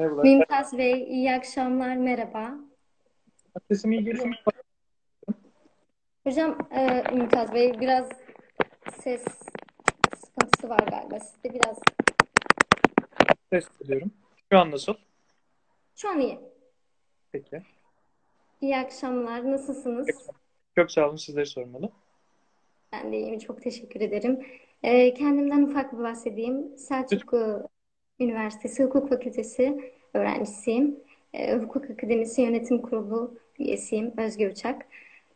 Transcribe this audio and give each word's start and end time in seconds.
Merhabalar. 0.00 0.24
Mümtaz 0.24 0.78
Bey, 0.78 1.02
iyi 1.02 1.32
akşamlar, 1.32 1.96
merhaba. 1.96 2.54
Sesim 3.68 3.92
iyi 3.92 4.04
geliyor 4.04 4.26
mu? 4.26 4.34
Hocam, 6.24 6.58
e, 6.70 7.02
Mümtaz 7.12 7.54
Bey, 7.54 7.80
biraz 7.80 8.08
ses 9.02 9.24
sıkıntısı 10.16 10.68
var 10.68 10.78
galiba. 10.78 11.20
Sizde 11.20 11.54
biraz, 11.54 11.78
Ses 13.50 13.68
ediyorum. 13.84 14.10
Şu 14.52 14.58
an 14.58 14.70
nasıl? 14.70 14.94
şu 15.96 16.08
an 16.08 16.20
iyi. 16.20 16.40
Peki. 17.32 17.62
İyi 18.60 18.76
akşamlar, 18.76 19.50
nasılsınız? 19.50 20.08
Çok 20.76 20.90
sağ 20.90 21.08
olun. 21.08 21.16
Sizleri 21.16 21.46
sormalı. 21.46 21.90
Ben 22.92 23.12
de 23.12 23.18
iyiyim, 23.18 23.38
çok 23.38 23.62
teşekkür 23.62 24.00
ederim. 24.00 24.46
E, 24.82 25.14
kendimden 25.14 25.62
ufak 25.62 25.92
bir 25.92 25.98
bahsedeyim. 25.98 26.78
Selçuk 26.78 27.34
e, 27.34 27.38
Üniversitesi 28.20 28.84
Hukuk 28.84 29.08
Fakültesi 29.08 29.92
öğrencisiyim. 30.14 30.96
E, 31.34 31.54
Hukuk 31.56 31.90
Akademisi 31.90 32.42
Yönetim 32.42 32.82
Kurulu 32.82 33.38
üyesiyim, 33.58 34.12
Özge 34.16 34.50
Uçak. 34.50 34.86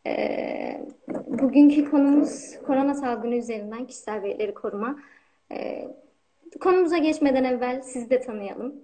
E, 0.06 0.86
bugünkü 1.26 1.90
konumuz 1.90 2.58
korona 2.66 2.94
salgını 2.94 3.34
üzerinden 3.36 3.86
kişisel 3.86 4.22
verileri 4.22 4.54
koruma. 4.54 4.98
E, 5.52 5.88
konumuza 6.60 6.98
geçmeden 6.98 7.44
evvel 7.44 7.82
sizi 7.82 8.10
de 8.10 8.20
tanıyalım. 8.20 8.74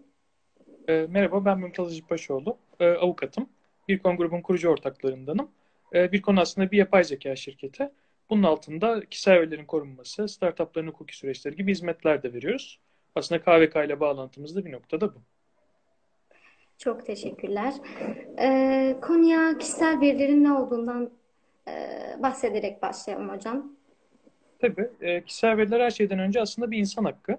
Ee, 0.89 1.07
merhaba, 1.11 1.45
ben 1.45 1.59
Mümtaz 1.59 1.97
Cipbaşoğlu. 1.97 2.57
Ee, 2.80 2.87
avukatım. 2.87 3.49
Birkon 3.89 4.17
grubun 4.17 4.41
kurucu 4.41 4.69
ortaklarındanım. 4.69 5.51
Ee, 5.95 6.13
Birkon 6.13 6.37
aslında 6.37 6.71
bir 6.71 6.79
yapay 6.79 7.05
zeka 7.05 7.37
şirketi. 7.37 7.91
Bunun 8.30 8.43
altında 8.43 9.05
kişisel 9.05 9.35
verilerin 9.35 9.65
korunması, 9.65 10.29
startupların 10.29 10.89
hukuki 10.89 11.17
süreçleri 11.17 11.57
gibi 11.57 11.71
hizmetler 11.71 12.23
de 12.23 12.33
veriyoruz. 12.33 12.80
Aslında 13.15 13.43
KVK 13.43 13.85
ile 13.85 14.01
bağlantımız 14.01 14.57
da 14.57 14.65
bir 14.65 14.73
noktada 14.73 15.15
bu. 15.15 15.19
Çok 16.79 17.07
teşekkürler. 17.07 17.75
E, 18.39 18.97
konuya 19.02 19.59
kişisel 19.59 20.01
verilerin 20.01 20.45
ne 20.45 20.52
olduğundan 20.52 21.11
e, 21.69 21.73
bahsederek 22.23 22.83
başlayalım 22.83 23.29
hocam. 23.29 23.73
Tabii, 24.59 24.91
e, 25.01 25.25
kişisel 25.25 25.57
veriler 25.57 25.80
her 25.80 25.91
şeyden 25.91 26.19
önce 26.19 26.41
aslında 26.41 26.71
bir 26.71 26.79
insan 26.79 27.05
hakkı. 27.05 27.39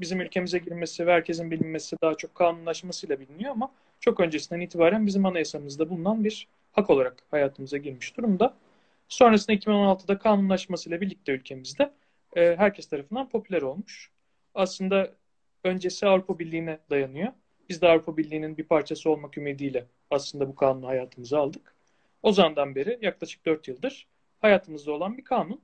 Bizim 0.00 0.20
ülkemize 0.20 0.58
girmesi 0.58 1.06
ve 1.06 1.12
herkesin 1.12 1.50
bilinmesi 1.50 1.96
daha 2.02 2.14
çok 2.14 2.34
kanunlaşmasıyla 2.34 3.20
biliniyor 3.20 3.52
ama 3.52 3.70
çok 4.00 4.20
öncesinden 4.20 4.60
itibaren 4.60 5.06
bizim 5.06 5.26
anayasamızda 5.26 5.90
bulunan 5.90 6.24
bir 6.24 6.48
hak 6.72 6.90
olarak 6.90 7.22
hayatımıza 7.30 7.76
girmiş 7.76 8.16
durumda. 8.16 8.54
Sonrasında 9.08 9.56
2016'da 9.56 10.18
kanunlaşmasıyla 10.18 11.00
birlikte 11.00 11.32
ülkemizde 11.32 11.92
e, 12.36 12.56
herkes 12.56 12.86
tarafından 12.86 13.28
popüler 13.28 13.62
olmuş. 13.62 14.10
Aslında 14.58 15.14
öncesi 15.64 16.06
Avrupa 16.06 16.38
Birliği'ne 16.38 16.78
dayanıyor. 16.90 17.32
Biz 17.68 17.82
de 17.82 17.88
Avrupa 17.88 18.16
Birliği'nin 18.16 18.56
bir 18.56 18.64
parçası 18.64 19.10
olmak 19.10 19.38
ümidiyle 19.38 19.86
aslında 20.10 20.48
bu 20.48 20.54
kanunu 20.54 20.86
hayatımıza 20.86 21.38
aldık. 21.38 21.74
O 22.22 22.32
zamandan 22.32 22.74
beri 22.74 22.98
yaklaşık 23.02 23.46
4 23.46 23.68
yıldır 23.68 24.06
hayatımızda 24.40 24.92
olan 24.92 25.18
bir 25.18 25.24
kanun. 25.24 25.60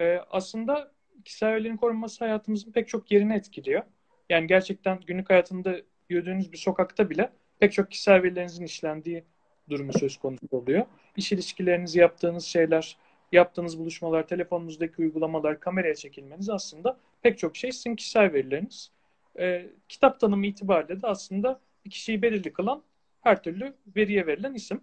E, 0.00 0.18
aslında 0.30 0.92
kişisel 1.24 1.52
verilerin 1.52 1.76
korunması 1.76 2.24
hayatımızın 2.24 2.72
pek 2.72 2.88
çok 2.88 3.10
yerini 3.10 3.34
etkiliyor. 3.34 3.82
Yani 4.30 4.46
gerçekten 4.46 5.00
günlük 5.06 5.30
hayatında 5.30 5.76
yürüdüğünüz 6.08 6.52
bir 6.52 6.58
sokakta 6.58 7.10
bile 7.10 7.32
pek 7.60 7.72
çok 7.72 7.90
kişisel 7.90 8.22
verilerinizin 8.22 8.64
işlendiği 8.64 9.24
durumu 9.70 9.92
söz 9.92 10.16
konusu 10.16 10.46
oluyor. 10.50 10.86
İş 11.16 11.32
ilişkilerinizi 11.32 11.98
yaptığınız 11.98 12.44
şeyler, 12.44 12.96
yaptığınız 13.32 13.78
buluşmalar, 13.78 14.26
telefonunuzdaki 14.26 15.02
uygulamalar, 15.02 15.60
kameraya 15.60 15.94
çekilmeniz 15.94 16.50
aslında 16.50 16.98
pek 17.24 17.38
çok 17.38 17.56
şey 17.56 17.72
sizin 17.72 17.96
kişisel 17.96 18.32
verileriniz. 18.32 18.90
Ee, 19.38 19.66
kitap 19.88 20.20
tanımı 20.20 20.46
itibariyle 20.46 21.02
de 21.02 21.06
aslında 21.06 21.60
bir 21.84 21.90
kişiyi 21.90 22.22
belirli 22.22 22.52
kılan 22.52 22.82
her 23.20 23.42
türlü 23.42 23.74
veriye 23.96 24.26
verilen 24.26 24.54
isim. 24.54 24.80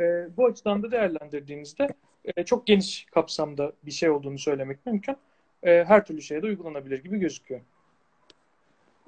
Ee, 0.00 0.36
bu 0.36 0.46
açıdan 0.46 0.82
da 0.82 0.90
değerlendirdiğinizde 0.90 1.88
e, 2.24 2.44
çok 2.44 2.66
geniş 2.66 3.04
kapsamda 3.04 3.72
bir 3.82 3.90
şey 3.90 4.10
olduğunu 4.10 4.38
söylemek 4.38 4.86
mümkün. 4.86 5.16
E, 5.62 5.84
her 5.84 6.06
türlü 6.06 6.22
şeye 6.22 6.42
de 6.42 6.46
uygulanabilir 6.46 7.04
gibi 7.04 7.18
gözüküyor. 7.18 7.60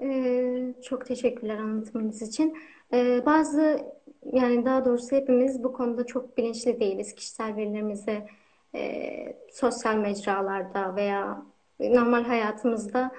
Ee, 0.00 0.74
çok 0.82 1.06
teşekkürler 1.06 1.58
anlatmanız 1.58 2.22
için. 2.22 2.58
Ee, 2.92 3.22
bazı 3.26 3.92
yani 4.32 4.64
daha 4.64 4.84
doğrusu 4.84 5.16
hepimiz 5.16 5.64
bu 5.64 5.72
konuda 5.72 6.06
çok 6.06 6.36
bilinçli 6.38 6.80
değiliz. 6.80 7.14
Kişisel 7.14 7.56
verilerimizi 7.56 8.26
e, 8.74 9.36
sosyal 9.52 9.96
mecralarda 9.96 10.96
veya 10.96 11.42
normal 11.80 12.24
hayatımızda 12.24 13.12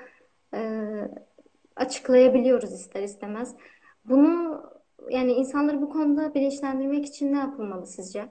e, 0.54 0.82
açıklayabiliyoruz 1.76 2.74
ister 2.74 3.04
istemez. 3.04 3.56
Bunu 4.06 4.64
yani 5.10 5.32
insanları 5.32 5.82
bu 5.82 5.90
konuda 5.90 6.34
bilinçlendirmek 6.34 7.06
için 7.06 7.34
ne 7.34 7.38
yapılmalı 7.38 7.88
sizce? 7.88 8.26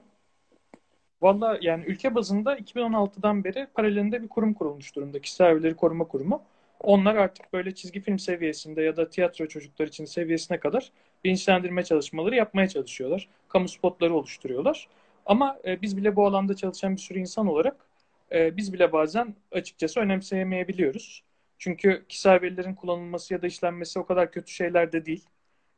Valla 1.21 1.57
yani 1.61 1.85
ülke 1.85 2.15
bazında 2.15 2.57
2016'dan 2.57 3.43
beri 3.43 3.67
paralelinde 3.73 4.23
bir 4.23 4.27
kurum 4.27 4.53
kurulmuş 4.53 4.95
durumda. 4.95 5.19
Kişisel 5.19 5.47
verileri 5.47 5.75
koruma 5.75 6.07
kurumu. 6.07 6.41
Onlar 6.79 7.15
artık 7.15 7.53
böyle 7.53 7.75
çizgi 7.75 7.99
film 7.99 8.19
seviyesinde 8.19 8.81
ya 8.81 8.97
da 8.97 9.09
tiyatro 9.09 9.47
çocuklar 9.47 9.87
için 9.87 10.05
seviyesine 10.05 10.59
kadar 10.59 10.91
bilinçlendirme 11.23 11.83
çalışmaları 11.83 12.35
yapmaya 12.35 12.67
çalışıyorlar. 12.67 13.27
Kamu 13.49 13.67
spotları 13.67 14.15
oluşturuyorlar. 14.15 14.87
Ama 15.25 15.57
e, 15.65 15.81
biz 15.81 15.97
bile 15.97 16.15
bu 16.15 16.25
alanda 16.25 16.55
çalışan 16.55 16.95
bir 16.95 17.01
sürü 17.01 17.19
insan 17.19 17.47
olarak 17.47 17.84
e, 18.31 18.57
biz 18.57 18.73
bile 18.73 18.91
bazen 18.91 19.35
açıkçası 19.51 19.99
önemseyemeyebiliyoruz. 19.99 21.23
Çünkü 21.57 22.05
kişisel 22.09 22.41
verilerin 22.41 22.75
kullanılması 22.75 23.33
ya 23.33 23.41
da 23.41 23.47
işlenmesi 23.47 23.99
o 23.99 24.05
kadar 24.05 24.31
kötü 24.31 24.51
şeyler 24.51 24.91
de 24.91 25.05
değil. 25.05 25.25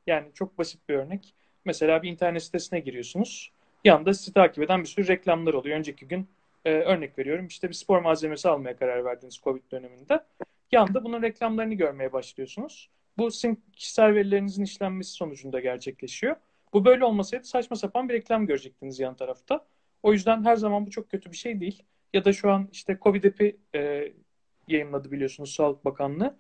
Yani 0.08 0.28
çok 0.34 0.58
basit 0.58 0.90
bir 0.90 0.94
örnek. 0.96 1.34
Mesela 1.66 2.04
bir 2.04 2.10
internet 2.10 2.44
sitesine 2.44 2.80
giriyorsunuz. 2.80 3.52
Yanında 3.84 4.14
sizi 4.14 4.34
takip 4.34 4.64
eden 4.64 4.82
bir 4.82 4.88
sürü 4.88 5.08
reklamlar 5.08 5.54
oluyor. 5.54 5.78
Önceki 5.78 6.08
gün 6.08 6.30
e, 6.66 6.72
örnek 6.72 7.20
veriyorum 7.20 7.48
işte 7.48 7.70
bir 7.70 7.74
spor 7.74 8.00
malzemesi 8.00 8.50
almaya 8.50 8.78
karar 8.78 9.06
verdiniz 9.06 9.40
Covid 9.44 9.72
döneminde. 9.72 10.24
Yanında 10.72 11.04
bunun 11.04 11.22
reklamlarını 11.22 11.74
görmeye 11.74 12.14
başlıyorsunuz. 12.14 12.90
Bu 13.18 13.32
sizin 13.32 13.64
kişisel 13.74 14.16
verilerinizin 14.16 14.64
işlenmesi 14.64 15.12
sonucunda 15.12 15.60
gerçekleşiyor. 15.60 16.36
Bu 16.74 16.86
böyle 16.86 17.06
olmasaydı 17.06 17.44
saçma 17.44 17.76
sapan 17.76 18.10
bir 18.10 18.14
reklam 18.14 18.46
görecektiniz 18.48 19.00
yan 19.00 19.16
tarafta. 19.16 19.66
O 20.04 20.14
yüzden 20.14 20.46
her 20.46 20.56
zaman 20.56 20.86
bu 20.86 20.92
çok 20.92 21.10
kötü 21.10 21.32
bir 21.32 21.38
şey 21.38 21.60
değil. 21.60 21.84
Ya 22.14 22.26
da 22.26 22.34
şu 22.34 22.52
an 22.52 22.70
işte 22.72 22.98
Covid 23.02 23.24
epi 23.24 23.58
e, 23.76 24.12
yayınladı 24.68 25.12
biliyorsunuz 25.12 25.54
Sağlık 25.54 25.86
Bakanlığı. 25.86 26.38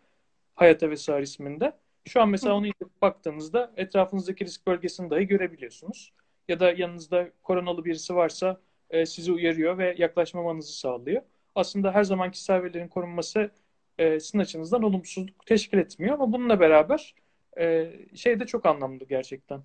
Hayata 0.55 0.89
vesaire 0.89 1.23
isminde. 1.23 1.73
Şu 2.05 2.21
an 2.21 2.29
mesela 2.29 2.53
onu 2.55 2.67
baktığınızda 3.01 3.73
etrafınızdaki 3.77 4.45
risk 4.45 4.67
bölgesini 4.67 5.09
dahi 5.09 5.27
görebiliyorsunuz. 5.27 6.13
Ya 6.47 6.59
da 6.59 6.71
yanınızda 6.71 7.29
koronalı 7.43 7.85
birisi 7.85 8.15
varsa 8.15 8.61
e, 8.89 9.05
sizi 9.05 9.31
uyarıyor 9.31 9.77
ve 9.77 9.95
yaklaşmamanızı 9.97 10.73
sağlıyor. 10.79 11.21
Aslında 11.55 11.91
her 11.93 12.03
zaman 12.03 12.31
kişisel 12.31 12.63
verilerin 12.63 12.87
korunması 12.87 13.51
e, 13.97 14.19
sizin 14.19 14.39
açınızdan 14.39 14.83
olumsuzluk 14.83 15.45
teşkil 15.45 15.77
etmiyor 15.77 16.13
ama 16.13 16.33
bununla 16.33 16.59
beraber 16.59 17.15
e, 17.59 17.93
şey 18.15 18.39
de 18.39 18.45
çok 18.45 18.65
anlamlı 18.65 19.05
gerçekten. 19.05 19.61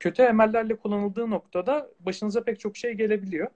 Kötü 0.00 0.22
emellerle 0.22 0.76
kullanıldığı 0.76 1.30
noktada 1.30 1.90
başınıza 2.00 2.44
pek 2.44 2.60
çok 2.60 2.76
şey 2.76 2.92
gelebiliyor. 2.92 3.48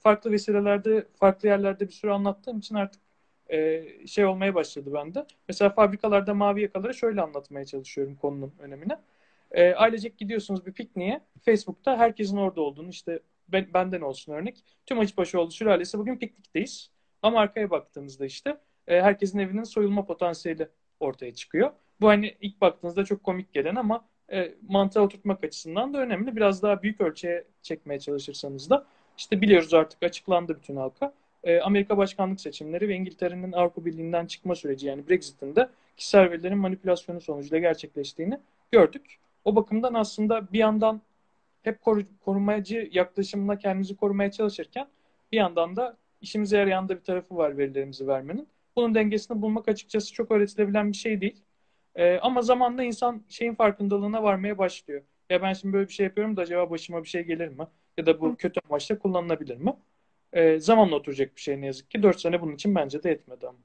Farklı 0.00 0.32
vesilelerde, 0.32 1.06
farklı 1.14 1.48
yerlerde 1.48 1.88
bir 1.88 1.92
sürü 1.92 2.10
anlattığım 2.10 2.58
için 2.58 2.74
artık 2.74 3.02
e, 3.48 3.84
şey 4.06 4.24
olmaya 4.24 4.54
başladı 4.54 4.94
bende. 4.94 5.26
Mesela 5.48 5.70
fabrikalarda 5.70 6.34
mavi 6.34 6.62
yakaları 6.62 6.94
şöyle 6.94 7.20
anlatmaya 7.20 7.64
çalışıyorum 7.64 8.16
konunun 8.16 8.52
önemine. 8.58 8.98
E, 9.50 9.74
ailecek 9.74 10.18
gidiyorsunuz 10.18 10.66
bir 10.66 10.72
pikniğe. 10.72 11.20
Facebook'ta 11.44 11.98
herkesin 11.98 12.36
orada 12.36 12.60
olduğunu 12.60 12.88
işte 12.88 13.20
ben, 13.48 13.66
benden 13.74 14.00
olsun 14.00 14.32
örnek. 14.32 14.64
Tüm 14.86 14.98
Hacıbaşıoğlu 14.98 15.50
sülalesi 15.50 15.98
bugün 15.98 16.16
piknikteyiz. 16.16 16.90
Ama 17.22 17.40
arkaya 17.40 17.70
baktığımızda 17.70 18.26
işte 18.26 18.56
e, 18.86 19.00
herkesin 19.02 19.38
evinin 19.38 19.64
soyulma 19.64 20.04
potansiyeli 20.04 20.68
ortaya 21.00 21.34
çıkıyor. 21.34 21.70
Bu 22.00 22.08
hani 22.08 22.36
ilk 22.40 22.60
baktığınızda 22.60 23.04
çok 23.04 23.24
komik 23.24 23.52
gelen 23.52 23.74
ama 23.74 24.04
e, 24.32 24.54
mantığa 24.68 25.02
oturtmak 25.02 25.44
açısından 25.44 25.94
da 25.94 25.98
önemli. 25.98 26.36
Biraz 26.36 26.62
daha 26.62 26.82
büyük 26.82 27.00
ölçüye 27.00 27.44
çekmeye 27.62 28.00
çalışırsanız 28.00 28.70
da 28.70 28.86
işte 29.22 29.40
biliyoruz 29.40 29.74
artık 29.74 30.02
açıklandı 30.02 30.56
bütün 30.56 30.76
halka. 30.76 31.12
E, 31.44 31.60
Amerika 31.60 31.96
başkanlık 31.96 32.40
seçimleri 32.40 32.88
ve 32.88 32.94
İngiltere'nin 32.94 33.52
Avrupa 33.52 33.84
Birliği'nden 33.84 34.26
çıkma 34.26 34.54
süreci 34.54 34.86
yani 34.86 35.08
Brexit'in 35.08 35.56
de 35.56 35.68
kişisel 35.96 36.30
verilerin 36.30 36.58
manipülasyonu 36.58 37.20
sonucunda 37.20 37.58
gerçekleştiğini 37.58 38.38
gördük. 38.72 39.18
O 39.44 39.56
bakımdan 39.56 39.94
aslında 39.94 40.52
bir 40.52 40.58
yandan 40.58 41.00
hep 41.62 41.80
koru, 41.80 42.02
korumacı 42.24 42.88
yaklaşımla 42.92 43.58
kendimizi 43.58 43.96
korumaya 43.96 44.30
çalışırken 44.30 44.88
bir 45.32 45.36
yandan 45.36 45.76
da 45.76 45.96
işimize 46.20 46.56
yarayan 46.58 46.88
da 46.88 46.96
bir 46.96 47.04
tarafı 47.04 47.36
var 47.36 47.58
verilerimizi 47.58 48.06
vermenin. 48.06 48.48
Bunun 48.76 48.94
dengesini 48.94 49.42
bulmak 49.42 49.68
açıkçası 49.68 50.12
çok 50.12 50.30
öğretilebilen 50.30 50.92
bir 50.92 50.96
şey 50.96 51.20
değil. 51.20 51.42
Ee, 51.96 52.18
ama 52.18 52.42
zamanla 52.42 52.82
insan 52.82 53.22
şeyin 53.28 53.54
farkındalığına 53.54 54.22
varmaya 54.22 54.58
başlıyor. 54.58 55.02
Ya 55.30 55.42
ben 55.42 55.52
şimdi 55.52 55.74
böyle 55.74 55.88
bir 55.88 55.92
şey 55.92 56.04
yapıyorum 56.06 56.36
da 56.36 56.42
acaba 56.42 56.70
başıma 56.70 57.02
bir 57.02 57.08
şey 57.08 57.22
gelir 57.22 57.48
mi? 57.48 57.66
Ya 57.98 58.06
da 58.06 58.20
bu 58.20 58.36
kötü 58.36 58.60
amaçla 58.68 58.98
kullanılabilir 58.98 59.56
mi? 59.56 59.76
Ee, 60.32 60.60
zamanla 60.60 60.96
oturacak 60.96 61.36
bir 61.36 61.40
şey 61.40 61.60
ne 61.60 61.66
yazık 61.66 61.90
ki. 61.90 62.02
Dört 62.02 62.20
sene 62.20 62.40
bunun 62.40 62.54
için 62.54 62.74
bence 62.74 63.02
de 63.02 63.08
yetmedi 63.08 63.48
ama. 63.48 63.58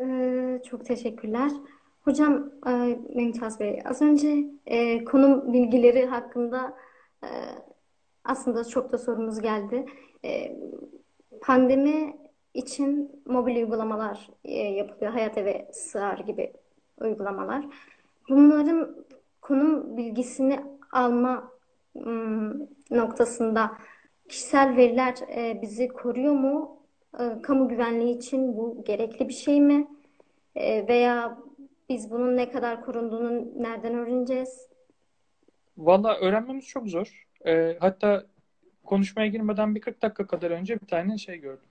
Ee, 0.00 0.62
çok 0.70 0.86
teşekkürler. 0.86 1.50
Hocam, 2.00 2.52
e, 2.66 2.70
Mümtaz 3.14 3.60
Bey, 3.60 3.82
az 3.84 4.02
önce 4.02 4.44
e, 4.66 5.04
konum 5.04 5.52
bilgileri 5.52 6.06
hakkında 6.06 6.76
e, 7.24 7.28
aslında 8.24 8.64
çok 8.64 8.92
da 8.92 8.98
sorumuz 8.98 9.40
geldi. 9.40 9.86
E, 10.24 10.56
pandemi 11.40 12.16
için 12.54 13.22
mobil 13.26 13.56
uygulamalar 13.56 14.30
e, 14.44 14.54
yapılıyor. 14.54 15.12
Hayat 15.12 15.38
Eve 15.38 15.70
Sığar 15.72 16.18
gibi 16.18 16.52
uygulamalar. 17.00 17.64
Bunların 18.28 18.96
konum 19.40 19.96
bilgisini 19.96 20.60
alma 20.92 21.52
noktasında 22.90 23.72
kişisel 24.28 24.76
veriler 24.76 25.14
e, 25.36 25.62
bizi 25.62 25.88
koruyor 25.88 26.32
mu? 26.32 26.82
E, 27.20 27.42
kamu 27.42 27.68
güvenliği 27.68 28.16
için 28.16 28.56
bu 28.56 28.84
gerekli 28.84 29.28
bir 29.28 29.34
şey 29.34 29.60
mi? 29.60 29.88
E, 30.54 30.88
veya 30.88 31.38
biz 31.88 32.10
bunun 32.10 32.36
ne 32.36 32.50
kadar 32.50 32.84
korunduğunu 32.84 33.62
nereden 33.62 33.94
öğreneceğiz? 33.94 34.68
Valla 35.78 36.16
öğrenmemiz 36.16 36.66
çok 36.66 36.88
zor. 36.88 37.26
Hatta 37.80 38.26
konuşmaya 38.84 39.26
girmeden 39.28 39.74
bir 39.74 39.80
40 39.80 40.02
dakika 40.02 40.26
kadar 40.26 40.50
önce 40.50 40.80
bir 40.80 40.86
tane 40.86 41.18
şey 41.18 41.38
gördüm. 41.38 41.68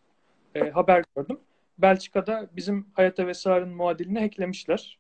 Haber 0.73 1.03
gördüm. 1.15 1.39
Belçika'da 1.77 2.49
bizim 2.55 2.87
Hayata 2.93 3.27
ve 3.27 3.65
muadilini 3.65 4.19
hacklemişler. 4.19 4.99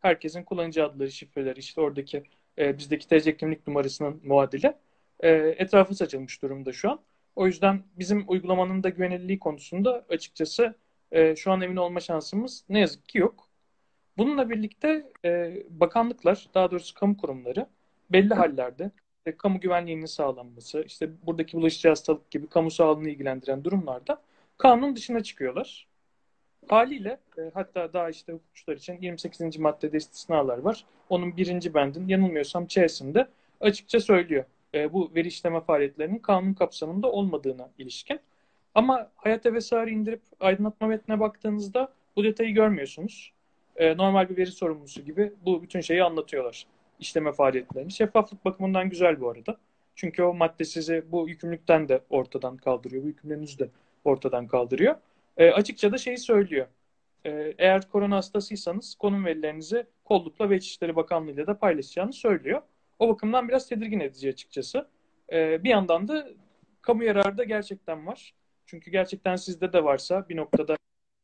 Herkesin 0.00 0.42
kullanıcı 0.42 0.84
adları, 0.84 1.10
şifreleri, 1.10 1.58
işte 1.58 1.80
oradaki 1.80 2.22
e, 2.58 2.78
bizdeki 2.78 3.08
TC 3.08 3.36
kimlik 3.36 3.66
numarasının 3.66 4.20
muadili. 4.24 4.74
E, 5.20 5.30
etrafı 5.58 5.94
saçılmış 5.94 6.42
durumda 6.42 6.72
şu 6.72 6.90
an. 6.90 7.00
O 7.36 7.46
yüzden 7.46 7.82
bizim 7.98 8.24
uygulamanın 8.28 8.82
da 8.82 8.88
güvenilirliği 8.88 9.38
konusunda 9.38 10.04
açıkçası 10.08 10.74
e, 11.12 11.36
şu 11.36 11.52
an 11.52 11.60
emin 11.60 11.76
olma 11.76 12.00
şansımız 12.00 12.64
ne 12.68 12.80
yazık 12.80 13.08
ki 13.08 13.18
yok. 13.18 13.48
Bununla 14.18 14.50
birlikte 14.50 15.12
e, 15.24 15.62
bakanlıklar, 15.70 16.48
daha 16.54 16.70
doğrusu 16.70 16.94
kamu 16.94 17.16
kurumları 17.16 17.66
belli 18.12 18.34
hallerde 18.34 18.90
e, 19.26 19.36
kamu 19.36 19.60
güvenliğinin 19.60 20.06
sağlanması, 20.06 20.84
işte 20.86 21.10
buradaki 21.26 21.56
bulaşıcı 21.56 21.88
hastalık 21.88 22.30
gibi 22.30 22.46
kamu 22.48 22.70
sağlığını 22.70 23.08
ilgilendiren 23.08 23.64
durumlarda 23.64 24.22
kanun 24.58 24.96
dışına 24.96 25.22
çıkıyorlar. 25.22 25.88
Haliyle 26.68 27.18
e, 27.38 27.42
hatta 27.54 27.92
daha 27.92 28.10
işte 28.10 28.32
hukukçular 28.32 28.76
için 28.76 28.98
28. 29.00 29.58
maddede 29.58 29.96
istisnalar 29.96 30.58
var. 30.58 30.84
Onun 31.08 31.36
birinci 31.36 31.74
bendin 31.74 32.08
yanılmıyorsam 32.08 32.66
Ç'sinde 32.66 33.28
açıkça 33.60 34.00
söylüyor. 34.00 34.44
E, 34.74 34.92
bu 34.92 35.10
veri 35.14 35.28
işleme 35.28 35.60
faaliyetlerinin 35.60 36.18
kanun 36.18 36.54
kapsamında 36.54 37.12
olmadığına 37.12 37.70
ilişkin. 37.78 38.20
Ama 38.74 39.10
hayat 39.16 39.46
vesaire 39.46 39.90
indirip 39.90 40.20
aydınlatma 40.40 40.86
metnine 40.86 41.20
baktığınızda 41.20 41.92
bu 42.16 42.24
detayı 42.24 42.54
görmüyorsunuz. 42.54 43.32
E, 43.76 43.96
normal 43.96 44.28
bir 44.28 44.36
veri 44.36 44.50
sorumlusu 44.50 45.04
gibi 45.04 45.32
bu 45.44 45.62
bütün 45.62 45.80
şeyi 45.80 46.04
anlatıyorlar. 46.04 46.66
İşleme 47.00 47.32
faaliyetlerini. 47.32 47.92
Şeffaflık 47.92 48.44
bakımından 48.44 48.88
güzel 48.90 49.20
bu 49.20 49.30
arada. 49.30 49.56
Çünkü 49.94 50.22
o 50.22 50.34
madde 50.34 50.64
sizi 50.64 51.04
bu 51.12 51.28
yükümlülükten 51.28 51.88
de 51.88 52.00
ortadan 52.10 52.56
kaldırıyor. 52.56 53.02
Bu 53.02 53.06
yükümlülüğünüzü 53.06 53.58
de 53.58 53.68
ortadan 54.04 54.46
kaldırıyor. 54.46 54.96
E, 55.36 55.50
açıkça 55.50 55.92
da 55.92 55.98
şeyi 55.98 56.18
söylüyor. 56.18 56.66
E, 57.24 57.54
eğer 57.58 57.88
korona 57.88 58.16
hastasıysanız 58.16 58.94
konum 58.94 59.24
verilerinizi 59.24 59.86
kollukla 60.04 60.50
ve 60.50 60.56
İçişleri 60.56 60.96
Bakanlığı 60.96 61.30
ile 61.30 61.46
de 61.46 61.54
paylaşacağını 61.54 62.12
söylüyor. 62.12 62.62
O 62.98 63.08
bakımdan 63.08 63.48
biraz 63.48 63.68
tedirgin 63.68 64.00
edici 64.00 64.28
açıkçası. 64.28 64.88
E, 65.32 65.64
bir 65.64 65.70
yandan 65.70 66.08
da 66.08 66.28
kamu 66.82 67.04
yararı 67.04 67.38
da 67.38 67.44
gerçekten 67.44 68.06
var. 68.06 68.34
Çünkü 68.66 68.90
gerçekten 68.90 69.36
sizde 69.36 69.72
de 69.72 69.84
varsa 69.84 70.28
bir 70.28 70.36
noktada 70.36 70.76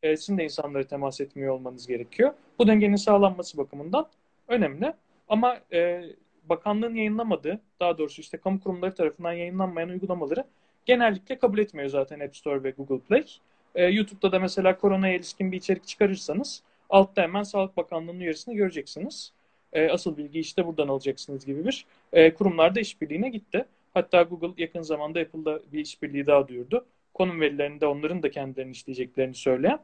e, 0.03 0.17
sizin 0.17 0.39
de 0.39 0.45
insanlara 0.45 0.87
temas 0.87 1.21
etmiyor 1.21 1.55
olmanız 1.55 1.87
gerekiyor. 1.87 2.35
Bu 2.59 2.67
dengenin 2.67 2.97
sağlanması 2.97 3.59
bakımından 3.59 4.09
önemli. 4.49 4.95
Ama 5.29 5.59
e, 5.73 6.05
bakanlığın 6.45 6.95
yayınlamadığı, 6.95 7.61
daha 7.81 7.99
doğrusu 7.99 8.21
işte 8.21 8.39
kamu 8.39 8.61
kurumları 8.61 8.95
tarafından 8.95 9.33
yayınlanmayan 9.33 9.89
uygulamaları 9.89 10.45
genellikle 10.87 11.39
kabul 11.39 11.59
etmiyor 11.59 11.89
zaten 11.89 12.21
App 12.21 12.37
Store 12.37 12.63
ve 12.63 12.71
Google 12.71 12.99
Play. 12.99 13.25
E, 13.75 13.85
YouTube'da 13.85 14.33
da 14.33 14.39
mesela 14.39 14.79
koronaya 14.79 15.15
ilişkin 15.15 15.53
bir 15.53 15.57
içerik 15.57 15.87
çıkarırsanız 15.87 16.63
altta 16.91 17.23
hemen 17.23 17.43
Sağlık 17.43 17.77
Bakanlığı'nın 17.77 18.21
uyarısını 18.21 18.55
göreceksiniz. 18.55 19.33
E, 19.73 19.89
asıl 19.89 20.17
bilgi 20.17 20.41
işte 20.41 20.67
buradan 20.67 20.89
alacaksınız 20.89 21.47
gibi 21.47 21.65
bir 21.65 21.87
e, 22.13 22.35
kurumlarda 22.35 22.81
işbirliğine 22.81 23.29
gitti. 23.29 23.65
Hatta 23.95 24.23
Google 24.23 24.63
yakın 24.63 24.83
zamanda 24.83 25.21
Apple'da 25.21 25.61
bir 25.73 25.81
işbirliği 25.81 26.27
daha 26.27 26.49
duyurdu. 26.49 26.87
Konum 27.15 27.41
verilerini 27.41 27.81
de 27.81 27.87
onların 27.87 28.23
da 28.23 28.31
kendilerini 28.31 28.71
işleyeceklerini 28.71 29.35
söyleyen. 29.35 29.79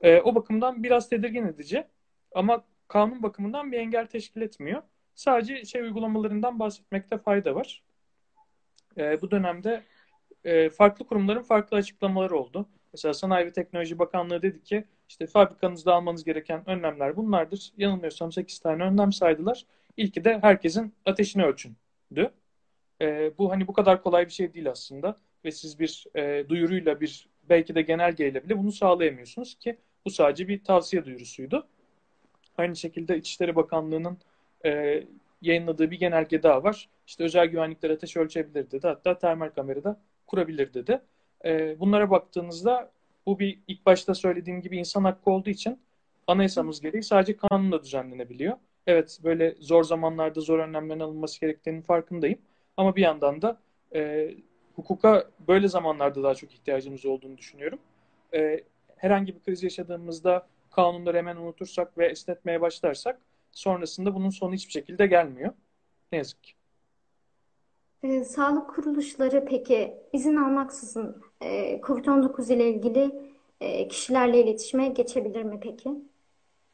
E, 0.00 0.20
o 0.20 0.34
bakımdan 0.34 0.82
biraz 0.82 1.08
tedirgin 1.08 1.46
edici 1.46 1.84
ama 2.34 2.64
kanun 2.88 3.22
bakımından 3.22 3.72
bir 3.72 3.78
engel 3.78 4.06
teşkil 4.06 4.40
etmiyor. 4.42 4.82
Sadece 5.14 5.64
şey 5.64 5.82
uygulamalarından 5.82 6.58
bahsetmekte 6.58 7.18
fayda 7.18 7.54
var. 7.54 7.82
E, 8.96 9.22
bu 9.22 9.30
dönemde 9.30 9.82
e, 10.44 10.70
farklı 10.70 11.06
kurumların 11.06 11.42
farklı 11.42 11.76
açıklamaları 11.76 12.36
oldu. 12.36 12.68
Mesela 12.92 13.14
Sanayi 13.14 13.46
ve 13.46 13.52
Teknoloji 13.52 13.98
Bakanlığı 13.98 14.42
dedi 14.42 14.62
ki 14.62 14.84
işte 15.08 15.26
fabrikanızda 15.26 15.94
almanız 15.94 16.24
gereken 16.24 16.70
önlemler 16.70 17.16
bunlardır. 17.16 17.72
Yanılmıyorsam 17.78 18.32
8 18.32 18.58
tane 18.58 18.82
önlem 18.82 19.12
saydılar. 19.12 19.66
İlki 19.96 20.24
de 20.24 20.38
herkesin 20.42 20.94
ateşini 21.06 21.44
ölçündü. 21.44 22.30
E, 23.00 23.38
bu 23.38 23.50
hani 23.50 23.68
bu 23.68 23.72
kadar 23.72 24.02
kolay 24.02 24.26
bir 24.26 24.32
şey 24.32 24.54
değil 24.54 24.70
aslında 24.70 25.16
ve 25.44 25.50
siz 25.50 25.80
bir 25.80 26.04
e, 26.16 26.48
duyuruyla 26.48 27.00
bir 27.00 27.28
belki 27.48 27.74
de 27.74 27.82
genelgeyle 27.82 28.44
bile 28.44 28.58
bunu 28.58 28.72
sağlayamıyorsunuz 28.72 29.54
ki 29.54 29.78
bu 30.04 30.10
sadece 30.10 30.48
bir 30.48 30.64
tavsiye 30.64 31.04
duyurusuydu. 31.04 31.66
Aynı 32.58 32.76
şekilde 32.76 33.16
İçişleri 33.16 33.56
Bakanlığı'nın 33.56 34.18
e, 34.64 35.02
yayınladığı 35.42 35.90
bir 35.90 35.98
genelge 35.98 36.42
daha 36.42 36.64
var. 36.64 36.88
İşte 37.06 37.24
özel 37.24 37.46
güvenlikler 37.46 37.90
ateş 37.90 38.16
ölçebilir 38.16 38.70
dedi. 38.70 38.86
Hatta 38.86 39.18
termal 39.18 39.48
kamerada 39.50 40.00
kurabilir 40.26 40.74
dedi. 40.74 41.00
E, 41.44 41.80
bunlara 41.80 42.10
baktığınızda 42.10 42.92
bu 43.26 43.38
bir 43.38 43.58
ilk 43.68 43.86
başta 43.86 44.14
söylediğim 44.14 44.62
gibi 44.62 44.76
insan 44.78 45.04
hakkı 45.04 45.30
olduğu 45.30 45.50
için 45.50 45.80
anayasamız 46.26 46.80
gereği 46.80 47.02
sadece 47.02 47.36
kanunla 47.36 47.82
düzenlenebiliyor. 47.82 48.56
Evet 48.86 49.20
böyle 49.24 49.54
zor 49.60 49.84
zamanlarda 49.84 50.40
zor 50.40 50.58
önlemlerin 50.58 51.00
alınması 51.00 51.40
gerektiğinin 51.40 51.82
farkındayım. 51.82 52.38
Ama 52.76 52.96
bir 52.96 53.02
yandan 53.02 53.42
da 53.42 53.60
e, 53.94 54.30
hukuka 54.76 55.30
böyle 55.48 55.68
zamanlarda 55.68 56.22
daha 56.22 56.34
çok 56.34 56.52
ihtiyacımız 56.52 57.06
olduğunu 57.06 57.38
düşünüyorum. 57.38 57.78
E, 58.34 58.60
herhangi 58.96 59.34
bir 59.34 59.40
kriz 59.40 59.62
yaşadığımızda 59.62 60.46
kanunları 60.70 61.16
hemen 61.16 61.36
unutursak 61.36 61.98
ve 61.98 62.06
esnetmeye 62.06 62.60
başlarsak 62.60 63.20
sonrasında 63.52 64.14
bunun 64.14 64.30
sonu 64.30 64.54
hiçbir 64.54 64.72
şekilde 64.72 65.06
gelmiyor. 65.06 65.52
Ne 66.12 66.18
yazık 66.18 66.42
ki. 66.42 66.57
Ee, 68.02 68.24
sağlık 68.24 68.70
kuruluşları 68.70 69.44
peki 69.44 69.94
izin 70.12 70.36
almaksızın 70.36 71.22
e, 71.40 71.80
COVID-19 71.80 72.52
ile 72.52 72.70
ilgili 72.70 73.10
e, 73.60 73.88
kişilerle 73.88 74.42
iletişime 74.44 74.88
geçebilir 74.88 75.42
mi 75.42 75.60
peki? 75.62 75.90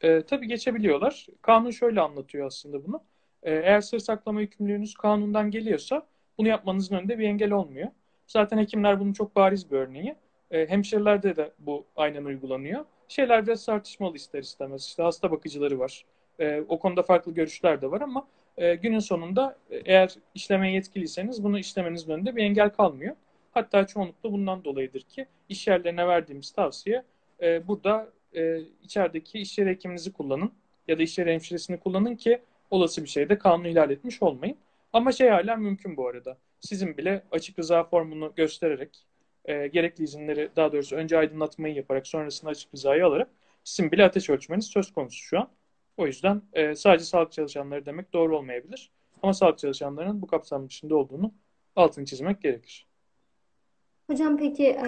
E, 0.01 0.21
tabii 0.21 0.47
geçebiliyorlar. 0.47 1.27
Kanun 1.41 1.71
şöyle 1.71 2.01
anlatıyor 2.01 2.47
aslında 2.47 2.85
bunu. 2.85 3.03
E, 3.43 3.51
eğer 3.53 3.81
sır 3.81 3.99
saklama 3.99 4.41
yükümlülüğünüz 4.41 4.93
kanundan 4.95 5.51
geliyorsa 5.51 6.07
bunu 6.37 6.47
yapmanızın 6.47 6.95
önünde 6.95 7.19
bir 7.19 7.23
engel 7.27 7.51
olmuyor. 7.51 7.87
Zaten 8.27 8.57
hekimler 8.57 8.99
bunun 8.99 9.13
çok 9.13 9.35
bariz 9.35 9.71
bir 9.71 9.77
örneği. 9.77 10.15
E, 10.51 10.69
hemşirelerde 10.69 11.35
de 11.35 11.51
bu 11.59 11.85
aynen 11.95 12.25
uygulanıyor. 12.25 12.85
Şeyler 13.07 13.47
biraz 13.47 13.65
tartışmalı 13.65 14.15
ister 14.15 14.39
istemez. 14.39 14.85
İşte 14.85 15.03
hasta 15.03 15.31
bakıcıları 15.31 15.79
var. 15.79 16.05
E, 16.39 16.61
o 16.69 16.79
konuda 16.79 17.03
farklı 17.03 17.31
görüşler 17.33 17.81
de 17.81 17.91
var 17.91 18.01
ama 18.01 18.27
e, 18.57 18.75
günün 18.75 18.99
sonunda 18.99 19.57
e, 19.69 19.77
eğer 19.85 20.15
işlemeye 20.35 20.73
yetkiliyseniz 20.73 21.43
bunu 21.43 21.59
işlemenizin 21.59 22.11
önünde 22.11 22.35
bir 22.35 22.43
engel 22.43 22.69
kalmıyor. 22.69 23.15
Hatta 23.51 23.87
çoğunlukla 23.87 24.31
bundan 24.31 24.63
dolayıdır 24.63 25.01
ki 25.01 25.25
iş 25.49 25.67
yerlerine 25.67 26.07
verdiğimiz 26.07 26.51
tavsiye 26.51 27.03
e, 27.41 27.67
burada 27.67 28.09
e, 28.35 28.59
içerideki 28.83 29.39
iş 29.39 29.57
yeri 29.57 29.69
hekiminizi 29.69 30.13
kullanın 30.13 30.51
ya 30.87 30.97
da 30.99 31.03
iş 31.03 31.17
yeri 31.17 31.33
hemşiresini 31.33 31.79
kullanın 31.79 32.15
ki 32.15 32.41
olası 32.71 33.03
bir 33.03 33.09
şeyde 33.09 33.37
kanunu 33.37 33.67
ihlal 33.67 33.91
etmiş 33.91 34.21
olmayın. 34.23 34.57
Ama 34.93 35.11
şey 35.11 35.29
hala 35.29 35.55
mümkün 35.55 35.97
bu 35.97 36.07
arada. 36.07 36.37
Sizin 36.59 36.97
bile 36.97 37.23
açık 37.31 37.59
rıza 37.59 37.83
formunu 37.83 38.33
göstererek 38.35 39.05
e, 39.45 39.67
gerekli 39.67 40.03
izinleri 40.03 40.49
daha 40.55 40.71
doğrusu 40.71 40.95
önce 40.95 41.17
aydınlatmayı 41.17 41.75
yaparak 41.75 42.07
sonrasında 42.07 42.51
açık 42.51 42.73
rızayı 42.73 43.05
alarak 43.05 43.29
sizin 43.63 43.91
bile 43.91 44.05
ateş 44.05 44.29
ölçmeniz 44.29 44.65
söz 44.65 44.93
konusu 44.93 45.17
şu 45.17 45.39
an. 45.39 45.49
O 45.97 46.05
yüzden 46.05 46.41
e, 46.53 46.75
sadece 46.75 47.05
sağlık 47.05 47.31
çalışanları 47.31 47.85
demek 47.85 48.13
doğru 48.13 48.37
olmayabilir. 48.37 48.91
Ama 49.23 49.33
sağlık 49.33 49.57
çalışanlarının 49.57 50.21
bu 50.21 50.27
kapsam 50.27 50.67
dışında 50.67 50.95
olduğunu 50.95 51.31
altını 51.75 52.05
çizmek 52.05 52.41
gerekir. 52.41 52.87
Hocam 54.07 54.37
peki 54.37 54.65
e, 54.65 54.87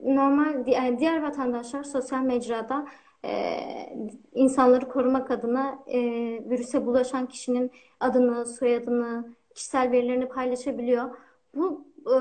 normal 0.00 0.66
yani 0.66 0.98
diğer 0.98 1.22
vatandaşlar 1.22 1.82
sosyal 1.82 2.22
mecrada 2.22 2.86
e, 3.24 3.60
insanları 4.34 4.88
korumak 4.88 5.30
adına 5.30 5.78
e, 5.86 6.00
virüse 6.50 6.86
bulaşan 6.86 7.26
kişinin 7.26 7.70
adını, 8.00 8.46
soyadını, 8.46 9.36
kişisel 9.54 9.92
verilerini 9.92 10.28
paylaşabiliyor. 10.28 11.10
Bu 11.54 11.86
e, 12.06 12.14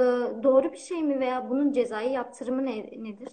doğru 0.44 0.72
bir 0.72 0.78
şey 0.78 1.04
mi 1.04 1.20
veya 1.20 1.50
bunun 1.50 1.72
cezai 1.72 2.12
yaptırımı 2.12 2.66
ne, 2.66 2.78
nedir? 2.78 3.30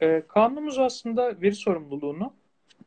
E, 0.00 0.22
kanunumuz 0.28 0.78
aslında 0.78 1.40
veri 1.40 1.54
sorumluluğunu 1.54 2.32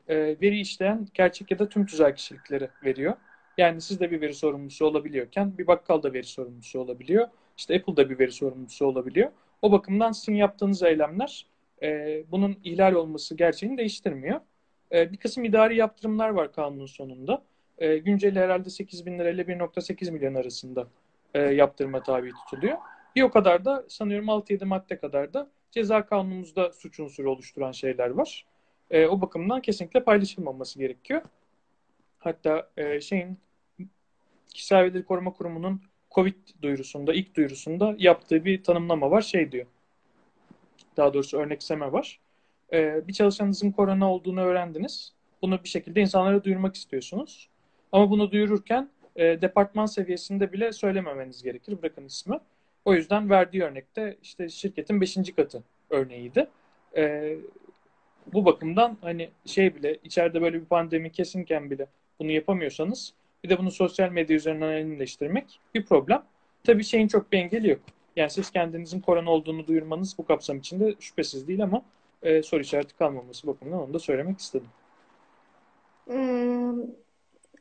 veri 0.10 0.60
işleyen 0.60 1.08
gerçek 1.14 1.52
ya 1.52 1.60
da 1.60 1.70
tüm 1.70 1.86
tüzel 1.86 2.16
kişilikleri 2.16 2.70
veriyor. 2.84 3.14
Yani 3.58 3.82
siz 3.82 4.00
de 4.00 4.12
bir 4.12 4.22
veri 4.22 4.34
sorumlusu 4.34 4.86
olabiliyorken 4.86 5.58
bir 5.58 5.68
bakkal 5.68 6.04
da 6.04 6.14
veri 6.14 6.24
sorumlusu 6.24 6.80
olabiliyor. 6.80 7.28
İşte 7.58 7.76
Apple 7.76 7.98
da 7.98 8.10
bir 8.10 8.20
veri 8.20 8.32
sorumlusu 8.32 8.86
olabiliyor. 8.86 9.32
O 9.62 9.72
bakımdan 9.72 10.12
sizin 10.12 10.36
yaptığınız 10.36 10.84
eylemler 10.84 11.46
e, 11.84 12.24
bunun 12.32 12.58
ihlal 12.64 12.94
olması 12.94 13.36
gerçeğini 13.36 13.78
değiştirmiyor. 13.78 14.40
E, 14.92 15.12
bir 15.12 15.18
kısım 15.18 15.44
idari 15.44 15.76
yaptırımlar 15.78 16.30
var 16.30 16.52
kanunun 16.52 16.86
sonunda. 16.86 17.44
E, 17.78 17.98
günceli 17.98 18.40
herhalde 18.40 18.70
8 18.70 19.06
bin 19.06 19.20
lira 19.20 19.30
ile 19.30 19.42
1.8 19.42 20.12
milyon 20.12 20.36
arasında 20.36 20.88
e, 21.34 21.40
yaptırıma 21.40 22.04
tabi 22.04 22.32
tutuluyor. 22.32 22.78
Bir 23.16 23.22
o 23.22 23.32
kadar 23.32 23.66
da 23.66 23.86
sanıyorum 23.88 24.28
6-7 24.28 24.66
madde 24.66 24.98
kadar 24.98 25.34
da 25.34 25.50
ceza 25.72 26.06
kanunumuzda 26.06 26.72
suç 26.72 27.00
unsuru 27.00 27.32
oluşturan 27.32 27.72
şeyler 27.72 28.10
var. 28.10 28.46
E, 28.92 29.08
o 29.08 29.22
bakımdan 29.22 29.62
kesinlikle 29.62 30.04
paylaşılmaması 30.04 30.80
gerekiyor. 30.80 31.22
Hatta 32.20 32.70
e, 32.78 33.02
şeyin 33.02 33.38
Kişisel 34.54 34.84
Verileri 34.84 35.06
Koruma 35.06 35.34
Kurumu'nun 35.34 35.82
Covid 36.12 36.36
duyurusunda, 36.62 37.14
ilk 37.14 37.36
duyurusunda 37.36 37.96
yaptığı 37.98 38.46
bir 38.46 38.64
tanımlama 38.64 39.12
var. 39.12 39.22
Şey 39.22 39.52
diyor. 39.52 39.66
Daha 40.98 41.14
doğrusu 41.14 41.38
örnekseme 41.38 41.92
var. 41.92 42.20
E, 42.74 43.08
bir 43.08 43.14
çalışanınızın 43.14 43.72
korona 43.72 44.12
olduğunu 44.14 44.42
öğrendiniz. 44.42 45.14
Bunu 45.42 45.64
bir 45.64 45.70
şekilde 45.70 46.02
insanlara 46.02 46.44
duyurmak 46.44 46.76
istiyorsunuz. 46.76 47.50
Ama 47.92 48.10
bunu 48.10 48.32
duyururken 48.32 48.90
e, 49.16 49.42
departman 49.42 49.86
seviyesinde 49.86 50.54
bile 50.54 50.72
söylememeniz 50.72 51.44
gerekir. 51.44 51.82
Bırakın 51.82 52.06
ismi. 52.06 52.40
O 52.86 52.94
yüzden 52.94 53.30
verdiği 53.30 53.64
örnekte 53.64 54.18
işte 54.24 54.50
şirketin 54.50 55.02
beşinci 55.02 55.36
katı 55.36 55.64
örneğiydi. 55.90 56.48
E, 56.98 57.36
bu 58.34 58.46
bakımdan 58.46 58.98
hani 59.02 59.30
şey 59.46 59.76
bile 59.76 59.98
içeride 60.04 60.42
böyle 60.42 60.62
bir 60.62 60.66
pandemi 60.66 61.12
kesinken 61.12 61.72
bile 61.72 61.88
bunu 62.20 62.32
yapamıyorsanız 62.32 63.14
bir 63.44 63.50
de 63.50 63.58
bunu 63.58 63.72
sosyal 63.72 64.12
medya 64.12 64.36
üzerinden 64.36 64.72
elinleştirmek 64.72 65.60
bir 65.76 65.86
problem. 65.86 66.24
Tabii 66.64 66.84
şeyin 66.84 67.08
çok 67.08 67.32
bir 67.32 67.38
engeli 67.38 67.70
yok. 67.70 67.80
Yani 68.16 68.30
siz 68.30 68.52
kendinizin 68.52 69.02
korona 69.02 69.32
olduğunu 69.32 69.68
duyurmanız 69.68 70.18
bu 70.18 70.26
kapsam 70.26 70.58
içinde 70.58 70.96
şüphesiz 71.00 71.48
değil 71.48 71.64
ama 71.64 71.82
e, 72.24 72.44
soru 72.44 72.62
işareti 72.62 72.98
kalmaması 72.98 73.48
bakımından 73.48 73.82
onu 73.82 73.94
da 73.94 74.00
söylemek 74.00 74.40
istedim. 74.40 74.68
Ee, 76.10 76.72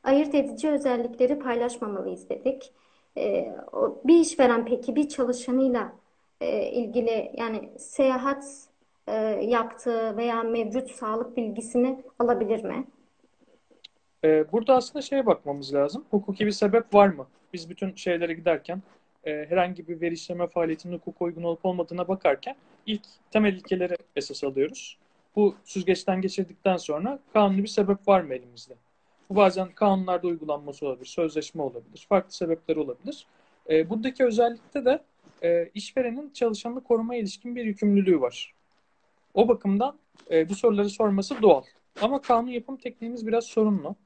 ayırt 0.05 0.35
edici 0.35 0.69
özellikleri 0.69 1.39
paylaşmamalıyız 1.39 2.29
dedik. 2.29 2.73
O, 3.73 4.01
bir 4.05 4.21
işveren 4.21 4.65
peki 4.65 4.97
bir 4.97 5.09
çalışanıyla 5.09 5.93
e, 6.41 6.71
ilgili 6.71 7.33
yani 7.37 7.71
seyahat 7.79 8.45
e, 9.07 9.15
yaptığı 9.43 10.17
veya 10.17 10.43
mevcut 10.43 10.91
sağlık 10.91 11.37
bilgisini 11.37 12.05
alabilir 12.19 12.65
mi? 12.65 12.87
Ee, 14.25 14.53
burada 14.53 14.75
aslında 14.75 15.03
şeye 15.03 15.27
bakmamız 15.27 15.75
lazım. 15.75 16.05
Hukuki 16.11 16.47
bir 16.47 16.51
sebep 16.51 16.95
var 16.95 17.09
mı? 17.09 17.27
Biz 17.53 17.71
bütün 17.71 17.95
şeylere 17.95 18.35
giderken 18.35 18.83
e, 19.25 19.47
herhangi 19.49 19.89
bir 19.89 20.01
veri 20.01 20.15
işleme 20.15 20.47
faaliyetinin 20.47 20.95
hukuk 20.95 21.23
uygun 21.23 21.43
olup 21.43 21.65
olmadığına 21.65 22.09
bakarken 22.09 22.57
ilk 22.87 23.03
temel 23.31 23.53
ilkeleri 23.53 23.97
esas 24.17 24.45
alıyoruz. 24.45 24.99
Bu 25.37 25.55
süzgeçten 25.65 26.21
geçirdikten 26.21 26.77
sonra 26.77 27.19
kanuni 27.33 27.63
bir 27.63 27.69
sebep 27.69 28.09
var 28.09 28.21
mı 28.21 28.35
elimizde? 28.35 28.75
Bu 29.31 29.37
bazen 29.37 29.69
kanunlarda 29.69 30.27
uygulanması 30.27 30.87
olabilir, 30.87 31.07
sözleşme 31.07 31.63
olabilir, 31.63 32.07
farklı 32.09 32.33
sebepler 32.33 32.77
olabilir. 32.77 33.27
E, 33.71 33.91
buradaki 33.91 34.25
özellikte 34.25 34.85
de 34.85 35.03
e, 35.43 35.71
işverenin 35.75 36.31
çalışanını 36.31 36.85
korumaya 36.85 37.21
ilişkin 37.21 37.57
bir 37.57 37.65
yükümlülüğü 37.65 38.21
var. 38.21 38.56
O 39.37 39.49
bakımdan 39.49 39.99
e, 40.31 40.49
bu 40.49 40.55
soruları 40.55 40.91
sorması 40.91 41.43
doğal. 41.43 41.63
Ama 42.01 42.21
kanun 42.21 42.49
yapım 42.49 42.77
tekniğimiz 42.77 43.27
biraz 43.27 43.45
sorunlu. 43.45 43.97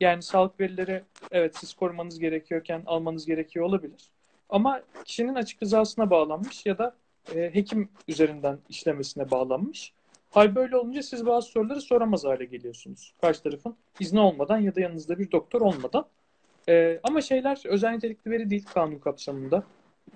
Yani 0.00 0.22
sağlık 0.22 0.60
verileri 0.60 1.02
evet 1.30 1.56
siz 1.56 1.74
korumanız 1.74 2.18
gerekiyorken 2.18 2.82
almanız 2.86 3.26
gerekiyor 3.26 3.66
olabilir. 3.66 4.10
Ama 4.48 4.82
kişinin 5.04 5.34
açık 5.34 5.62
rızasına 5.62 6.10
bağlanmış 6.10 6.66
ya 6.66 6.78
da 6.78 6.94
e, 7.34 7.54
hekim 7.54 7.88
üzerinden 8.08 8.58
işlemesine 8.68 9.30
bağlanmış. 9.30 9.92
Hal 10.30 10.54
böyle 10.54 10.76
olunca 10.76 11.02
siz 11.02 11.26
bazı 11.26 11.48
soruları 11.48 11.80
soramaz 11.80 12.24
hale 12.24 12.44
geliyorsunuz. 12.44 13.14
Karşı 13.20 13.42
tarafın 13.42 13.76
izni 14.00 14.20
olmadan 14.20 14.58
ya 14.58 14.74
da 14.74 14.80
yanınızda 14.80 15.18
bir 15.18 15.30
doktor 15.30 15.60
olmadan. 15.60 16.06
E, 16.68 17.00
ama 17.02 17.20
şeyler 17.20 17.62
özel 17.64 17.92
nitelikli 17.92 18.30
veri 18.30 18.50
değil 18.50 18.64
kanun 18.74 18.98
kapsamında. 18.98 19.62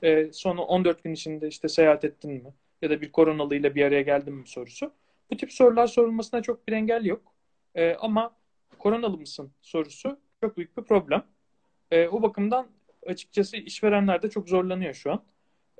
E, 0.02 0.32
sonra 0.32 0.62
14 0.62 1.04
gün 1.04 1.12
içinde 1.12 1.48
işte 1.48 1.68
seyahat 1.68 2.04
ettin 2.04 2.32
mi? 2.32 2.52
Ya 2.82 2.90
da 2.90 3.00
bir 3.00 3.12
koronalıyla 3.12 3.74
bir 3.74 3.84
araya 3.84 4.02
geldin 4.02 4.34
mi 4.34 4.48
sorusu. 4.48 4.92
Bu 5.30 5.36
tip 5.36 5.52
sorular 5.52 5.86
sorulmasına 5.86 6.42
çok 6.42 6.68
bir 6.68 6.72
engel 6.72 7.04
yok. 7.04 7.22
E, 7.74 7.94
ama 7.94 8.36
koronalı 8.78 9.18
mısın 9.18 9.50
sorusu 9.62 10.18
çok 10.40 10.56
büyük 10.56 10.76
bir 10.76 10.82
problem. 10.82 11.24
E, 11.90 12.08
o 12.08 12.22
bakımdan 12.22 12.66
açıkçası 13.06 13.56
işverenler 13.56 14.22
de 14.22 14.30
çok 14.30 14.48
zorlanıyor 14.48 14.94
şu 14.94 15.12
an. 15.12 15.22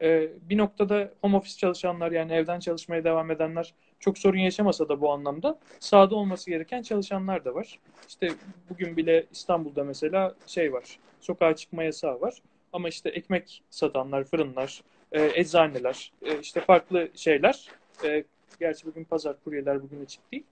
E, 0.03 0.29
bir 0.43 0.59
noktada 0.59 1.13
home 1.21 1.37
office 1.37 1.57
çalışanlar 1.57 2.13
yani 2.13 2.33
evden 2.33 2.61
çalışmaya 2.61 3.05
devam 3.05 3.31
edenler 3.31 3.75
çok 4.01 4.19
sorun 4.19 4.39
yaşamasa 4.39 4.89
da 4.89 5.01
bu 5.01 5.13
anlamda 5.13 5.59
sahada 5.81 6.15
olması 6.15 6.51
gereken 6.51 6.83
çalışanlar 6.83 7.45
da 7.45 7.55
var. 7.55 7.79
İşte 8.09 8.29
bugün 8.71 8.97
bile 8.97 9.27
İstanbul'da 9.33 9.85
mesela 9.85 10.35
şey 10.47 10.73
var. 10.73 10.99
Sokağa 11.21 11.57
çıkma 11.57 11.85
yasağı 11.85 12.21
var. 12.21 12.43
Ama 12.73 12.89
işte 12.89 13.09
ekmek 13.09 13.63
satanlar, 13.71 14.25
fırınlar, 14.25 14.83
e, 15.13 15.41
eczaneler, 15.41 16.13
e, 16.23 16.39
işte 16.39 16.61
farklı 16.61 17.09
şeyler. 17.15 17.69
E, 18.05 18.25
gerçi 18.61 18.87
bugün 18.87 19.05
pazar 19.05 19.37
kuryeler 19.45 19.83
bugün 19.83 20.05
açık 20.05 20.33
değil 20.33 20.45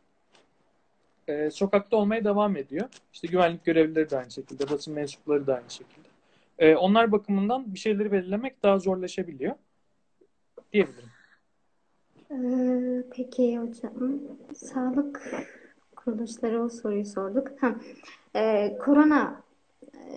e, 1.31 1.50
sokakta 1.50 1.97
olmaya 1.97 2.25
devam 2.25 2.57
ediyor. 2.57 2.88
İşte 3.12 3.29
güvenlik 3.29 3.64
görevlileri 3.64 4.11
de 4.11 4.19
aynı 4.19 4.31
şekilde, 4.31 4.71
basın 4.71 4.95
mensupları 4.95 5.47
da 5.47 5.55
aynı 5.55 5.71
şekilde. 5.71 6.09
E, 6.59 6.76
onlar 6.76 7.12
bakımından 7.12 7.75
bir 7.75 7.79
şeyleri 7.79 8.12
belirlemek 8.12 8.62
daha 8.62 8.79
zorlaşabiliyor 8.79 9.55
diyebilirim. 10.73 11.09
Ee, 12.31 13.05
peki 13.17 13.59
hocam, 13.59 14.21
sağlık 14.55 15.33
kuruluşları 15.97 16.62
o 16.62 16.69
soruyu 16.69 17.05
sorduk. 17.05 17.49
Ha, 17.61 17.75
e, 18.37 18.76
korona 18.79 19.43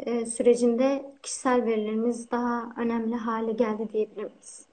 e, 0.06 0.26
sürecinde 0.26 1.06
kişisel 1.24 1.66
verilerimiz 1.66 2.32
daha 2.32 2.74
önemli 2.78 3.16
hale 3.16 3.52
geldi 3.52 3.88
diyebilir 3.94 4.24
miyiz? 4.24 4.66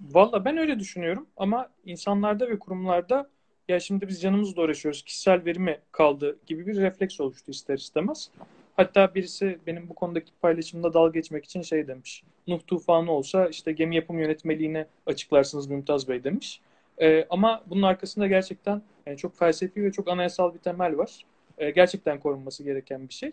Valla 0.00 0.44
ben 0.44 0.56
öyle 0.56 0.78
düşünüyorum 0.78 1.26
ama 1.36 1.68
insanlarda 1.84 2.48
ve 2.48 2.58
kurumlarda 2.58 3.30
ya 3.68 3.80
şimdi 3.80 4.08
biz 4.08 4.20
canımızla 4.20 4.62
uğraşıyoruz 4.62 5.02
kişisel 5.02 5.44
veri 5.44 5.58
mi 5.58 5.78
kaldı 5.92 6.38
gibi 6.46 6.66
bir 6.66 6.76
refleks 6.76 7.20
oluştu 7.20 7.50
ister 7.50 7.78
istemez. 7.78 8.30
Hatta 8.76 9.14
birisi 9.14 9.58
benim 9.66 9.88
bu 9.88 9.94
konudaki 9.94 10.32
paylaşımda 10.42 10.94
dalga 10.94 11.18
geçmek 11.18 11.44
için 11.44 11.62
şey 11.62 11.88
demiş. 11.88 12.22
Nuh 12.46 12.60
tufanı 12.66 13.12
olsa 13.12 13.48
işte 13.48 13.72
gemi 13.72 13.96
yapım 13.96 14.18
yönetmeliğini 14.18 14.86
açıklarsınız 15.06 15.66
Mümtaz 15.66 16.08
Bey 16.08 16.24
demiş. 16.24 16.60
Ee, 16.98 17.26
ama 17.30 17.62
bunun 17.66 17.82
arkasında 17.82 18.26
gerçekten 18.26 18.82
yani 19.06 19.16
çok 19.16 19.38
felsefi 19.38 19.84
ve 19.84 19.92
çok 19.92 20.08
anayasal 20.08 20.54
bir 20.54 20.58
temel 20.58 20.98
var. 20.98 21.24
Ee, 21.58 21.70
gerçekten 21.70 22.20
korunması 22.20 22.64
gereken 22.64 23.08
bir 23.08 23.14
şey. 23.14 23.32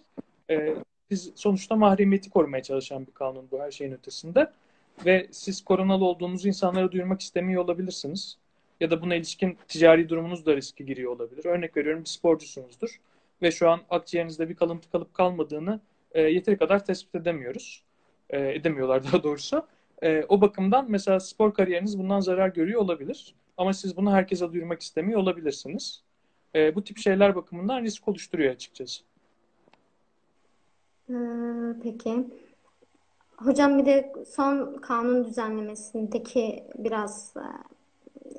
Ee, 0.49 0.75
biz 1.09 1.31
sonuçta 1.35 1.75
mahremiyeti 1.75 2.29
korumaya 2.29 2.63
çalışan 2.63 3.07
bir 3.07 3.11
kanun 3.11 3.47
bu 3.51 3.59
her 3.59 3.71
şeyin 3.71 3.91
ötesinde. 3.91 4.51
Ve 5.05 5.27
siz 5.31 5.63
koronalı 5.63 6.05
olduğunuzu 6.05 6.47
insanlara 6.47 6.91
duyurmak 6.91 7.21
istemiyor 7.21 7.63
olabilirsiniz 7.63 8.37
ya 8.79 8.91
da 8.91 9.01
buna 9.01 9.15
ilişkin 9.15 9.57
ticari 9.67 10.09
durumunuz 10.09 10.45
da 10.45 10.55
riske 10.55 10.83
giriyor 10.83 11.11
olabilir. 11.11 11.45
Örnek 11.45 11.77
veriyorum 11.77 12.01
bir 12.01 12.09
sporcusunuzdur 12.09 12.99
ve 13.41 13.51
şu 13.51 13.69
an 13.69 13.81
akciğerinizde 13.89 14.49
bir 14.49 14.55
kalıntı 14.55 14.91
kalıp 14.91 15.13
kalmadığını 15.13 15.79
e, 16.11 16.21
yeteri 16.21 16.57
kadar 16.57 16.85
tespit 16.85 17.15
edemiyoruz. 17.15 17.83
E, 18.29 18.53
edemiyorlar 18.53 19.03
daha 19.03 19.23
doğrusu. 19.23 19.67
E, 20.01 20.23
o 20.29 20.41
bakımdan 20.41 20.85
mesela 20.89 21.19
spor 21.19 21.53
kariyeriniz 21.53 21.99
bundan 21.99 22.19
zarar 22.19 22.49
görüyor 22.49 22.81
olabilir. 22.81 23.35
Ama 23.57 23.73
siz 23.73 23.97
bunu 23.97 24.11
herkese 24.11 24.51
duyurmak 24.51 24.81
istemiyor 24.81 25.19
olabilirsiniz. 25.19 26.01
E, 26.55 26.75
bu 26.75 26.83
tip 26.83 26.97
şeyler 26.97 27.35
bakımından 27.35 27.83
risk 27.83 28.07
oluşturuyor 28.07 28.53
açıkçası. 28.53 29.03
Peki. 31.83 32.27
Hocam 33.37 33.77
bir 33.77 33.85
de 33.85 34.13
son 34.27 34.73
kanun 34.73 35.25
düzenlemesindeki 35.25 36.63
biraz 36.75 37.33
e, 37.37 37.47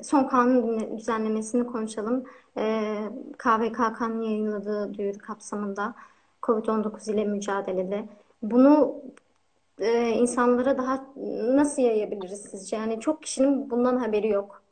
son 0.03 0.25
kanun 0.25 0.99
düzenlemesini 0.99 1.67
konuşalım. 1.67 2.25
Ee, 2.59 2.97
KVKK'nın 3.39 4.23
yayınladığı 4.23 4.95
duyuru 4.95 5.19
kapsamında 5.19 5.95
COVID-19 6.43 7.13
ile 7.13 7.25
mücadelede. 7.25 8.09
Bunu 8.43 9.03
e, 9.81 10.09
insanlara 10.09 10.79
daha 10.79 11.07
nasıl 11.57 11.83
yayabiliriz 11.83 12.43
sizce? 12.51 12.77
Yani 12.77 13.01
çok 13.01 13.23
kişinin 13.23 13.71
bundan 13.71 13.97
haberi 13.97 14.29
yok. 14.29 14.63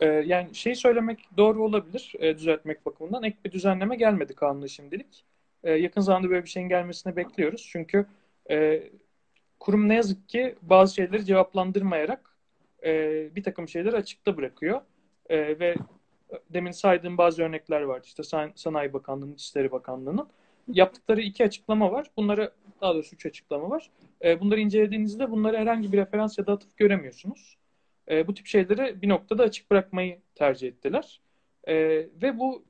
Ee, 0.00 0.06
yani 0.06 0.54
şey 0.54 0.74
söylemek 0.74 1.28
doğru 1.36 1.64
olabilir 1.64 2.14
e, 2.18 2.38
düzeltmek 2.38 2.86
bakımından. 2.86 3.22
Ek 3.22 3.36
bir 3.44 3.52
düzenleme 3.52 3.96
gelmedi 3.96 4.34
kanuna 4.34 4.68
şimdilik. 4.68 5.24
E, 5.64 5.72
yakın 5.72 6.00
zamanda 6.00 6.30
böyle 6.30 6.44
bir 6.44 6.48
şeyin 6.48 6.68
gelmesini 6.68 7.16
bekliyoruz. 7.16 7.68
Çünkü 7.72 8.06
e, 8.50 8.82
kurum 9.60 9.88
ne 9.88 9.94
yazık 9.94 10.28
ki 10.28 10.54
bazı 10.62 10.94
şeyleri 10.94 11.24
cevaplandırmayarak 11.24 12.36
e, 12.84 12.90
bir 13.36 13.42
takım 13.42 13.68
şeyleri 13.68 13.96
açıkta 13.96 14.36
bırakıyor. 14.36 14.80
E, 15.28 15.58
ve 15.60 15.74
demin 16.50 16.70
saydığım 16.70 17.18
bazı 17.18 17.42
örnekler 17.42 17.80
vardı. 17.80 18.06
İşte 18.06 18.22
Sanayi 18.54 18.92
Bakanlığı'nın, 18.92 19.34
İçişleri 19.34 19.72
Bakanlığı'nın 19.72 20.28
yaptıkları 20.68 21.20
iki 21.20 21.44
açıklama 21.44 21.92
var. 21.92 22.10
Bunları 22.16 22.52
daha 22.80 22.94
doğrusu 22.94 23.14
üç 23.14 23.26
açıklama 23.26 23.70
var. 23.70 23.90
E, 24.24 24.40
bunları 24.40 24.60
incelediğinizde 24.60 25.30
bunları 25.30 25.56
herhangi 25.56 25.92
bir 25.92 25.98
referans 25.98 26.38
ya 26.38 26.46
da 26.46 26.52
atıf 26.52 26.76
göremiyorsunuz. 26.76 27.56
E, 28.10 28.26
bu 28.26 28.34
tip 28.34 28.46
şeyleri 28.46 29.02
bir 29.02 29.08
noktada 29.08 29.42
açık 29.42 29.70
bırakmayı 29.70 30.18
tercih 30.34 30.68
ettiler. 30.68 31.20
E, 31.64 31.74
ve 32.22 32.38
bu 32.38 32.64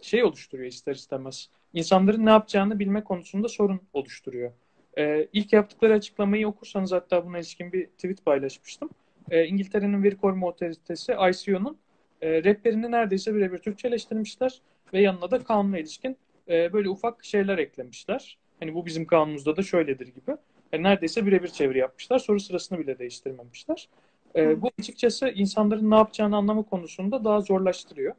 şey 0.00 0.24
oluşturuyor 0.24 0.68
ister 0.68 0.94
istemez. 0.94 1.50
İnsanların 1.74 2.26
ne 2.26 2.30
yapacağını 2.30 2.78
bilme 2.78 3.04
konusunda 3.04 3.48
sorun 3.48 3.80
oluşturuyor. 3.92 4.52
E, 4.98 5.28
ilk 5.32 5.52
yaptıkları 5.52 5.92
açıklamayı 5.92 6.48
okursanız 6.48 6.92
hatta 6.92 7.26
buna 7.26 7.38
ilişkin 7.38 7.72
bir 7.72 7.86
tweet 7.86 8.24
paylaşmıştım. 8.24 8.90
E, 9.30 9.46
İngiltere'nin 9.46 10.02
veri 10.02 10.16
koruma 10.16 10.46
otoritesi 10.46 11.12
ICO'nun 11.12 11.78
e, 12.22 12.44
rehberini 12.44 12.90
neredeyse 12.90 13.34
birebir 13.34 13.58
Türkçeleştirmişler 13.58 14.60
ve 14.92 15.00
yanına 15.00 15.30
da 15.30 15.38
kanuna 15.38 15.78
ilişkin 15.78 16.16
e, 16.48 16.72
böyle 16.72 16.88
ufak 16.88 17.24
şeyler 17.24 17.58
eklemişler. 17.58 18.38
Hani 18.60 18.74
bu 18.74 18.86
bizim 18.86 19.06
kanunumuzda 19.06 19.56
da 19.56 19.62
şöyledir 19.62 20.06
gibi. 20.06 20.36
Yani 20.72 20.82
neredeyse 20.82 21.26
birebir 21.26 21.48
çeviri 21.48 21.78
yapmışlar. 21.78 22.18
Soru 22.18 22.40
sırasını 22.40 22.78
bile 22.78 22.98
değiştirmemişler. 22.98 23.88
E, 24.36 24.62
bu 24.62 24.70
açıkçası 24.80 25.28
insanların 25.28 25.90
ne 25.90 25.94
yapacağını 25.94 26.36
anlama 26.36 26.62
konusunda 26.62 27.24
daha 27.24 27.40
zorlaştırıyor. 27.40 28.14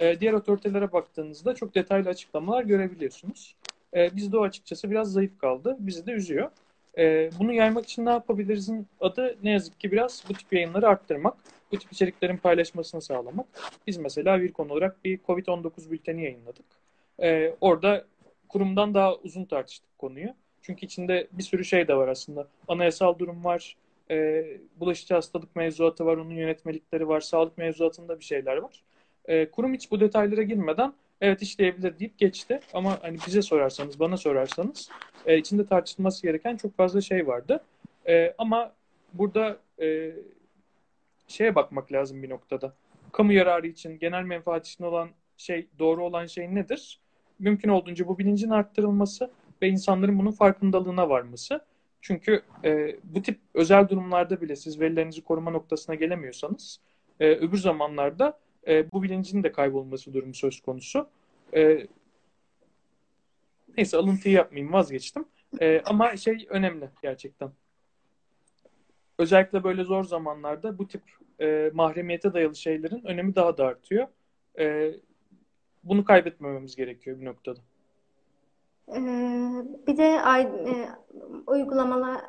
E, 0.00 0.20
diğer 0.20 0.32
otoritelere 0.32 0.92
baktığınızda 0.92 1.54
çok 1.54 1.74
detaylı 1.74 2.08
açıklamalar 2.08 2.64
görebiliyorsunuz. 2.64 3.56
E, 3.94 4.16
bizde 4.16 4.38
o 4.38 4.42
açıkçası 4.42 4.90
biraz 4.90 5.12
zayıf 5.12 5.38
kaldı. 5.38 5.76
Bizi 5.78 6.06
de 6.06 6.12
üzüyor. 6.12 6.50
E, 6.98 7.30
bunu 7.38 7.52
yaymak 7.52 7.84
için 7.84 8.06
ne 8.06 8.10
yapabilirizin 8.10 8.86
adı 9.00 9.36
ne 9.42 9.50
yazık 9.50 9.80
ki 9.80 9.92
biraz 9.92 10.24
bu 10.28 10.32
tip 10.32 10.52
yayınları 10.52 10.88
arttırmak. 10.88 11.34
Bu 11.72 11.78
tip 11.78 11.92
içeriklerin 11.92 12.36
paylaşmasını 12.36 13.02
sağlamak. 13.02 13.46
Biz 13.86 13.96
mesela 13.96 14.40
bir 14.40 14.52
konu 14.52 14.72
olarak 14.72 15.04
bir 15.04 15.18
COVID-19 15.18 15.90
bülteni 15.90 16.24
yayınladık. 16.24 16.66
E, 17.22 17.54
orada 17.60 18.04
kurumdan 18.48 18.94
daha 18.94 19.14
uzun 19.14 19.44
tartıştık 19.44 19.98
konuyu. 19.98 20.28
Çünkü 20.62 20.86
içinde 20.86 21.28
bir 21.32 21.42
sürü 21.42 21.64
şey 21.64 21.88
de 21.88 21.96
var 21.96 22.08
aslında. 22.08 22.48
Anayasal 22.68 23.18
durum 23.18 23.44
var, 23.44 23.76
e, 24.10 24.44
bulaşıcı 24.76 25.14
hastalık 25.14 25.56
mevzuatı 25.56 26.06
var, 26.06 26.16
onun 26.16 26.30
yönetmelikleri 26.30 27.08
var, 27.08 27.20
sağlık 27.20 27.58
mevzuatında 27.58 28.20
bir 28.20 28.24
şeyler 28.24 28.56
var. 28.56 28.82
E, 29.28 29.50
kurum 29.50 29.74
hiç 29.74 29.90
bu 29.90 30.00
detaylara 30.00 30.42
girmeden 30.42 30.92
evet 31.20 31.42
işleyebilir 31.42 31.98
deyip 31.98 32.18
geçti. 32.18 32.60
Ama 32.74 32.98
hani 33.02 33.18
bize 33.26 33.42
sorarsanız, 33.42 34.00
bana 34.00 34.16
sorarsanız 34.16 34.90
e, 35.26 35.38
içinde 35.38 35.66
tartışılması 35.66 36.22
gereken 36.22 36.56
çok 36.56 36.76
fazla 36.76 37.00
şey 37.00 37.26
vardı. 37.26 37.64
E, 38.08 38.34
ama 38.38 38.72
burada 39.12 39.56
e, 39.80 40.12
şeye 41.28 41.54
bakmak 41.54 41.92
lazım 41.92 42.22
bir 42.22 42.30
noktada. 42.30 42.74
Kamu 43.12 43.32
yararı 43.32 43.66
için, 43.66 43.98
genel 43.98 44.22
menfaat 44.22 44.66
için 44.66 44.84
olan 44.84 45.08
şey, 45.36 45.66
doğru 45.78 46.04
olan 46.04 46.26
şey 46.26 46.54
nedir? 46.54 47.00
Mümkün 47.38 47.68
olduğunca 47.68 48.08
bu 48.08 48.18
bilincin 48.18 48.50
arttırılması 48.50 49.30
ve 49.62 49.68
insanların 49.68 50.18
bunun 50.18 50.30
farkındalığına 50.30 51.08
varması. 51.08 51.60
Çünkü 52.00 52.42
e, 52.64 52.96
bu 53.04 53.22
tip 53.22 53.38
özel 53.54 53.88
durumlarda 53.88 54.40
bile 54.40 54.56
siz 54.56 54.80
verilerinizi 54.80 55.24
koruma 55.24 55.50
noktasına 55.50 55.94
gelemiyorsanız 55.94 56.80
e, 57.20 57.30
öbür 57.30 57.58
zamanlarda 57.58 58.38
e, 58.66 58.92
bu 58.92 59.02
bilincin 59.02 59.42
de 59.42 59.52
kaybolması 59.52 60.14
durumu 60.14 60.34
söz 60.34 60.60
konusu. 60.60 61.08
E, 61.54 61.86
neyse 63.76 63.96
alıntıyı 63.96 64.34
yapmayayım 64.34 64.72
vazgeçtim. 64.72 65.24
E, 65.60 65.80
ama 65.80 66.16
şey 66.16 66.46
önemli 66.50 66.90
gerçekten. 67.02 67.50
Özellikle 69.18 69.64
böyle 69.64 69.84
zor 69.84 70.04
zamanlarda 70.04 70.78
bu 70.78 70.88
tip 70.88 71.02
e, 71.40 71.70
mahremiyete 71.74 72.32
dayalı 72.32 72.56
şeylerin 72.56 73.04
önemi 73.04 73.34
daha 73.34 73.56
da 73.56 73.66
artıyor. 73.66 74.06
E, 74.58 74.94
bunu 75.84 76.04
kaybetmememiz 76.04 76.76
gerekiyor 76.76 77.20
bir 77.20 77.24
noktada. 77.24 77.60
Ee, 78.88 79.00
bir 79.86 79.96
de 79.96 80.04
e, 80.04 80.88
uygulamalar 81.46 82.20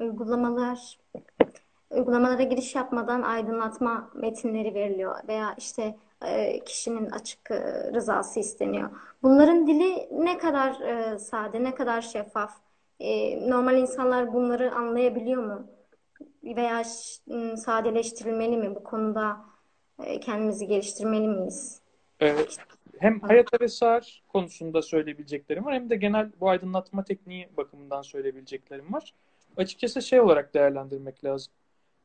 uygulamalar 0.00 0.98
uygulamalara 1.90 2.42
giriş 2.42 2.74
yapmadan 2.74 3.22
aydınlatma 3.22 4.10
metinleri 4.14 4.74
veriliyor 4.74 5.16
veya 5.28 5.54
işte 5.58 5.96
e, 6.22 6.60
kişinin 6.64 7.10
açık 7.10 7.50
e, 7.50 7.92
rızası 7.92 8.40
isteniyor. 8.40 8.90
Bunların 9.22 9.66
dili 9.66 10.08
ne 10.24 10.38
kadar 10.38 10.80
e, 10.80 11.18
sade, 11.18 11.64
ne 11.64 11.74
kadar 11.74 12.00
şeffaf? 12.00 12.52
Normal 13.40 13.76
insanlar 13.78 14.32
bunları 14.32 14.74
anlayabiliyor 14.74 15.42
mu? 15.42 15.66
Veya 16.44 16.84
sadeleştirilmeli 17.56 18.56
mi? 18.56 18.74
Bu 18.74 18.84
konuda 18.84 19.36
kendimizi 20.20 20.66
geliştirmeli 20.66 21.28
miyiz? 21.28 21.80
Evet. 22.20 22.58
Hem 22.98 23.20
hayat 23.20 23.60
ve 23.60 24.00
konusunda 24.28 24.82
söyleyebileceklerim 24.82 25.64
var 25.64 25.74
hem 25.74 25.90
de 25.90 25.96
genel 25.96 26.30
bu 26.40 26.48
aydınlatma 26.48 27.04
tekniği 27.04 27.48
bakımından 27.56 28.02
söyleyebileceklerim 28.02 28.92
var. 28.92 29.14
Açıkçası 29.56 30.02
şey 30.02 30.20
olarak 30.20 30.54
değerlendirmek 30.54 31.24
lazım. 31.24 31.52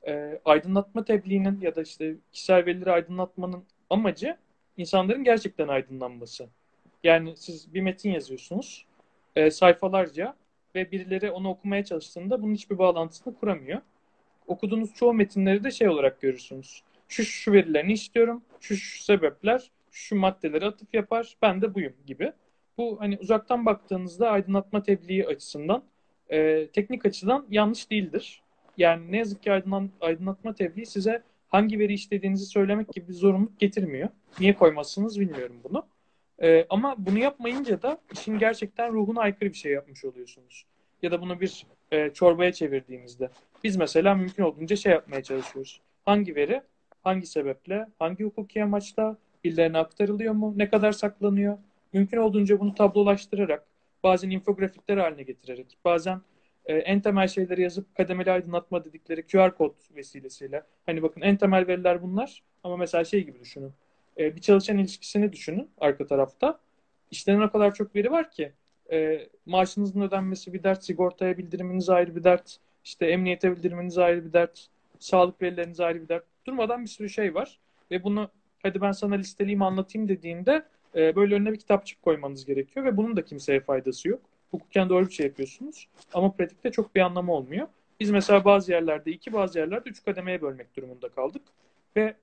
E, 0.08 0.40
aydınlatma 0.46 1.04
tebliğinin 1.06 1.62
ya 1.62 1.76
da 1.76 1.82
işte 1.82 2.16
kişisel 2.32 2.66
verileri 2.66 2.92
aydınlatmanın 2.92 3.64
amacı 3.90 4.38
insanların 4.78 5.24
gerçekten 5.24 5.68
aydınlanması. 5.68 6.50
Yani 7.04 7.34
siz 7.38 7.74
bir 7.74 7.82
metin 7.82 8.12
yazıyorsunuz 8.12 8.86
e, 9.36 9.52
sayfalarca 9.52 10.36
ve 10.76 10.92
birileri 10.92 11.32
onu 11.32 11.50
okumaya 11.50 11.86
çalıştığında 11.86 12.42
bunun 12.42 12.54
hiçbir 12.54 12.78
bağlantısını 12.78 13.36
kuramıyor. 13.36 13.82
Okuduğunuz 14.48 14.94
çoğu 14.94 15.14
metinleri 15.14 15.64
de 15.64 15.72
şey 15.72 15.90
olarak 15.90 16.22
görürsünüz. 16.22 16.84
Şu 17.08 17.24
şu 17.24 17.52
verilerini 17.52 17.94
istiyorum, 17.94 18.42
şu 18.60 18.76
şu 18.76 19.04
sebepler, 19.04 19.72
şu 19.92 20.16
maddeleri 20.16 20.66
atıf 20.66 20.94
yapar, 20.94 21.38
ben 21.42 21.62
de 21.62 21.76
buyum 21.76 21.94
gibi. 22.06 22.34
Bu 22.78 23.02
hani 23.02 23.18
uzaktan 23.22 23.66
baktığınızda 23.66 24.30
aydınlatma 24.30 24.84
tebliği 24.84 25.28
açısından 25.28 25.84
e, 26.30 26.68
teknik 26.68 27.06
açıdan 27.06 27.46
yanlış 27.50 27.92
değildir. 27.92 28.42
Yani 28.78 29.12
ne 29.12 29.18
yazık 29.18 29.44
ki 29.44 29.52
aydınlan, 29.52 29.90
aydınlatma 30.02 30.56
tebliği 30.56 30.86
size 30.86 31.24
hangi 31.50 31.80
veri 31.80 31.94
istediğinizi 31.94 32.46
söylemek 32.46 32.94
gibi 32.94 33.08
bir 33.08 33.14
zorunluluk 33.14 33.60
getirmiyor. 33.60 34.10
Niye 34.40 34.56
koymazsınız 34.56 35.20
bilmiyorum 35.20 35.56
bunu. 35.64 35.86
E, 36.42 36.66
ama 36.70 36.96
bunu 36.98 37.20
yapmayınca 37.20 37.82
da 37.82 37.98
işin 38.14 38.38
gerçekten 38.38 38.94
ruhuna 38.94 39.22
aykırı 39.22 39.50
bir 39.50 39.58
şey 39.58 39.72
yapmış 39.72 40.06
oluyorsunuz. 40.06 40.66
Ya 41.02 41.12
da 41.12 41.22
bunu 41.22 41.42
bir 41.42 41.66
e, 41.92 42.10
çorbaya 42.14 42.52
çevirdiğinizde. 42.52 43.30
Biz 43.64 43.76
mesela 43.76 44.16
mümkün 44.16 44.44
olduğunca 44.44 44.76
şey 44.76 44.92
yapmaya 44.92 45.24
çalışıyoruz. 45.24 45.82
Hangi 46.06 46.36
veri, 46.36 46.62
hangi 47.04 47.26
sebeple, 47.26 47.88
hangi 48.00 48.24
hukuki 48.24 48.64
amaçla, 48.64 49.18
birilerine 49.44 49.78
aktarılıyor 49.78 50.34
mu, 50.34 50.54
ne 50.58 50.70
kadar 50.70 50.92
saklanıyor? 50.92 51.58
Mümkün 51.94 52.18
olduğunca 52.18 52.60
bunu 52.60 52.76
tablolaştırarak, 52.76 53.66
bazen 54.04 54.30
infografikler 54.30 54.98
haline 54.98 55.24
getirerek, 55.24 55.78
bazen 55.86 56.22
e, 56.72 56.78
en 56.78 57.02
temel 57.02 57.28
şeyleri 57.28 57.62
yazıp 57.62 57.96
kademeli 57.96 58.32
aydınlatma 58.32 58.86
dedikleri 58.86 59.28
QR 59.28 59.56
kod 59.58 59.76
vesilesiyle. 59.96 60.64
Hani 60.86 61.04
bakın 61.04 61.22
en 61.22 61.38
temel 61.38 61.68
veriler 61.68 62.02
bunlar 62.02 62.44
ama 62.64 62.78
mesela 62.78 63.04
şey 63.04 63.24
gibi 63.26 63.40
düşünün. 63.40 63.74
E, 64.18 64.36
bir 64.36 64.42
çalışan 64.42 64.78
ilişkisini 64.78 65.34
düşünün 65.34 65.70
arka 65.78 66.08
tarafta. 66.08 66.60
İşlenen 67.12 67.42
o 67.42 67.52
kadar 67.52 67.74
çok 67.74 67.96
veri 67.96 68.12
var 68.12 68.32
ki 68.32 68.52
e, 68.92 69.28
maaşınızın 69.46 70.02
ödenmesi 70.02 70.54
bir 70.54 70.64
dert, 70.64 70.84
sigortaya 70.84 71.38
bildiriminiz 71.38 71.90
ayrı 71.90 72.16
bir 72.16 72.24
dert, 72.24 72.58
işte 72.84 73.06
emniyete 73.06 73.52
bildiriminiz 73.52 73.98
ayrı 73.98 74.26
bir 74.26 74.34
dert, 74.34 74.68
sağlık 75.00 75.42
verileriniz 75.42 75.80
ayrı 75.80 76.02
bir 76.02 76.08
dert. 76.10 76.24
Durmadan 76.46 76.84
bir 76.84 76.90
sürü 76.90 77.10
şey 77.10 77.36
var 77.36 77.60
ve 77.92 78.04
bunu 78.04 78.30
hadi 78.64 78.82
ben 78.82 78.92
sana 78.92 79.16
listeleyeyim 79.16 79.62
anlatayım 79.62 80.08
dediğinde 80.08 80.66
e, 80.96 81.16
böyle 81.16 81.36
önüne 81.36 81.52
bir 81.52 81.60
kitapçık 81.60 82.02
koymanız 82.02 82.46
gerekiyor 82.46 82.86
ve 82.86 82.98
bunun 82.98 83.18
da 83.18 83.26
kimseye 83.26 83.60
faydası 83.60 84.10
yok. 84.10 84.22
Hukuken 84.52 84.90
doğru 84.90 85.08
bir 85.08 85.14
şey 85.14 85.26
yapıyorsunuz 85.26 85.88
ama 86.14 86.32
pratikte 86.32 86.72
çok 86.72 86.96
bir 86.96 87.02
anlamı 87.02 87.34
olmuyor. 87.34 87.68
Biz 88.00 88.12
mesela 88.12 88.46
bazı 88.46 88.72
yerlerde 88.72 89.12
iki, 89.12 89.34
bazı 89.34 89.60
yerlerde 89.60 89.90
üç 89.90 90.04
kademeye 90.06 90.42
bölmek 90.42 90.76
durumunda 90.78 91.10
kaldık 91.10 91.42
ve 91.96 92.16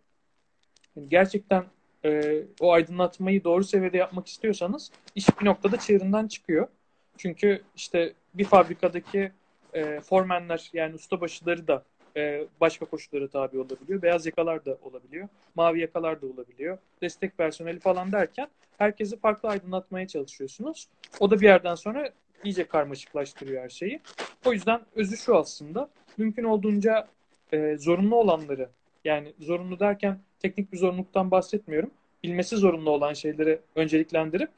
gerçekten 1.09 1.65
e, 2.05 2.43
o 2.61 2.73
aydınlatmayı 2.73 3.45
doğru 3.45 3.65
seviyede 3.65 3.97
yapmak 3.97 4.27
istiyorsanız 4.27 4.91
iş 5.15 5.41
bir 5.41 5.47
noktada 5.47 5.77
çığırından 5.77 6.29
çıkıyor. 6.29 6.69
Çünkü 7.17 7.63
işte 7.77 8.13
bir 8.35 8.45
fabrikadaki 8.45 9.33
e, 9.75 10.01
formenler 10.01 10.71
yani 10.73 10.95
ustabaşıları 10.95 11.69
da 11.69 11.85
e, 12.19 12.47
başka 12.61 12.85
koşullara 12.85 13.29
tabi 13.29 13.59
olabiliyor. 13.59 14.03
Beyaz 14.03 14.27
yakalar 14.27 14.65
da 14.65 14.79
olabiliyor. 14.83 15.29
Mavi 15.55 15.81
yakalar 15.81 16.23
da 16.23 16.27
olabiliyor. 16.27 16.79
Destek 17.03 17.39
personeli 17.39 17.81
falan 17.81 18.13
derken 18.13 18.49
herkesi 18.79 19.19
farklı 19.19 19.49
aydınlatmaya 19.49 20.09
çalışıyorsunuz. 20.09 20.89
O 21.21 21.31
da 21.31 21.41
bir 21.41 21.47
yerden 21.47 21.75
sonra 21.75 22.11
iyice 22.45 22.65
karmaşıklaştırıyor 22.65 23.63
her 23.63 23.69
şeyi. 23.69 24.01
O 24.47 24.53
yüzden 24.53 24.81
özü 24.95 25.17
şu 25.17 25.37
aslında. 25.37 25.91
Mümkün 26.17 26.45
olduğunca 26.45 27.09
e, 27.53 27.77
zorunlu 27.79 28.17
olanları 28.17 28.69
yani 29.05 29.33
zorunlu 29.41 29.81
derken 29.81 30.19
teknik 30.41 30.73
bir 30.73 30.79
zorunluluktan 30.79 31.31
bahsetmiyorum. 31.31 31.91
Bilmesi 32.25 32.57
zorunlu 32.57 32.91
olan 32.91 33.13
şeyleri 33.13 33.61
önceliklendirip 33.75 34.51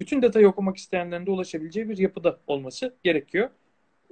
bütün 0.00 0.22
detayı 0.22 0.48
okumak 0.48 0.76
isteyenlerin 0.76 1.26
de 1.26 1.30
ulaşabileceği 1.30 1.88
bir 1.88 1.98
yapıda 1.98 2.38
olması 2.46 2.94
gerekiyor. 3.04 3.50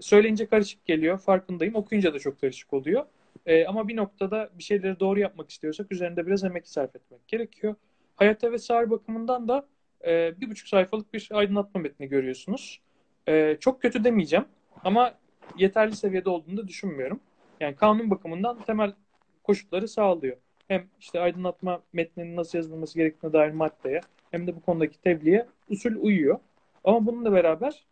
Söyleyince 0.00 0.46
karışık 0.46 0.84
geliyor, 0.84 1.18
farkındayım. 1.18 1.74
Okuyunca 1.74 2.14
da 2.14 2.18
çok 2.18 2.40
karışık 2.40 2.72
oluyor. 2.72 3.06
E, 3.46 3.66
ama 3.66 3.88
bir 3.88 3.96
noktada 3.96 4.50
bir 4.58 4.62
şeyleri 4.62 5.00
doğru 5.00 5.20
yapmak 5.20 5.50
istiyorsak 5.50 5.92
üzerinde 5.92 6.26
biraz 6.26 6.44
emek 6.44 6.68
sarf 6.68 6.96
etmek 6.96 7.28
gerekiyor. 7.28 7.74
Hayata 8.16 8.52
ve 8.52 8.58
sağır 8.58 8.90
bakımından 8.90 9.48
da 9.48 9.66
e, 10.06 10.40
bir 10.40 10.50
buçuk 10.50 10.68
sayfalık 10.68 11.14
bir 11.14 11.28
aydınlatma 11.32 11.80
metni 11.80 12.08
görüyorsunuz. 12.08 12.80
E, 13.28 13.56
çok 13.60 13.82
kötü 13.82 14.04
demeyeceğim 14.04 14.44
ama 14.84 15.14
yeterli 15.58 15.96
seviyede 15.96 16.30
olduğunu 16.30 16.56
da 16.56 16.68
düşünmüyorum. 16.68 17.20
Yani 17.60 17.76
kanun 17.76 18.10
bakımından 18.10 18.62
temel 18.62 18.92
koşulları 19.44 19.88
sağlıyor. 19.88 20.36
Hem 20.68 20.86
işte 21.00 21.20
aydınlatma 21.20 21.82
metninin 21.92 22.36
nasıl 22.36 22.58
yazılması 22.58 22.98
gerektiğine 22.98 23.32
dair 23.32 23.50
maddeye 23.50 24.00
hem 24.30 24.46
de 24.46 24.56
bu 24.56 24.60
konudaki 24.60 25.00
tebliğe 25.00 25.46
usul 25.68 25.96
uyuyor. 25.96 26.38
Ama 26.84 27.06
bununla 27.06 27.32
beraber 27.32 27.86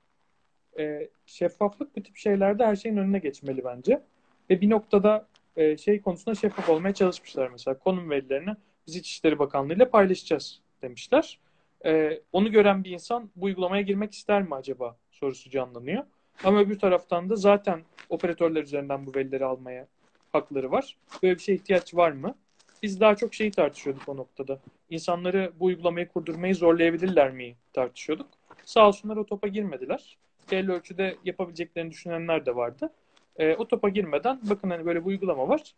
e, 0.79 1.09
şeffaflık 1.27 1.97
bu 1.97 2.03
tip 2.03 2.17
şeylerde 2.17 2.67
her 2.67 2.77
şeyin 2.77 2.97
önüne 2.97 3.19
geçmeli 3.19 3.65
bence. 3.65 4.03
Ve 4.51 4.61
bir 4.61 4.71
noktada 4.71 5.27
e, 5.57 5.77
şey 5.77 6.01
konusunda 6.01 6.35
şeffaf 6.35 6.69
olmaya 6.69 6.95
çalışmışlar 6.95 7.49
mesela. 7.49 7.79
Konum 7.79 8.11
verilerini 8.11 8.57
biz 8.87 8.97
İçişleri 8.97 9.39
Bakanlığı 9.39 9.75
ile 9.75 9.89
paylaşacağız 9.89 10.61
demişler. 10.83 11.39
E, 11.87 12.21
onu 12.33 12.53
gören 12.53 12.85
bir 12.85 12.91
insan 12.91 13.31
bu 13.37 13.45
uygulamaya 13.45 13.83
girmek 13.83 14.13
ister 14.13 14.43
mi 14.43 14.55
acaba 14.55 14.97
sorusu 15.11 15.51
canlanıyor. 15.51 16.05
Ama 16.45 16.61
öbür 16.61 16.79
taraftan 16.79 17.31
da 17.31 17.37
zaten 17.37 17.83
operatörler 18.09 18.63
üzerinden 18.63 19.07
bu 19.07 19.15
verileri 19.15 19.45
almaya 19.45 19.87
hakları 20.33 20.71
var. 20.71 20.97
Böyle 21.23 21.35
bir 21.35 21.43
şeye 21.43 21.55
ihtiyaç 21.55 21.95
var 21.95 22.11
mı? 22.11 22.35
Biz 22.83 23.01
daha 23.01 23.17
çok 23.17 23.35
şeyi 23.35 23.51
tartışıyorduk 23.51 24.09
o 24.09 24.17
noktada. 24.17 24.59
İnsanları 24.91 25.53
bu 25.61 25.65
uygulamayı 25.65 26.09
kurdurmayı 26.09 26.55
zorlayabilirler 26.55 27.31
mi 27.31 27.57
tartışıyorduk. 27.73 28.27
Sağ 28.65 28.89
olsunlar 28.89 29.17
o 29.17 29.27
topa 29.27 29.49
girmediler. 29.49 30.17
Belli 30.51 30.73
ölçüde 30.73 31.17
yapabileceklerini 31.25 31.91
düşünenler 31.91 32.47
de 32.47 32.57
vardı. 32.57 32.91
E, 33.37 33.55
o 33.55 33.69
topa 33.69 33.89
girmeden 33.89 34.41
bakın 34.43 34.71
hani 34.71 34.87
böyle 34.87 35.01
bir 35.01 35.07
uygulama 35.07 35.49
var. 35.49 35.75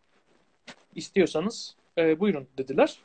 İstiyorsanız 0.94 1.76
e, 1.98 2.20
buyurun 2.20 2.48
dediler. 2.58 2.98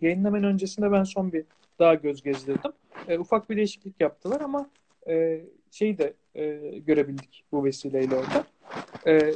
Yayınlamanın 0.00 0.42
öncesinde 0.42 0.92
ben 0.92 1.04
son 1.04 1.32
bir 1.32 1.44
daha 1.78 1.94
göz 1.94 2.22
gezdirdim. 2.22 2.72
E, 3.08 3.18
ufak 3.18 3.50
bir 3.50 3.56
değişiklik 3.56 4.00
yaptılar 4.00 4.40
ama 4.40 4.70
e, 5.08 5.40
şeyi 5.70 5.98
de 5.98 6.14
e, 6.34 6.44
görebildik 6.86 7.44
bu 7.52 7.64
vesileyle 7.64 8.14
orada. 8.14 8.46
E, 9.06 9.34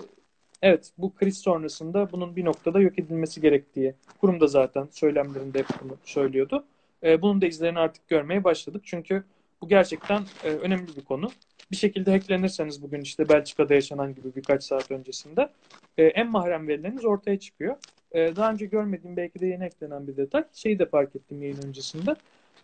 evet 0.62 0.92
bu 0.98 1.14
kriz 1.14 1.38
sonrasında 1.38 2.12
bunun 2.12 2.36
bir 2.36 2.44
noktada 2.44 2.80
yok 2.80 2.98
edilmesi 2.98 3.40
gerektiği 3.40 3.94
kurum 4.20 4.40
da 4.40 4.46
zaten 4.46 4.88
söylemlerinde 4.90 5.58
hep 5.58 5.66
bunu 5.82 5.96
söylüyordu. 6.04 6.64
E, 7.02 7.22
bunun 7.22 7.40
da 7.40 7.46
izlerini 7.46 7.78
artık 7.78 8.08
görmeye 8.08 8.44
başladık. 8.44 8.82
Çünkü 8.84 9.24
bu 9.62 9.68
gerçekten 9.68 10.22
e, 10.44 10.48
önemli 10.48 10.96
bir 10.96 11.04
konu. 11.04 11.30
Bir 11.70 11.76
şekilde 11.76 12.10
hacklenirseniz 12.10 12.82
bugün 12.82 13.00
işte 13.00 13.28
Belçika'da 13.28 13.74
yaşanan 13.74 14.14
gibi 14.14 14.34
birkaç 14.36 14.64
saat 14.64 14.90
öncesinde 14.90 15.50
e, 15.98 16.04
en 16.04 16.30
mahrem 16.30 16.68
verileriniz 16.68 17.04
ortaya 17.04 17.38
çıkıyor. 17.38 17.76
E, 18.12 18.36
daha 18.36 18.52
önce 18.52 18.66
görmediğim 18.66 19.16
belki 19.16 19.40
de 19.40 19.46
yeni 19.46 19.64
eklenen 19.64 20.06
bir 20.06 20.16
detay. 20.16 20.44
Şeyi 20.52 20.78
de 20.78 20.86
fark 20.86 21.16
ettim 21.16 21.42
yayın 21.42 21.58
öncesinde. 21.66 22.16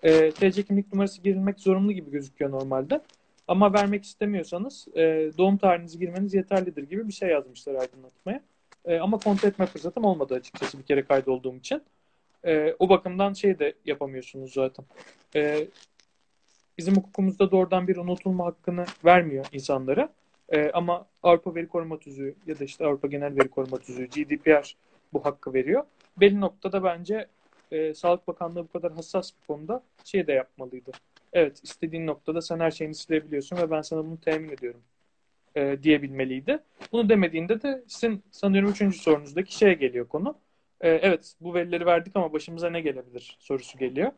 E, 0.02 0.30
TC 0.30 0.62
kimlik 0.62 0.92
numarası 0.92 1.22
girilmek 1.22 1.60
zorunlu 1.60 1.92
gibi 1.92 2.10
gözüküyor 2.10 2.50
normalde. 2.50 3.00
Ama 3.48 3.72
vermek 3.72 4.04
istemiyorsanız 4.04 4.88
e, 4.96 5.30
doğum 5.38 5.56
tarihinizi 5.56 5.98
girmeniz 5.98 6.34
yeterlidir 6.34 6.82
gibi 6.82 7.08
bir 7.08 7.12
şey 7.12 7.28
yazmışlar 7.28 7.74
aydınlatmaya. 7.74 8.40
E, 8.84 8.98
ama 8.98 9.18
kontrol 9.18 9.48
etme 9.48 9.66
fırsatım 9.66 10.04
olmadı 10.04 10.34
açıkçası 10.34 10.78
bir 10.78 10.82
kere 10.82 11.04
kaydolduğum 11.04 11.56
için. 11.56 11.82
E, 12.44 12.74
o 12.78 12.88
bakımdan 12.88 13.32
şey 13.32 13.58
de 13.58 13.74
yapamıyorsunuz 13.84 14.52
zaten. 14.52 14.84
E, 15.36 15.66
bizim 16.78 16.96
hukukumuzda 16.96 17.50
doğrudan 17.50 17.88
bir 17.88 17.96
unutulma 17.96 18.46
hakkını 18.46 18.84
vermiyor 19.04 19.46
insanlara. 19.52 20.12
E, 20.48 20.70
ama 20.70 21.06
Avrupa 21.22 21.54
Veri 21.54 21.68
Koruma 21.68 21.98
Tüzüğü 21.98 22.34
ya 22.46 22.58
da 22.58 22.64
işte 22.64 22.86
Avrupa 22.86 23.08
Genel 23.08 23.36
Veri 23.36 23.48
Koruma 23.48 23.78
Tüzüğü 23.78 24.06
GDPR 24.06 24.76
bu 25.12 25.24
hakkı 25.24 25.54
veriyor. 25.54 25.84
Belli 26.20 26.40
noktada 26.40 26.84
bence 26.84 27.26
e, 27.70 27.94
Sağlık 27.94 28.28
Bakanlığı 28.28 28.64
bu 28.64 28.68
kadar 28.68 28.92
hassas 28.92 29.30
bir 29.40 29.46
konuda 29.46 29.82
şey 30.04 30.26
de 30.26 30.32
yapmalıydı. 30.32 30.90
Evet 31.32 31.60
istediğin 31.62 32.06
noktada 32.06 32.42
sen 32.42 32.60
her 32.60 32.70
şeyini 32.70 32.94
silebiliyorsun 32.94 33.56
ve 33.56 33.70
ben 33.70 33.82
sana 33.82 34.04
bunu 34.04 34.20
temin 34.20 34.48
ediyorum 34.48 34.80
e, 35.54 35.82
diyebilmeliydi. 35.82 36.58
Bunu 36.92 37.08
demediğinde 37.08 37.62
de 37.62 37.84
sizin 37.86 38.22
sanıyorum 38.30 38.70
üçüncü 38.70 38.98
sorunuzdaki 38.98 39.56
şeye 39.56 39.74
geliyor 39.74 40.08
konu. 40.08 40.38
E, 40.80 40.88
evet 40.90 41.34
bu 41.40 41.54
verileri 41.54 41.86
verdik 41.86 42.16
ama 42.16 42.32
başımıza 42.32 42.70
ne 42.70 42.80
gelebilir 42.80 43.36
sorusu 43.40 43.78
geliyor. 43.78 44.12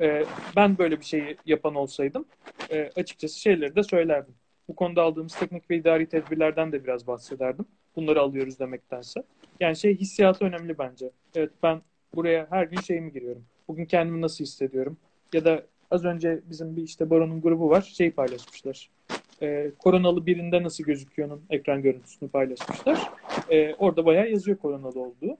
E, 0.00 0.24
ben 0.56 0.78
böyle 0.78 1.00
bir 1.00 1.04
şeyi 1.04 1.36
yapan 1.46 1.74
olsaydım 1.74 2.24
e, 2.70 2.90
açıkçası 2.96 3.40
şeyleri 3.40 3.76
de 3.76 3.82
söylerdim. 3.82 4.34
Bu 4.68 4.76
konuda 4.76 5.02
aldığımız 5.02 5.34
teknik 5.34 5.70
ve 5.70 5.76
idari 5.76 6.06
tedbirlerden 6.06 6.72
de 6.72 6.84
biraz 6.84 7.06
bahsederdim. 7.06 7.66
Bunları 7.96 8.20
alıyoruz 8.20 8.58
demektense. 8.58 9.22
Yani 9.60 9.76
şey 9.76 9.96
hissiyatı 9.96 10.44
önemli 10.44 10.78
bence. 10.78 11.10
Evet 11.34 11.50
ben 11.62 11.82
buraya 12.14 12.46
her 12.50 12.64
gün 12.64 12.80
şeyimi 12.80 13.12
giriyorum. 13.12 13.44
Bugün 13.68 13.84
kendimi 13.84 14.20
nasıl 14.20 14.44
hissediyorum? 14.44 14.96
Ya 15.32 15.44
da 15.44 15.62
az 15.90 16.04
önce 16.04 16.40
bizim 16.50 16.76
bir 16.76 16.82
işte 16.82 17.10
Baron'un 17.10 17.40
grubu 17.40 17.70
var. 17.70 17.82
Şey 17.82 18.10
paylaşmışlar. 18.10 18.90
Ee, 19.42 19.70
koronalı 19.78 20.26
birinde 20.26 20.62
nasıl 20.62 20.84
gözüküyor'nun 20.84 21.42
ekran 21.50 21.82
görüntüsünü 21.82 22.28
paylaşmışlar. 22.28 23.10
Ee, 23.50 23.74
orada 23.74 24.06
bayağı 24.06 24.30
yazıyor 24.30 24.58
koronalı 24.58 25.00
olduğu. 25.00 25.36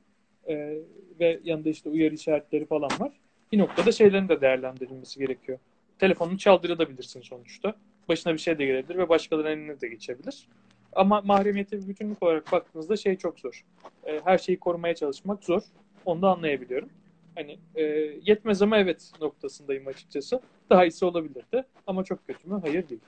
Ee, 0.49 0.79
ve 1.21 1.41
yanında 1.45 1.69
işte 1.69 1.91
uyarı 1.91 2.15
işaretleri 2.15 2.67
falan 2.67 2.91
var. 3.01 3.13
Bir 3.53 3.59
noktada 3.59 3.93
şeylerin 3.93 4.29
de 4.29 4.41
değerlendirilmesi 4.41 5.19
gerekiyor. 5.19 5.59
Telefonunu 5.99 6.39
çaldırabilirsin 6.39 7.21
sonuçta. 7.21 7.75
Başına 8.09 8.33
bir 8.33 8.39
şey 8.39 8.59
de 8.59 8.67
gelebilir 8.67 8.99
ve 8.99 9.09
başkalarının 9.09 9.51
eline 9.51 9.81
de 9.81 9.89
geçebilir. 9.89 10.49
Ama 10.93 11.21
mahremiyete 11.21 11.79
bir 11.79 11.89
bütünlük 11.89 12.23
olarak 12.23 12.53
baktığınızda 12.53 12.97
şey 12.97 13.17
çok 13.17 13.41
zor. 13.41 13.65
E, 14.07 14.21
her 14.25 14.39
şeyi 14.39 14.59
korumaya 14.59 14.95
çalışmak 14.95 15.45
zor. 15.45 15.63
Onu 16.05 16.23
da 16.23 16.29
anlayabiliyorum. 16.29 16.89
Hani 17.35 17.59
e, 17.75 17.83
yetmez 18.23 18.63
ama 18.63 18.79
evet 18.79 19.13
noktasındayım 19.21 19.87
açıkçası. 19.87 20.41
Daha 20.71 20.85
iyisi 20.85 21.05
olabilirdi. 21.05 21.65
Ama 21.87 22.05
çok 22.05 22.27
kötü 22.27 22.49
mü? 22.49 22.61
Hayır 22.63 22.89
değil. 22.89 23.01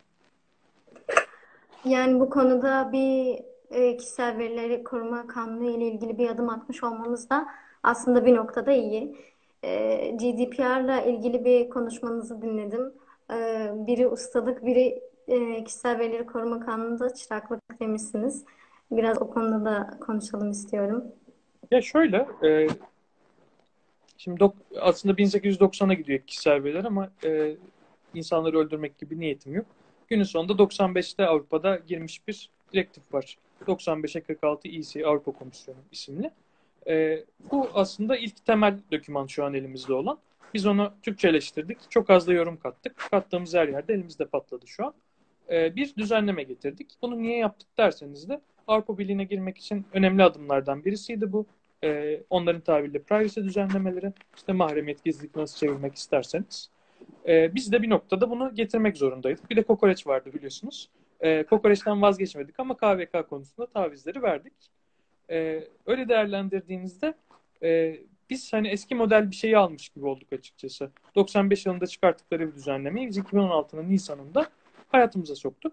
Yani 1.85 2.21
bu 2.21 2.31
konuda 2.31 2.93
bir 2.93 3.39
e, 3.71 3.97
kişisel 3.97 4.39
verileri 4.39 4.85
koruma 4.85 5.27
kanunu 5.27 5.71
ile 5.71 5.87
ilgili 5.87 6.19
bir 6.19 6.29
adım 6.29 6.49
atmış 6.49 6.85
olmamız 6.85 7.31
da 7.31 7.47
aslında 7.83 8.27
bir 8.27 8.35
noktada 8.35 8.73
iyi. 8.73 9.17
E, 9.63 9.97
GDPR'la 10.11 11.03
ilgili 11.03 11.45
bir 11.45 11.71
konuşmanızı 11.71 12.43
dinledim. 12.43 12.93
E, 13.31 13.37
biri 13.75 14.09
ustalık, 14.09 14.67
biri 14.67 15.03
e, 15.29 15.65
kişisel 15.65 15.99
verileri 15.99 16.27
koruma 16.27 16.61
kanununda 16.61 17.15
çıraklık 17.15 17.81
demişsiniz. 17.81 18.45
Biraz 18.91 19.23
o 19.23 19.31
konuda 19.31 19.65
da 19.65 19.99
konuşalım 20.01 20.51
istiyorum. 20.51 21.05
Ya 21.71 21.83
şöyle, 21.83 22.27
e, 22.45 22.69
şimdi 24.17 24.41
dok, 24.41 24.55
aslında 24.81 25.15
1890'a 25.15 25.95
gidiyor 25.95 26.19
kişisel 26.19 26.65
veriler 26.65 26.85
ama 26.85 27.11
e, 27.25 27.57
insanları 28.15 28.59
öldürmek 28.59 28.99
gibi 28.99 29.21
niyetim 29.21 29.55
yok. 29.55 29.67
Günün 30.09 30.23
sonunda 30.23 30.53
95'te 30.53 31.27
Avrupa'da 31.27 31.77
girmiş 31.77 32.29
bir 32.29 32.51
direktif 32.73 33.15
var. 33.15 33.39
95'e 33.67 34.21
46 34.21 34.69
EC 34.69 35.07
Avrupa 35.07 35.33
Komisyonu 35.33 35.79
isimli. 35.93 36.31
E, 36.89 37.25
bu 37.51 37.69
aslında 37.75 38.17
ilk 38.17 38.47
temel 38.47 38.79
doküman 38.93 39.27
şu 39.27 39.45
an 39.45 39.55
elimizde 39.55 39.93
olan. 39.93 40.19
Biz 40.55 40.67
onu 40.67 40.93
Türkçeleştirdik. 41.03 41.79
Çok 41.91 42.11
az 42.11 42.27
da 42.27 42.33
yorum 42.33 42.57
kattık. 42.57 42.97
Kattığımız 43.11 43.55
her 43.55 43.69
yerde 43.69 43.95
elimizde 43.95 44.25
patladı 44.25 44.67
şu 44.67 44.87
an. 44.87 44.95
E, 45.51 45.77
bir 45.77 45.95
düzenleme 45.97 46.43
getirdik. 46.43 46.89
Bunu 47.03 47.23
niye 47.23 47.39
yaptık 47.39 47.69
derseniz 47.79 48.29
de 48.29 48.41
Avrupa 48.67 48.99
Birliği'ne 48.99 49.25
girmek 49.25 49.59
için 49.59 49.87
önemli 49.93 50.23
adımlardan 50.23 50.85
birisiydi 50.85 51.33
bu. 51.33 51.47
E, 51.85 52.21
onların 52.31 52.61
tabiriyle 52.61 53.03
privacy 53.03 53.41
düzenlemeleri, 53.41 54.13
işte 54.37 54.53
mahremiyet, 54.53 55.05
gizlilik 55.05 55.37
nasıl 55.37 55.59
çevirmek 55.59 55.95
isterseniz. 55.95 56.71
E, 57.29 57.55
biz 57.55 57.73
de 57.73 57.83
bir 57.83 57.91
noktada 57.91 58.31
bunu 58.31 58.55
getirmek 58.55 58.97
zorundaydık. 58.97 59.51
Bir 59.51 59.57
de 59.57 59.63
kokoreç 59.63 60.07
vardı 60.07 60.33
biliyorsunuz. 60.35 60.89
E, 61.21 61.43
kokoreçten 61.43 62.03
vazgeçmedik 62.03 62.61
ama 62.61 62.77
KVK 62.77 63.29
konusunda 63.29 63.67
tavizleri 63.67 64.23
verdik. 64.23 64.53
E, 65.31 65.65
öyle 65.87 66.09
değerlendirdiğinizde 66.09 67.15
e, 67.63 67.97
biz 68.31 68.53
hani 68.53 68.69
eski 68.69 68.95
model 68.95 69.31
bir 69.31 69.37
şeyi 69.37 69.59
almış 69.59 69.89
gibi 69.89 70.07
olduk 70.07 70.33
açıkçası. 70.33 70.91
95 71.15 71.67
yılında 71.67 71.87
çıkarttıkları 71.87 72.49
bir 72.49 72.55
düzenlemeyi 72.55 73.09
biz 73.09 73.19
2016'nın 73.19 73.91
Nisan'ında 73.91 74.47
hayatımıza 74.89 75.35
soktuk. 75.35 75.73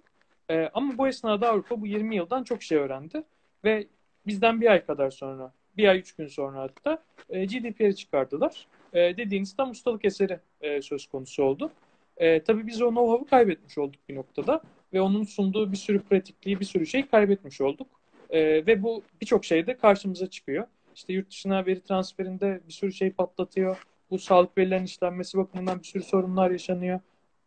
E, 0.49 0.69
ama 0.73 0.97
bu 0.97 1.07
esnada 1.07 1.49
Avrupa 1.49 1.81
bu 1.81 1.87
20 1.87 2.15
yıldan 2.15 2.43
çok 2.43 2.63
şey 2.63 2.77
öğrendi 2.77 3.23
ve 3.63 3.87
bizden 4.27 4.61
bir 4.61 4.71
ay 4.71 4.85
kadar 4.85 5.11
sonra, 5.11 5.53
bir 5.77 5.87
ay 5.87 5.99
üç 5.99 6.15
gün 6.15 6.27
sonra 6.27 6.59
hatta 6.59 7.03
e, 7.29 7.45
GDPR'i 7.45 7.95
çıkardılar. 7.95 8.67
E, 8.93 9.17
dediğiniz 9.17 9.55
tam 9.55 9.71
ustalık 9.71 10.05
eseri 10.05 10.39
e, 10.61 10.81
söz 10.81 11.07
konusu 11.07 11.43
oldu. 11.43 11.71
E, 12.17 12.43
tabii 12.43 12.67
biz 12.67 12.81
o 12.81 12.87
know-how'u 12.87 13.29
kaybetmiş 13.29 13.77
olduk 13.77 14.01
bir 14.09 14.15
noktada 14.15 14.61
ve 14.93 15.01
onun 15.01 15.23
sunduğu 15.23 15.71
bir 15.71 15.77
sürü 15.77 15.99
pratikliği, 15.99 16.59
bir 16.59 16.65
sürü 16.65 16.85
şey 16.85 17.07
kaybetmiş 17.07 17.61
olduk. 17.61 17.87
E, 18.29 18.65
ve 18.67 18.83
bu 18.83 19.03
birçok 19.21 19.45
şeyde 19.45 19.77
karşımıza 19.77 20.27
çıkıyor. 20.27 20.67
İşte 20.95 21.13
yurt 21.13 21.29
dışına 21.29 21.65
veri 21.65 21.83
transferinde 21.83 22.61
bir 22.67 22.73
sürü 22.73 22.93
şey 22.93 23.11
patlatıyor. 23.11 23.77
Bu 24.11 24.19
sağlık 24.19 24.57
verilerinin 24.57 24.85
işlenmesi 24.85 25.37
bakımından 25.37 25.79
bir 25.79 25.83
sürü 25.83 26.03
sorunlar 26.03 26.51
yaşanıyor. 26.51 26.99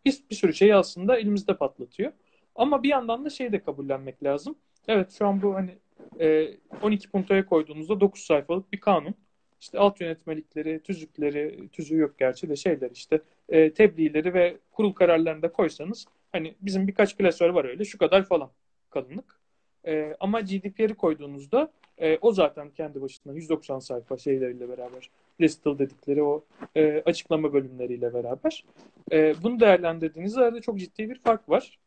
Bir, 0.04 0.18
bir 0.30 0.36
sürü 0.36 0.54
şeyi 0.54 0.74
aslında 0.74 1.18
elimizde 1.18 1.56
patlatıyor. 1.56 2.12
Ama 2.54 2.82
bir 2.82 2.88
yandan 2.88 3.24
da 3.24 3.30
şeyi 3.30 3.52
de 3.52 3.62
kabullenmek 3.62 4.24
lazım. 4.24 4.54
Evet 4.88 5.12
şu 5.18 5.26
an 5.26 5.42
bu 5.42 5.54
hani 5.54 5.78
e, 6.20 6.50
12 6.82 7.10
puntoya 7.10 7.46
koyduğunuzda 7.46 8.00
9 8.00 8.22
sayfalık 8.22 8.72
bir 8.72 8.80
kanun. 8.80 9.14
İşte 9.60 9.78
alt 9.78 10.00
yönetmelikleri, 10.00 10.80
tüzükleri, 10.82 11.68
tüzüğü 11.72 11.96
yok 11.96 12.18
gerçi 12.18 12.48
de 12.48 12.56
şeyler 12.56 12.90
işte 12.90 13.20
e, 13.48 13.74
tebliğleri 13.74 14.34
ve 14.34 14.56
kurul 14.72 14.92
kararlarını 14.92 15.42
da 15.42 15.52
koysanız 15.52 16.06
hani 16.32 16.54
bizim 16.60 16.88
birkaç 16.88 17.16
klasör 17.16 17.50
var 17.50 17.64
öyle 17.64 17.84
şu 17.84 17.98
kadar 17.98 18.24
falan 18.24 18.50
kalınlık. 18.90 19.39
E, 19.86 20.16
ama 20.20 20.40
GDPR'i 20.40 20.94
koyduğunuzda 20.94 21.70
e, 21.98 22.18
o 22.20 22.32
zaten 22.32 22.70
kendi 22.70 23.02
başına 23.02 23.32
190 23.32 23.78
sayfa 23.78 24.18
şeyleriyle 24.18 24.68
beraber 24.68 25.10
listel 25.40 25.78
dedikleri 25.78 26.22
o 26.22 26.44
e, 26.76 27.02
açıklama 27.06 27.52
bölümleriyle 27.52 28.14
beraber. 28.14 28.64
E, 29.12 29.34
bunu 29.42 29.60
değerlendirdiğinizde 29.60 30.40
arada 30.40 30.60
çok 30.60 30.78
ciddi 30.78 31.10
bir 31.10 31.18
fark 31.18 31.48
var. 31.48 31.78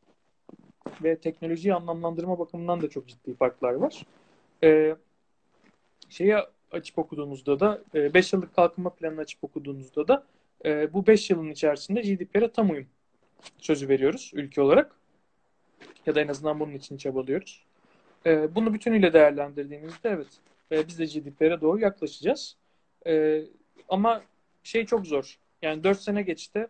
Ve 1.04 1.16
teknolojiyi 1.16 1.74
anlamlandırma 1.74 2.40
bakımından 2.40 2.82
da 2.82 2.90
çok 2.90 3.08
ciddi 3.08 3.34
farklar 3.34 3.74
var. 3.74 4.06
E, 4.64 4.96
şeyi 6.10 6.36
açıp 6.72 7.00
okuduğunuzda 7.00 7.60
da 7.60 7.84
5 7.94 8.34
e, 8.34 8.38
yıllık 8.38 8.56
kalkınma 8.56 8.90
planını 8.90 9.22
açıp 9.22 9.44
okuduğunuzda 9.44 10.08
da 10.08 10.24
e, 10.66 10.94
bu 10.94 11.08
5 11.08 11.30
yılın 11.30 11.50
içerisinde 11.50 12.02
GDPR'e 12.02 12.52
tam 12.52 12.70
uyum 12.70 12.88
sözü 13.58 13.90
veriyoruz 13.90 14.32
ülke 14.34 14.62
olarak. 14.62 14.96
Ya 16.06 16.16
da 16.16 16.22
en 16.22 16.28
azından 16.28 16.60
bunun 16.60 16.74
için 16.74 16.98
çabalıyoruz. 16.98 17.66
E, 18.26 18.56
bunu 18.56 18.74
bütünüyle 18.74 19.14
değerlendirdiğimizde 19.14 20.10
evet 20.72 20.88
biz 20.88 21.00
de 21.00 21.06
GDPR'e 21.06 21.62
doğru 21.62 21.80
yaklaşacağız. 21.80 22.58
Ama 23.90 24.22
şey 24.64 24.86
çok 24.86 25.08
zor. 25.08 25.38
Yani 25.62 25.84
4 25.84 26.00
sene 26.00 26.22
geçti. 26.22 26.68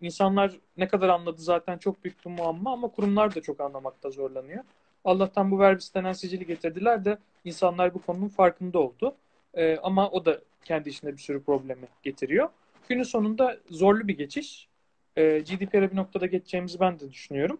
İnsanlar 0.00 0.58
ne 0.76 0.88
kadar 0.88 1.08
anladı 1.08 1.42
zaten 1.42 1.78
çok 1.78 2.04
büyük 2.04 2.26
bir 2.26 2.30
muamma 2.30 2.72
ama 2.72 2.88
kurumlar 2.88 3.34
da 3.34 3.40
çok 3.40 3.60
anlamakta 3.60 4.10
zorlanıyor. 4.10 4.64
Allah'tan 5.04 5.50
bu 5.50 5.58
verbi 5.58 5.80
denen 5.94 6.12
sicili 6.12 6.46
getirdiler 6.46 7.04
de 7.04 7.18
insanlar 7.44 7.94
bu 7.94 8.02
konunun 8.02 8.28
farkında 8.28 8.78
oldu. 8.78 9.16
E, 9.54 9.76
ama 9.76 10.10
o 10.10 10.24
da 10.24 10.40
kendi 10.64 10.88
içinde 10.88 11.12
bir 11.12 11.22
sürü 11.22 11.42
problemi 11.42 11.88
getiriyor. 12.02 12.48
Günün 12.88 13.02
sonunda 13.02 13.56
zorlu 13.70 14.08
bir 14.08 14.18
geçiş. 14.18 14.68
E, 15.16 15.38
GDPR'e 15.38 15.90
bir 15.90 15.96
noktada 15.96 16.26
geçeceğimizi 16.26 16.80
ben 16.80 17.00
de 17.00 17.10
düşünüyorum. 17.10 17.58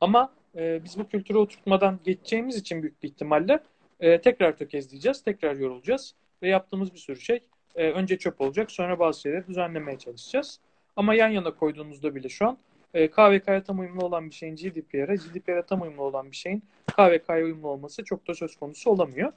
Ama 0.00 0.32
e, 0.56 0.84
biz 0.84 0.98
bu 0.98 1.08
kültürü 1.08 1.38
oturtmadan 1.38 2.00
geçeceğimiz 2.04 2.56
için 2.56 2.82
büyük 2.82 3.02
bir 3.02 3.08
ihtimalle 3.08 3.60
e, 4.00 4.20
tekrar 4.20 4.56
tökezleyeceğiz, 4.56 5.22
tekrar 5.22 5.56
yorulacağız. 5.56 6.14
Ve 6.42 6.48
yaptığımız 6.48 6.94
bir 6.94 6.98
sürü 6.98 7.20
şey 7.20 7.40
e, 7.74 7.90
önce 7.90 8.18
çöp 8.18 8.40
olacak, 8.40 8.70
sonra 8.70 8.98
bazı 8.98 9.20
şeyleri 9.20 9.46
düzenlemeye 9.46 9.98
çalışacağız. 9.98 10.60
Ama 10.96 11.14
yan 11.14 11.28
yana 11.28 11.50
koyduğunuzda 11.50 12.14
bile 12.14 12.28
şu 12.28 12.46
an 12.46 12.58
e, 12.94 13.10
KVK'ya 13.10 13.64
tam 13.64 13.80
uyumlu 13.80 14.04
olan 14.04 14.30
bir 14.30 14.34
şeyin 14.34 14.56
GDPR'e, 14.56 15.14
GDPR'e 15.14 15.62
tam 15.62 15.82
uyumlu 15.82 16.02
olan 16.02 16.30
bir 16.30 16.36
şeyin 16.36 16.62
KVK'ya 16.86 17.44
uyumlu 17.44 17.68
olması 17.68 18.04
çok 18.04 18.28
da 18.28 18.34
söz 18.34 18.56
konusu 18.56 18.90
olamıyor. 18.90 19.32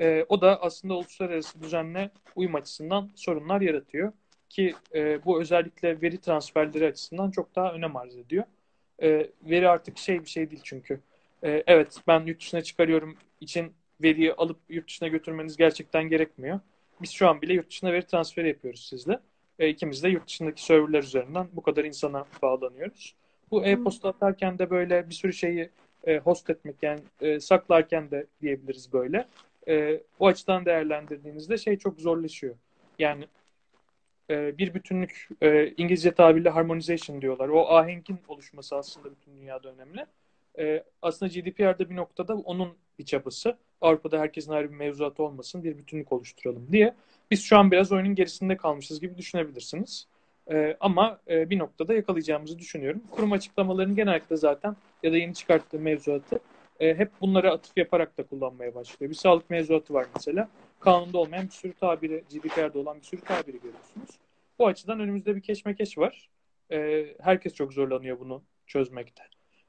E, 0.00 0.24
o 0.28 0.40
da 0.40 0.62
aslında 0.62 0.94
uluslararası 0.94 1.62
düzenle 1.62 2.10
uyum 2.36 2.54
açısından 2.54 3.10
sorunlar 3.14 3.60
yaratıyor. 3.60 4.12
Ki 4.48 4.74
e, 4.94 5.24
bu 5.24 5.40
özellikle 5.40 6.02
veri 6.02 6.20
transferleri 6.20 6.86
açısından 6.86 7.30
çok 7.30 7.56
daha 7.56 7.72
önem 7.72 7.96
arz 7.96 8.16
ediyor. 8.16 8.44
E, 9.02 9.30
veri 9.42 9.68
artık 9.68 9.98
şey 9.98 10.20
bir 10.20 10.28
şey 10.28 10.50
değil 10.50 10.62
çünkü. 10.64 11.00
E, 11.42 11.62
evet 11.66 11.96
ben 12.06 12.26
yurt 12.26 12.40
dışına 12.40 12.62
çıkarıyorum 12.62 13.16
için 13.40 13.72
veriyi 14.02 14.34
alıp 14.34 14.58
yurt 14.68 14.88
dışına 14.88 15.08
götürmeniz 15.08 15.56
gerçekten 15.56 16.04
gerekmiyor. 16.04 16.60
Biz 17.02 17.10
şu 17.10 17.28
an 17.28 17.42
bile 17.42 17.54
yurt 17.54 17.70
dışına 17.70 17.92
veri 17.92 18.06
transferi 18.06 18.48
yapıyoruz 18.48 18.86
sizle. 18.88 19.18
E, 19.58 19.68
ikimiz 19.68 20.02
de 20.02 20.08
yurt 20.08 20.26
dışındaki 20.26 20.64
serverler 20.64 21.02
üzerinden 21.02 21.48
bu 21.52 21.62
kadar 21.62 21.84
insana 21.84 22.26
bağlanıyoruz. 22.42 23.14
Bu 23.50 23.64
e-posta 23.64 24.08
atarken 24.08 24.58
de 24.58 24.70
böyle 24.70 25.08
bir 25.08 25.14
sürü 25.14 25.32
şeyi 25.32 25.70
e, 26.06 26.18
host 26.18 26.50
etmek 26.50 26.76
yani 26.82 27.00
e, 27.20 27.40
saklarken 27.40 28.10
de 28.10 28.26
diyebiliriz 28.42 28.92
böyle. 28.92 29.28
E, 29.68 30.00
o 30.20 30.26
açıdan 30.26 30.64
değerlendirdiğinizde 30.64 31.58
şey 31.58 31.78
çok 31.78 32.00
zorlaşıyor. 32.00 32.54
Yani 32.98 33.24
e, 34.30 34.58
bir 34.58 34.74
bütünlük 34.74 35.28
e, 35.40 35.68
İngilizce 35.68 36.12
tabirle 36.12 36.50
harmonization 36.50 37.22
diyorlar. 37.22 37.48
O 37.48 37.68
ahengin 37.68 38.18
oluşması 38.28 38.76
aslında 38.76 39.10
bütün 39.10 39.36
dünyada 39.36 39.68
önemli. 39.68 40.06
E, 40.58 40.84
aslında 41.02 41.32
GDPR'da 41.32 41.90
bir 41.90 41.96
noktada 41.96 42.34
onun 42.34 42.68
bir 42.98 43.04
çabası. 43.04 43.56
Avrupa'da 43.80 44.18
herkesin 44.18 44.52
ayrı 44.52 44.70
bir 44.70 44.76
mevzuatı 44.76 45.22
olmasın, 45.22 45.64
bir 45.64 45.78
bütünlük 45.78 46.12
oluşturalım 46.12 46.66
diye. 46.72 46.94
Biz 47.30 47.44
şu 47.44 47.58
an 47.58 47.70
biraz 47.70 47.92
oyunun 47.92 48.14
gerisinde 48.14 48.56
kalmışız 48.56 49.00
gibi 49.00 49.18
düşünebilirsiniz. 49.18 50.06
E, 50.50 50.76
ama 50.80 51.20
bir 51.28 51.58
noktada 51.58 51.94
yakalayacağımızı 51.94 52.58
düşünüyorum. 52.58 53.02
Kurum 53.10 53.32
açıklamalarının 53.32 53.96
genellikle 53.96 54.36
zaten 54.36 54.76
ya 55.02 55.12
da 55.12 55.16
yeni 55.16 55.34
çıkarttığı 55.34 55.78
mevzuatı 55.78 56.40
e, 56.82 56.94
hep 56.94 57.10
bunları 57.20 57.52
atıf 57.52 57.76
yaparak 57.76 58.18
da 58.18 58.22
kullanmaya 58.22 58.74
başlıyor. 58.74 59.10
Bir 59.10 59.16
sağlık 59.16 59.50
mevzuatı 59.50 59.94
var 59.94 60.06
mesela. 60.14 60.48
Kanunda 60.80 61.18
olmayan 61.18 61.44
bir 61.44 61.50
sürü 61.50 61.72
tabiri, 61.72 62.24
GDPR'de 62.30 62.78
olan 62.78 62.96
bir 62.96 63.02
sürü 63.02 63.20
tabiri 63.20 63.60
görüyorsunuz. 63.60 64.08
Bu 64.58 64.66
açıdan 64.66 65.00
önümüzde 65.00 65.36
bir 65.36 65.40
keşmekeş 65.40 65.98
var. 65.98 66.30
E, 66.70 67.06
herkes 67.20 67.54
çok 67.54 67.72
zorlanıyor 67.72 68.20
bunu 68.20 68.42
çözmekte. 68.66 69.22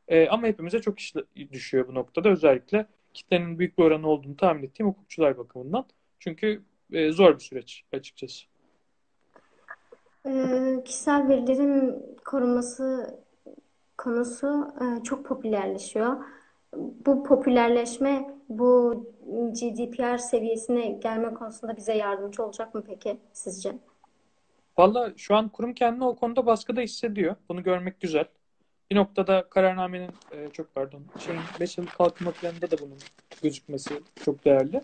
E, 0.08 0.28
ama 0.28 0.48
hepimize 0.48 0.82
çok 0.82 1.00
iş 1.00 1.14
düşüyor 1.52 1.88
bu 1.88 1.94
noktada. 1.94 2.30
Özellikle 2.30 2.86
kitlenin 3.14 3.60
büyük 3.60 3.78
bir 3.78 3.84
oranı 3.84 4.08
olduğunu 4.08 4.38
tahmin 4.38 4.64
ettiğim 4.64 4.88
hukukçular 4.88 5.38
bakımından. 5.38 5.86
Çünkü 6.20 6.62
e, 6.92 7.12
zor 7.12 7.36
bir 7.36 7.44
süreç 7.44 7.84
açıkçası. 7.94 8.46
E, 10.26 10.32
kişisel 10.86 11.30
verilerin 11.30 12.06
korunması 12.26 13.16
konusu 13.98 14.68
e, 14.82 15.04
çok 15.04 15.26
popülerleşiyor. 15.26 16.18
Bu 16.76 17.24
popülerleşme 17.24 18.30
bu 18.50 18.96
GDPR 19.54 20.18
seviyesine 20.18 20.88
gelme 20.90 21.34
konusunda 21.34 21.78
bize 21.78 21.94
yardımcı 21.94 22.44
olacak 22.44 22.76
mı 22.76 22.84
peki 22.88 23.18
sizce? 23.34 23.74
Valla 24.78 25.14
şu 25.18 25.36
an 25.36 25.50
kurum 25.50 25.74
kendini 25.74 26.06
o 26.06 26.16
konuda 26.16 26.46
baskıda 26.46 26.82
hissediyor. 26.82 27.36
Bunu 27.50 27.64
görmek 27.64 28.02
güzel. 28.02 28.26
Bir 28.92 28.96
noktada 28.96 29.50
kararnamenin 29.50 30.10
e, 30.32 30.50
çok 30.54 30.76
pardon 30.76 31.02
şeyin 31.20 31.42
5 31.60 31.78
yıllık 31.78 31.94
kalkınma 31.94 32.32
planında 32.32 32.72
da 32.72 32.78
bunun 32.82 32.98
gözükmesi 33.44 34.02
çok 34.26 34.46
değerli. 34.46 34.82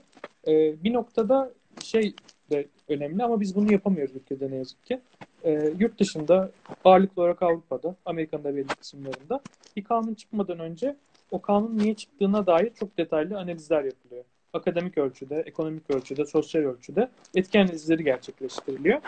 E, 0.47 0.84
bir 0.84 0.93
noktada 0.93 1.54
şey 1.84 2.13
de 2.52 2.67
önemli 2.88 3.23
ama 3.23 3.41
biz 3.41 3.56
bunu 3.56 3.71
yapamıyoruz 3.71 4.15
ülkede 4.15 4.52
ne 4.52 4.56
yazık 4.56 4.86
ki. 4.86 5.02
E, 5.43 5.52
yurt 5.80 5.99
dışında 5.99 6.52
ağırlıklı 6.86 7.21
olarak 7.21 7.43
Avrupa'da, 7.43 7.95
Amerika'nın 8.06 8.43
da 8.43 8.56
belli 8.56 8.67
kısımlarında 8.67 9.41
bir 9.75 9.84
kanun 9.84 10.13
çıkmadan 10.13 10.60
önce 10.60 10.95
o 11.32 11.42
kanun 11.42 11.78
niye 11.78 11.94
çıktığına 11.94 12.48
dair 12.48 12.74
çok 12.74 12.98
detaylı 12.98 13.39
analizler 13.39 13.84
yapılıyor. 13.84 14.24
Akademik 14.54 14.98
ölçüde, 14.98 15.44
ekonomik 15.46 15.89
ölçüde, 15.89 16.26
sosyal 16.26 16.62
ölçüde 16.62 17.10
etki 17.36 17.60
analizleri 17.60 18.04
gerçekleştiriliyor. 18.04 19.02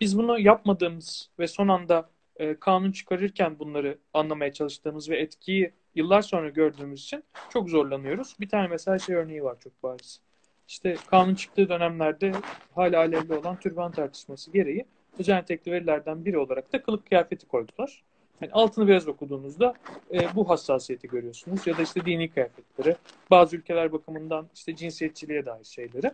Biz 0.00 0.18
bunu 0.18 0.38
yapmadığımız 0.38 1.30
ve 1.38 1.46
son 1.46 1.68
anda 1.68 2.08
e, 2.36 2.54
kanun 2.54 2.92
çıkarırken 2.92 3.58
bunları 3.58 3.98
anlamaya 4.14 4.52
çalıştığımız 4.52 5.10
ve 5.10 5.18
etkiyi 5.18 5.72
yıllar 5.94 6.22
sonra 6.22 6.48
gördüğümüz 6.48 7.02
için 7.02 7.24
çok 7.50 7.70
zorlanıyoruz. 7.70 8.36
Bir 8.40 8.48
tane 8.48 8.68
mesela 8.68 8.98
şey 8.98 9.16
örneği 9.16 9.44
var 9.44 9.56
çok 9.60 9.82
bariz. 9.82 10.20
İşte 10.68 10.96
kanun 11.06 11.34
çıktığı 11.34 11.68
dönemlerde 11.68 12.32
hala 12.74 12.98
alevli 12.98 13.34
olan 13.34 13.58
türban 13.58 13.92
tartışması 13.92 14.50
gereği 14.50 14.84
özel 15.18 15.42
tekli 15.42 15.72
verilerden 15.72 16.24
biri 16.24 16.38
olarak 16.38 16.72
da 16.72 16.82
kılık 16.82 17.06
kıyafeti 17.06 17.46
koydular. 17.46 18.02
Yani 18.40 18.52
altını 18.52 18.88
biraz 18.88 19.08
okuduğunuzda 19.08 19.74
e, 20.12 20.34
bu 20.34 20.48
hassasiyeti 20.48 21.08
görüyorsunuz. 21.08 21.66
Ya 21.66 21.78
da 21.78 21.82
işte 21.82 22.04
dini 22.04 22.30
kıyafetleri, 22.30 22.96
bazı 23.30 23.56
ülkeler 23.56 23.92
bakımından 23.92 24.48
işte 24.54 24.76
cinsiyetçiliğe 24.76 25.46
dair 25.46 25.64
şeyleri, 25.64 26.12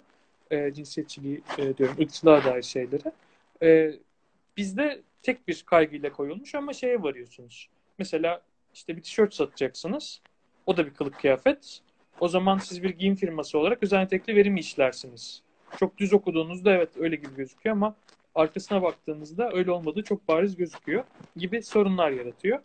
e, 0.51 0.73
cinsiyetçiliği 0.73 1.43
e, 1.59 1.77
diyorum, 1.77 1.97
ırkçılığa 2.01 2.45
dair 2.45 2.63
şeyleri. 2.63 3.13
E, 3.63 3.95
bizde 4.57 5.03
tek 5.23 5.49
bir 5.49 5.63
kaygıyla 5.67 6.13
koyulmuş 6.13 6.55
ama 6.55 6.73
şeye 6.73 7.03
varıyorsunuz. 7.03 7.69
Mesela 7.99 8.43
işte 8.75 8.97
bir 8.97 9.03
tişört 9.03 9.35
satacaksınız. 9.35 10.21
O 10.67 10.77
da 10.77 10.87
bir 10.87 10.95
kılık 10.95 11.19
kıyafet. 11.19 11.81
O 12.21 12.29
zaman 12.29 12.59
siz 12.59 12.83
bir 12.83 12.91
giyim 12.91 13.17
firması 13.17 13.59
olarak 13.59 13.83
özel 13.83 14.09
tekli 14.09 14.37
verimi 14.37 14.61
işlersiniz. 14.61 15.43
Çok 15.79 15.99
düz 15.99 16.13
okuduğunuzda 16.13 16.73
evet 16.73 16.91
öyle 16.99 17.17
gibi 17.17 17.37
gözüküyor 17.37 17.77
ama 17.77 17.95
arkasına 18.35 18.83
baktığınızda 18.83 19.51
öyle 19.53 19.71
olmadığı 19.71 20.03
çok 20.03 20.29
bariz 20.29 20.57
gözüküyor 20.57 21.05
gibi 21.37 21.63
sorunlar 21.63 22.11
yaratıyor. 22.11 22.59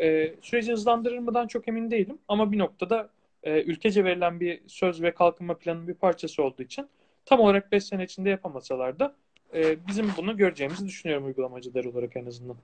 E, 0.00 0.34
süreci 0.40 0.72
hızlandırır 0.72 1.18
mıdan 1.18 1.46
çok 1.46 1.68
emin 1.68 1.90
değilim 1.90 2.18
ama 2.28 2.52
bir 2.52 2.58
noktada 2.58 3.08
e, 3.42 3.62
ülkece 3.62 4.04
verilen 4.04 4.40
bir 4.40 4.60
söz 4.66 5.02
ve 5.02 5.14
kalkınma 5.14 5.54
planının 5.54 5.88
bir 5.88 5.94
parçası 5.94 6.42
olduğu 6.42 6.62
için 6.62 6.88
tam 7.26 7.40
olarak 7.40 7.72
5 7.72 7.84
sene 7.84 8.04
içinde 8.04 8.30
yapamasalar 8.30 8.98
da 8.98 9.14
e, 9.54 9.86
bizim 9.86 10.06
bunu 10.16 10.36
göreceğimizi 10.36 10.86
düşünüyorum 10.86 11.26
uygulamacılar 11.26 11.84
olarak 11.84 12.16
en 12.16 12.26
azından. 12.26 12.56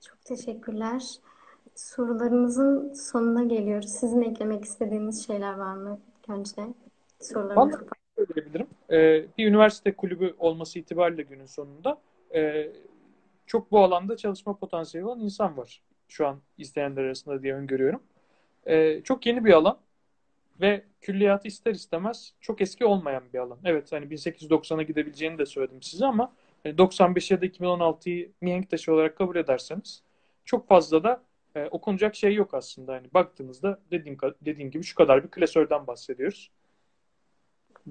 Çok 0.00 0.24
teşekkürler. 0.24 1.02
Sorularımızın 1.74 2.94
sonuna 2.94 3.44
geliyoruz. 3.44 3.90
Sizin 3.90 4.22
eklemek 4.22 4.64
istediğiniz 4.64 5.26
şeyler 5.26 5.54
var 5.54 5.74
mı 5.74 6.00
önce? 6.28 6.62
Sorularımızı 7.20 7.86
söyleyebilirim. 8.18 8.66
Ee, 8.90 9.26
bir 9.38 9.46
üniversite 9.46 9.92
kulübü 9.96 10.34
olması 10.38 10.78
itibariyle 10.78 11.22
günün 11.22 11.46
sonunda 11.46 12.00
e, 12.34 12.72
çok 13.46 13.70
bu 13.72 13.80
alanda 13.84 14.16
çalışma 14.16 14.56
potansiyeli 14.56 15.06
olan 15.06 15.20
insan 15.20 15.56
var 15.56 15.82
şu 16.08 16.26
an 16.26 16.40
izleyenler 16.58 17.04
arasında 17.04 17.42
diye 17.42 17.54
öngörüyorum. 17.54 18.02
E, 18.66 19.02
çok 19.02 19.26
yeni 19.26 19.44
bir 19.44 19.52
alan. 19.52 19.78
ve 20.60 20.84
külliyatı 21.00 21.48
ister 21.48 21.74
istemez 21.74 22.34
çok 22.40 22.60
eski 22.60 22.84
olmayan 22.86 23.22
bir 23.34 23.38
alan. 23.38 23.58
Evet 23.64 23.92
hani 23.92 24.06
1890'a 24.06 24.82
gidebileceğini 24.82 25.38
de 25.38 25.46
söyledim 25.46 25.82
size 25.82 26.06
ama 26.06 26.32
95 26.78 27.30
hani 27.30 27.36
ya 27.36 27.42
da 27.42 27.46
2016'yı 27.46 28.32
mihenk 28.40 28.70
taşı 28.70 28.94
olarak 28.94 29.16
kabul 29.18 29.36
ederseniz 29.36 30.02
çok 30.44 30.68
fazla 30.68 31.04
da 31.04 31.22
e, 31.54 31.66
okunacak 31.66 32.16
şey 32.16 32.34
yok 32.34 32.54
aslında. 32.54 32.94
Yani 32.94 33.06
baktığınızda 33.14 33.80
dediğim, 33.90 34.18
dediğim 34.44 34.70
gibi 34.70 34.84
şu 34.84 34.94
kadar 34.94 35.24
bir 35.24 35.30
klasörden 35.30 35.86
bahsediyoruz. 35.86 36.50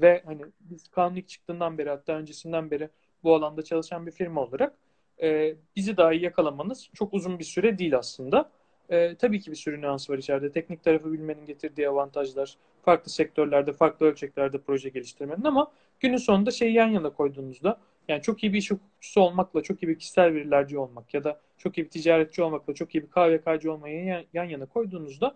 Ve 0.02 0.22
hani 0.26 0.42
biz 0.60 0.88
kanun 0.88 1.16
ilk 1.16 1.28
çıktığından 1.30 1.78
beri 1.78 1.90
hatta 1.90 2.14
öncesinden 2.14 2.72
beri 2.72 2.90
bu 3.24 3.36
alanda 3.36 3.64
çalışan 3.64 4.06
bir 4.06 4.12
firma 4.12 4.42
olarak 4.42 4.74
e, 5.22 5.56
bizi 5.76 5.98
daha 5.98 6.14
iyi 6.14 6.24
yakalamanız 6.24 6.90
çok 6.94 7.14
uzun 7.14 7.40
bir 7.40 7.44
süre 7.44 7.78
değil 7.78 7.98
aslında. 7.98 8.50
E, 8.90 9.16
tabii 9.16 9.40
ki 9.40 9.52
bir 9.52 9.56
sürü 9.56 9.82
nüans 9.82 10.10
var 10.10 10.18
içeride. 10.18 10.52
Teknik 10.52 10.84
tarafı 10.84 11.14
bilmenin 11.14 11.46
getirdiği 11.46 11.90
avantajlar, 11.90 12.58
farklı 12.82 13.12
sektörlerde, 13.12 13.74
farklı 13.74 14.06
ölçeklerde 14.06 14.58
proje 14.62 14.90
geliştirmenin 14.90 15.44
ama 15.44 15.72
günün 16.00 16.18
sonunda 16.18 16.52
şeyi 16.52 16.74
yan 16.74 16.88
yana 16.88 17.10
koyduğunuzda 17.10 17.80
yani 18.08 18.22
çok 18.22 18.44
iyi 18.44 18.54
bir 18.54 18.58
iş 18.58 18.72
hukukçusu 18.72 19.22
olmakla, 19.22 19.62
çok 19.64 19.84
iyi 19.84 19.88
bir 19.88 20.00
kişisel 20.00 20.34
verilerci 20.34 20.78
olmak 20.78 21.14
ya 21.14 21.24
da 21.24 21.42
çok 21.58 21.78
iyi 21.78 21.86
bir 21.86 21.90
ticaretçi 21.90 22.44
olmakla, 22.44 22.74
çok 22.74 22.96
iyi 22.96 23.04
bir 23.04 23.10
KVK'cı 23.10 23.74
olmayı 23.74 24.06
yan, 24.06 24.24
yan 24.34 24.44
yana 24.44 24.66
koyduğunuzda 24.66 25.36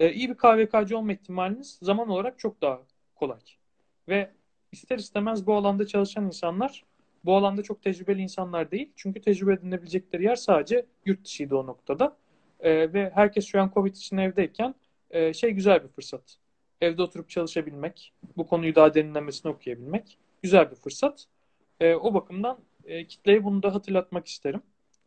e, 0.00 0.12
iyi 0.12 0.28
bir 0.30 0.34
KVK'cı 0.34 0.98
olma 0.98 1.12
ihtimaliniz 1.12 1.78
zaman 1.82 2.08
olarak 2.08 2.38
çok 2.38 2.62
daha 2.62 2.82
kolay. 3.14 3.38
Ve 4.08 4.30
ister 4.72 4.98
istemez 4.98 5.46
bu 5.46 5.54
alanda 5.54 5.86
çalışan 5.86 6.26
insanlar 6.26 6.84
bu 7.24 7.36
alanda 7.36 7.62
çok 7.62 7.82
tecrübeli 7.82 8.22
insanlar 8.22 8.70
değil. 8.70 8.92
Çünkü 8.96 9.20
tecrübe 9.20 9.52
edinebilecekleri 9.52 10.24
yer 10.24 10.36
sadece 10.36 10.86
yurt 11.06 11.24
dışıydı 11.24 11.56
o 11.56 11.66
noktada. 11.66 12.16
E, 12.60 12.92
ve 12.92 13.10
herkes 13.14 13.46
şu 13.46 13.60
an 13.60 13.70
Covid 13.74 13.94
için 13.94 14.16
evdeyken 14.16 14.74
e, 15.10 15.32
şey 15.32 15.50
güzel 15.50 15.82
bir 15.82 15.88
fırsat. 15.88 16.36
Evde 16.80 17.02
oturup 17.02 17.30
çalışabilmek, 17.30 18.12
bu 18.36 18.46
konuyu 18.46 18.74
daha 18.74 18.94
derinlemesine 18.94 19.52
okuyabilmek 19.52 20.18
güzel 20.42 20.70
bir 20.70 20.76
fırsat. 20.76 21.24
E, 21.80 21.94
o 21.94 22.14
bakımdan 22.14 22.58
e, 22.84 23.06
kitleye 23.06 23.44
bunu 23.44 23.62
da 23.62 23.74
hatırlatmak 23.74 24.26
isterim. 24.26 24.62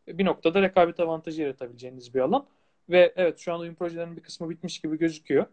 E, 0.08 0.18
bir 0.18 0.24
noktada 0.24 0.62
rekabet 0.62 1.00
avantajı 1.00 1.42
yaratabileceğiniz 1.42 2.14
bir 2.14 2.20
alan. 2.20 2.46
Ve 2.90 3.12
evet 3.16 3.38
şu 3.38 3.52
an 3.52 3.60
oyun 3.60 3.74
projelerinin 3.74 4.16
bir 4.16 4.22
kısmı 4.22 4.50
bitmiş 4.50 4.78
gibi 4.78 4.98
gözüküyor. 4.98 5.46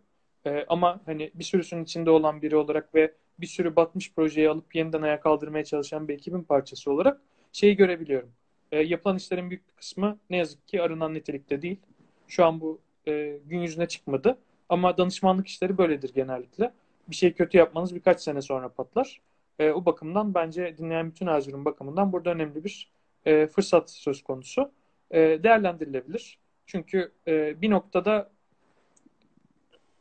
E, 0.45 0.65
ama 0.67 1.01
hani 1.05 1.31
bir 1.33 1.43
sürüsünün 1.43 1.83
içinde 1.83 2.09
olan 2.09 2.41
biri 2.41 2.55
olarak 2.55 2.95
ve 2.95 3.13
bir 3.39 3.47
sürü 3.47 3.75
batmış 3.75 4.13
projeyi 4.13 4.49
alıp 4.49 4.75
yeniden 4.75 5.01
ayağa 5.01 5.19
kaldırmaya 5.19 5.63
çalışan 5.63 6.07
bir 6.07 6.13
ekibin 6.13 6.43
parçası 6.43 6.91
olarak 6.91 7.21
şeyi 7.51 7.75
görebiliyorum. 7.75 8.31
E, 8.71 8.79
yapılan 8.79 9.17
işlerin 9.17 9.49
büyük 9.49 9.67
bir 9.67 9.73
kısmı 9.73 10.17
ne 10.29 10.37
yazık 10.37 10.67
ki 10.67 10.81
arınan 10.81 11.13
nitelikte 11.13 11.61
değil. 11.61 11.79
Şu 12.27 12.45
an 12.45 12.61
bu 12.61 12.79
e, 13.07 13.39
gün 13.45 13.59
yüzüne 13.59 13.87
çıkmadı. 13.87 14.37
Ama 14.69 14.97
danışmanlık 14.97 15.47
işleri 15.47 15.77
böyledir 15.77 16.13
genellikle. 16.13 16.73
Bir 17.07 17.15
şey 17.15 17.33
kötü 17.33 17.57
yapmanız 17.57 17.95
birkaç 17.95 18.21
sene 18.21 18.41
sonra 18.41 18.69
patlar. 18.69 19.21
E, 19.59 19.71
o 19.71 19.85
bakımdan 19.85 20.33
bence 20.33 20.77
dinleyen 20.77 21.09
bütün 21.09 21.27
Erzurum 21.27 21.65
bakımından 21.65 22.11
burada 22.11 22.31
önemli 22.31 22.63
bir 22.63 22.91
e, 23.25 23.47
fırsat 23.47 23.91
söz 23.91 24.23
konusu. 24.23 24.71
E, 25.11 25.19
değerlendirilebilir. 25.19 26.39
Çünkü 26.65 27.11
e, 27.27 27.61
bir 27.61 27.69
noktada 27.69 28.31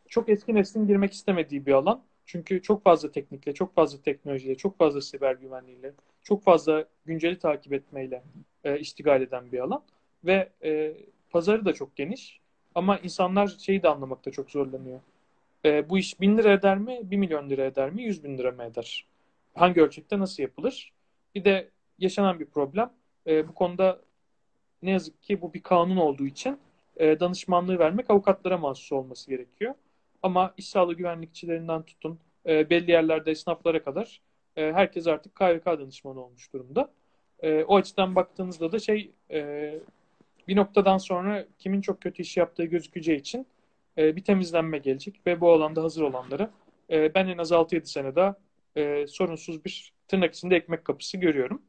çok 0.09 0.29
eski 0.29 0.55
neslin 0.55 0.87
girmek 0.87 1.13
istemediği 1.13 1.67
bir 1.67 1.73
alan. 1.73 2.03
Çünkü 2.27 2.63
çok 2.63 2.85
fazla 2.85 3.11
teknikle, 3.11 3.55
çok 3.55 3.75
fazla 3.75 4.03
teknolojiyle, 4.03 4.55
çok 4.55 4.79
fazla 4.79 5.01
siber 5.01 5.35
güvenliğiyle, 5.35 5.93
çok 6.23 6.43
fazla 6.43 6.85
günceli 7.05 7.39
takip 7.39 7.73
etmeyle 7.73 8.23
e, 8.65 8.79
iştigal 8.79 9.23
eden 9.23 9.53
bir 9.53 9.59
alan. 9.59 9.83
Ve 10.25 10.49
e, 10.65 10.97
pazarı 11.31 11.65
da 11.65 11.73
çok 11.73 11.97
geniş. 11.97 12.41
Ama 12.75 12.99
insanlar 12.99 13.47
şeyi 13.47 13.83
de 13.83 13.89
anlamakta 13.89 14.31
çok 14.31 14.51
zorlanıyor. 14.51 15.01
E, 15.65 15.91
bu 15.91 15.99
iş 15.99 16.21
bin 16.21 16.39
lira 16.39 16.53
eder 16.53 16.79
mi, 16.79 17.01
bir 17.03 17.17
milyon 17.17 17.51
lira 17.51 17.65
eder 17.65 17.91
mi, 17.91 18.03
yüz 18.03 18.25
bin 18.25 18.39
lira 18.39 18.53
mı 18.53 18.65
eder? 18.65 19.07
Hangi 19.55 19.83
ölçekte 19.83 20.19
nasıl 20.19 20.43
yapılır? 20.43 20.93
Bir 21.35 21.45
de 21.45 21.71
yaşanan 21.99 22.41
bir 22.41 22.47
problem. 22.47 22.91
E, 23.27 23.49
bu 23.49 23.55
konuda 23.55 24.01
ne 24.83 24.91
yazık 24.91 25.23
ki 25.23 25.41
bu 25.41 25.55
bir 25.55 25.63
kanun 25.63 25.97
olduğu 25.97 26.27
için 26.27 26.59
e, 26.97 27.21
danışmanlığı 27.21 27.79
vermek 27.79 28.11
avukatlara 28.11 28.59
mahsus 28.59 28.93
olması 28.93 29.31
gerekiyor. 29.31 29.75
Ama 30.25 30.55
iş 30.57 30.69
sağlığı 30.69 30.95
güvenlikçilerinden 30.95 31.83
tutun 31.83 32.19
e, 32.47 32.71
belli 32.71 32.91
yerlerde 32.91 33.31
esnaflara 33.31 33.83
kadar 33.85 34.21
e, 34.57 34.73
herkes 34.73 35.07
artık 35.07 35.35
KVK 35.35 35.67
danışmanı 35.67 36.25
olmuş 36.25 36.53
durumda. 36.53 36.91
E, 37.43 37.65
o 37.65 37.77
açıdan 37.77 38.15
baktığınızda 38.15 38.73
da 38.73 38.79
şey 38.79 39.13
e, 39.31 39.75
bir 40.49 40.57
noktadan 40.57 40.99
sonra 40.99 41.47
kimin 41.59 41.81
çok 41.81 42.01
kötü 42.01 42.23
iş 42.23 42.37
yaptığı 42.37 42.65
gözükeceği 42.65 43.19
için 43.19 43.47
e, 43.99 44.17
bir 44.17 44.25
temizlenme 44.25 44.79
gelecek 44.79 45.21
ve 45.27 45.41
bu 45.41 45.53
alanda 45.53 45.83
hazır 45.83 46.03
olanları 46.03 46.51
e, 46.91 47.15
ben 47.15 47.27
en 47.27 47.39
az 47.39 47.53
6-7 47.53 47.87
sene 47.87 48.17
daha 48.17 48.37
e, 48.77 49.07
sorunsuz 49.07 49.65
bir 49.65 49.93
tırnak 50.09 50.35
içinde 50.35 50.57
ekmek 50.57 50.85
kapısı 50.85 51.17
görüyorum. 51.17 51.63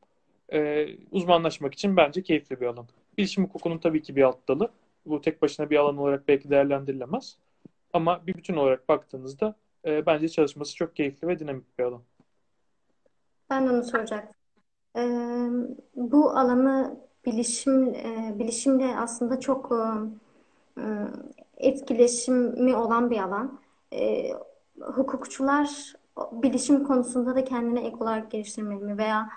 E, 0.54 0.88
uzmanlaşmak 1.12 1.74
için 1.74 1.98
bence 1.98 2.24
keyifli 2.24 2.62
bir 2.62 2.66
alan. 2.66 2.88
Bilişim 3.18 3.44
hukukunun 3.44 3.78
tabii 3.78 4.02
ki 4.02 4.16
bir 4.16 4.24
alt 4.24 4.48
dalı. 4.48 4.72
Bu 5.06 5.22
tek 5.22 5.42
başına 5.42 5.70
bir 5.70 5.78
alan 5.78 5.98
olarak 5.98 6.28
belki 6.28 6.50
değerlendirilemez. 6.50 7.38
Ama 7.96 8.28
bir 8.28 8.34
bütün 8.34 8.56
olarak 8.56 8.90
baktığınızda 8.90 9.56
e, 9.86 10.06
bence 10.06 10.30
çalışması 10.30 10.76
çok 10.76 10.96
keyifli 10.96 11.28
ve 11.28 11.40
dinamik 11.40 11.80
bir 11.80 11.84
alan. 11.84 12.02
Ben 13.50 13.68
onu 13.68 13.84
soracaktım. 13.84 14.36
Ee, 14.96 15.50
bu 15.96 16.30
alanı 16.30 17.00
bilişim 17.26 17.84
e, 17.96 18.36
bilişimle 18.40 18.98
aslında 18.98 19.40
çok 19.40 19.72
e, 19.72 20.82
e, 20.82 20.84
etkileşimi 21.58 22.76
olan 22.76 23.12
bir 23.12 23.18
alan. 23.20 23.60
E, 23.94 24.32
hukukçular 24.82 25.94
bilişim 26.32 26.84
konusunda 26.84 27.36
da 27.36 27.44
kendine 27.44 27.88
ek 27.88 27.96
olarak 28.00 28.32
geliştirmeli 28.32 28.84
mi 28.84 28.98
veya 28.98 29.30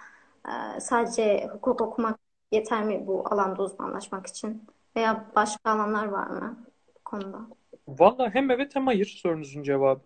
e, 0.48 0.80
sadece 0.80 1.46
hukuk 1.52 1.80
okumak 1.80 2.18
yeter 2.52 2.84
mi 2.84 3.06
bu 3.06 3.24
alanda 3.30 3.62
uzmanlaşmak 3.62 4.26
için 4.26 4.62
veya 4.96 5.24
başka 5.36 5.70
alanlar 5.70 6.06
var 6.06 6.26
mı 6.26 6.66
bu 6.94 7.04
konuda? 7.04 7.57
Valla 7.88 8.34
hem 8.34 8.50
evet 8.50 8.76
hem 8.76 8.86
hayır 8.86 9.06
sorunuzun 9.06 9.62
cevabı. 9.62 10.00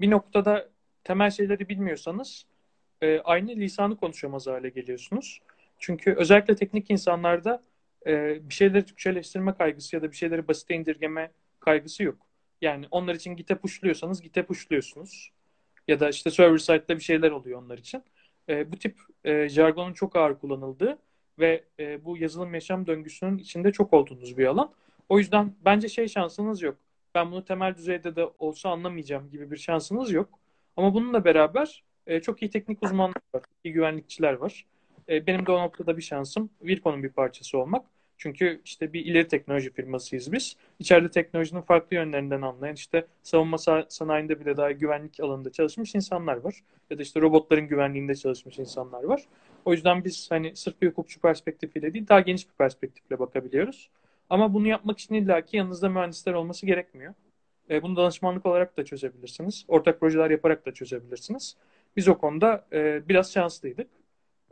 Bir 0.00 0.10
noktada 0.10 0.68
temel 1.04 1.30
şeyleri 1.30 1.68
bilmiyorsanız 1.68 2.46
e, 3.02 3.20
aynı 3.20 3.50
lisanı 3.50 3.96
konuşamaz 3.96 4.46
hale 4.46 4.68
geliyorsunuz. 4.68 5.40
Çünkü 5.78 6.14
özellikle 6.14 6.56
teknik 6.56 6.90
insanlarda 6.90 7.62
e, 8.06 8.38
bir 8.48 8.54
şeyleri 8.54 8.84
Türkçeleştirme 8.84 9.54
kaygısı 9.54 9.96
ya 9.96 10.02
da 10.02 10.10
bir 10.10 10.16
şeyleri 10.16 10.48
basite 10.48 10.74
indirgeme 10.74 11.30
kaygısı 11.60 12.02
yok. 12.02 12.16
Yani 12.60 12.86
onlar 12.90 13.14
için 13.14 13.36
Git'e 13.36 13.54
pushluyorsanız 13.54 14.22
Git'e 14.22 14.42
pushluyorsunuz. 14.42 15.32
Ya 15.88 16.00
da 16.00 16.08
işte 16.08 16.30
server 16.30 16.58
side'da 16.58 16.96
bir 16.96 17.02
şeyler 17.02 17.30
oluyor 17.30 17.62
onlar 17.62 17.78
için. 17.78 18.02
E, 18.48 18.72
bu 18.72 18.76
tip 18.76 18.98
e, 19.24 19.48
jargonun 19.48 19.92
çok 19.92 20.16
ağır 20.16 20.38
kullanıldığı 20.38 20.98
ve 21.38 21.64
e, 21.80 22.04
bu 22.04 22.16
yazılım 22.16 22.54
yaşam 22.54 22.86
döngüsünün 22.86 23.38
içinde 23.38 23.72
çok 23.72 23.92
olduğunuz 23.92 24.38
bir 24.38 24.46
alan. 24.46 24.72
O 25.08 25.18
yüzden 25.18 25.54
bence 25.64 25.88
şey 25.88 26.08
şansınız 26.08 26.62
yok. 26.62 26.76
Ben 27.14 27.32
bunu 27.32 27.44
temel 27.44 27.74
düzeyde 27.74 28.16
de 28.16 28.28
olsa 28.38 28.70
anlamayacağım 28.70 29.30
gibi 29.30 29.50
bir 29.50 29.56
şansınız 29.56 30.12
yok. 30.12 30.38
Ama 30.76 30.94
bununla 30.94 31.24
beraber 31.24 31.84
e, 32.06 32.20
çok 32.20 32.42
iyi 32.42 32.50
teknik 32.50 32.82
uzmanlar 32.82 33.22
var, 33.34 33.42
iyi 33.64 33.72
güvenlikçiler 33.72 34.32
var. 34.32 34.66
E, 35.08 35.26
benim 35.26 35.46
de 35.46 35.52
o 35.52 35.60
noktada 35.60 35.96
bir 35.96 36.02
şansım 36.02 36.50
Virkon'un 36.62 37.02
bir 37.02 37.08
parçası 37.08 37.58
olmak. 37.58 37.84
Çünkü 38.18 38.60
işte 38.64 38.92
bir 38.92 39.04
ileri 39.06 39.28
teknoloji 39.28 39.72
firmasıyız 39.72 40.32
biz. 40.32 40.56
İçeride 40.78 41.10
teknolojinin 41.10 41.60
farklı 41.60 41.96
yönlerinden 41.96 42.42
anlayan 42.42 42.74
işte 42.74 43.06
savunma 43.22 43.58
sanayinde 43.88 44.40
bile 44.40 44.56
daha 44.56 44.72
güvenlik 44.72 45.20
alanında 45.20 45.52
çalışmış 45.52 45.94
insanlar 45.94 46.36
var. 46.36 46.54
Ya 46.90 46.98
da 46.98 47.02
işte 47.02 47.20
robotların 47.20 47.68
güvenliğinde 47.68 48.14
çalışmış 48.14 48.58
insanlar 48.58 49.04
var. 49.04 49.24
O 49.64 49.72
yüzden 49.72 50.04
biz 50.04 50.30
hani 50.30 50.56
sırf 50.56 50.82
bir 50.82 50.88
hukukçu 50.88 51.20
perspektifiyle 51.20 51.94
değil 51.94 52.08
daha 52.08 52.20
geniş 52.20 52.48
bir 52.48 52.54
perspektifle 52.54 53.18
bakabiliyoruz. 53.18 53.90
Ama 54.30 54.54
bunu 54.54 54.68
yapmak 54.68 54.98
için 54.98 55.14
illaki 55.14 55.56
yanınızda 55.56 55.88
mühendisler 55.88 56.32
olması 56.34 56.66
gerekmiyor. 56.66 57.14
E, 57.70 57.82
bunu 57.82 57.96
danışmanlık 57.96 58.46
olarak 58.46 58.76
da 58.76 58.84
çözebilirsiniz. 58.84 59.64
Ortak 59.68 60.00
projeler 60.00 60.30
yaparak 60.30 60.66
da 60.66 60.74
çözebilirsiniz. 60.74 61.56
Biz 61.96 62.08
o 62.08 62.18
konuda 62.18 62.66
e, 62.72 63.08
biraz 63.08 63.32
şanslıydık. 63.32 63.90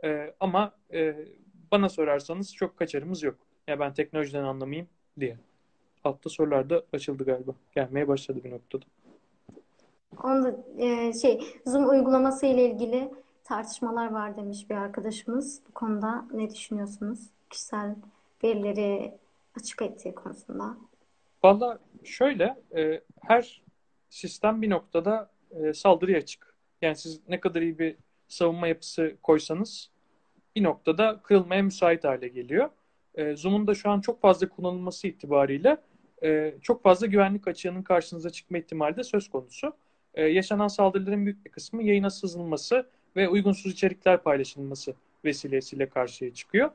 E, 0.03 0.33
ama 0.39 0.71
e, 0.93 1.15
bana 1.71 1.89
sorarsanız 1.89 2.55
çok 2.55 2.77
kaçarımız 2.77 3.23
yok. 3.23 3.35
Ya 3.67 3.79
ben 3.79 3.93
teknolojiden 3.93 4.43
anlamayayım 4.43 4.87
diye. 5.19 5.37
Altta 6.03 6.29
sorular 6.29 6.69
da 6.69 6.83
açıldı 6.93 7.25
galiba. 7.25 7.51
Gelmeye 7.75 8.07
başladı 8.07 8.39
bir 8.43 8.51
noktada. 8.51 8.85
Onda 10.23 10.55
e, 10.77 11.13
şey 11.13 11.41
Zoom 11.65 11.89
uygulaması 11.89 12.45
ile 12.45 12.71
ilgili 12.71 13.11
tartışmalar 13.43 14.11
var 14.11 14.37
demiş 14.37 14.69
bir 14.69 14.75
arkadaşımız. 14.75 15.61
Bu 15.69 15.73
konuda 15.73 16.25
ne 16.33 16.49
düşünüyorsunuz? 16.49 17.19
Kişisel 17.49 17.95
verileri 18.43 19.13
açık 19.57 19.81
ettiği 19.81 20.15
konusunda. 20.15 20.77
Valla 21.43 21.79
şöyle 22.03 22.57
e, 22.75 23.01
her 23.21 23.63
sistem 24.09 24.61
bir 24.61 24.69
noktada 24.69 25.29
e, 25.51 25.73
saldırıya 25.73 26.17
açık. 26.17 26.55
Yani 26.81 26.95
siz 26.95 27.21
ne 27.27 27.39
kadar 27.39 27.61
iyi 27.61 27.79
bir 27.79 27.95
savunma 28.27 28.67
yapısı 28.67 29.17
koysanız 29.23 29.91
bir 30.55 30.63
noktada 30.63 31.19
kırılmaya 31.23 31.63
müsait 31.63 32.03
hale 32.03 32.27
geliyor. 32.27 32.69
E, 33.15 33.35
Zoom'un 33.35 33.67
da 33.67 33.75
şu 33.75 33.89
an 33.89 34.01
çok 34.01 34.21
fazla 34.21 34.49
kullanılması 34.49 35.07
itibariyle 35.07 35.77
e, 36.23 36.55
çok 36.61 36.83
fazla 36.83 37.07
güvenlik 37.07 37.47
açığının 37.47 37.83
karşınıza 37.83 38.29
çıkma 38.29 38.57
ihtimali 38.57 38.95
de 38.97 39.03
söz 39.03 39.29
konusu. 39.29 39.73
E, 40.13 40.23
yaşanan 40.23 40.67
saldırıların 40.67 41.25
büyük 41.25 41.45
bir 41.45 41.51
kısmı 41.51 41.83
yayına 41.83 42.09
sızılması 42.09 42.89
ve 43.15 43.29
uygunsuz 43.29 43.71
içerikler 43.71 44.23
paylaşılması 44.23 44.95
vesilesiyle 45.25 45.89
karşıya 45.89 46.33
çıkıyor. 46.33 46.71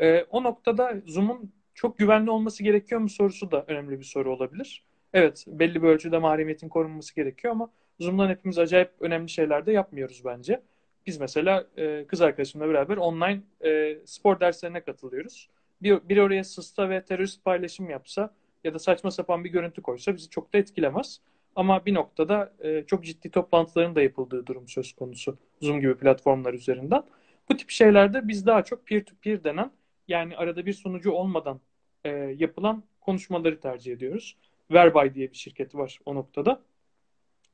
E, 0.00 0.22
o 0.22 0.42
noktada 0.42 0.94
Zoom'un 1.06 1.52
çok 1.76 1.98
güvenli 1.98 2.30
olması 2.30 2.62
gerekiyor 2.62 3.00
mu 3.00 3.08
sorusu 3.08 3.50
da 3.50 3.64
önemli 3.68 3.98
bir 3.98 4.04
soru 4.04 4.32
olabilir. 4.32 4.84
Evet 5.12 5.44
belli 5.48 5.82
bir 5.82 5.88
ölçüde 5.88 6.18
mahremiyetin 6.18 6.68
korunması 6.68 7.14
gerekiyor 7.14 7.52
ama 7.52 7.70
Zoom'dan 8.00 8.28
hepimiz 8.28 8.58
acayip 8.58 8.90
önemli 9.00 9.28
şeyler 9.28 9.66
de 9.66 9.72
yapmıyoruz 9.72 10.22
bence. 10.24 10.62
Biz 11.06 11.20
mesela 11.20 11.66
e, 11.76 12.04
kız 12.08 12.20
arkadaşımla 12.20 12.68
beraber 12.68 12.96
online 12.96 13.40
e, 13.64 13.98
spor 14.04 14.40
derslerine 14.40 14.80
katılıyoruz. 14.80 15.48
Bir, 15.82 16.08
bir 16.08 16.18
oraya 16.18 16.44
sısta 16.44 16.90
ve 16.90 17.04
terörist 17.04 17.44
paylaşım 17.44 17.90
yapsa 17.90 18.34
ya 18.64 18.74
da 18.74 18.78
saçma 18.78 19.10
sapan 19.10 19.44
bir 19.44 19.50
görüntü 19.50 19.82
koysa 19.82 20.14
bizi 20.14 20.30
çok 20.30 20.52
da 20.52 20.58
etkilemez. 20.58 21.20
Ama 21.56 21.86
bir 21.86 21.94
noktada 21.94 22.52
e, 22.60 22.84
çok 22.86 23.04
ciddi 23.04 23.30
toplantıların 23.30 23.94
da 23.94 24.02
yapıldığı 24.02 24.46
durum 24.46 24.68
söz 24.68 24.92
konusu 24.92 25.38
Zoom 25.62 25.80
gibi 25.80 25.96
platformlar 25.96 26.54
üzerinden. 26.54 27.02
Bu 27.48 27.56
tip 27.56 27.70
şeylerde 27.70 28.28
biz 28.28 28.46
daha 28.46 28.64
çok 28.64 28.86
peer-to-peer 28.86 29.44
denen 29.44 29.70
yani 30.08 30.36
arada 30.36 30.66
bir 30.66 30.72
sunucu 30.72 31.12
olmadan 31.12 31.60
e, 32.04 32.10
yapılan 32.10 32.82
konuşmaları 33.00 33.60
tercih 33.60 33.92
ediyoruz. 33.92 34.36
Verbay 34.70 35.14
diye 35.14 35.30
bir 35.30 35.36
şirket 35.36 35.74
var 35.74 35.98
o 36.06 36.14
noktada. 36.14 36.62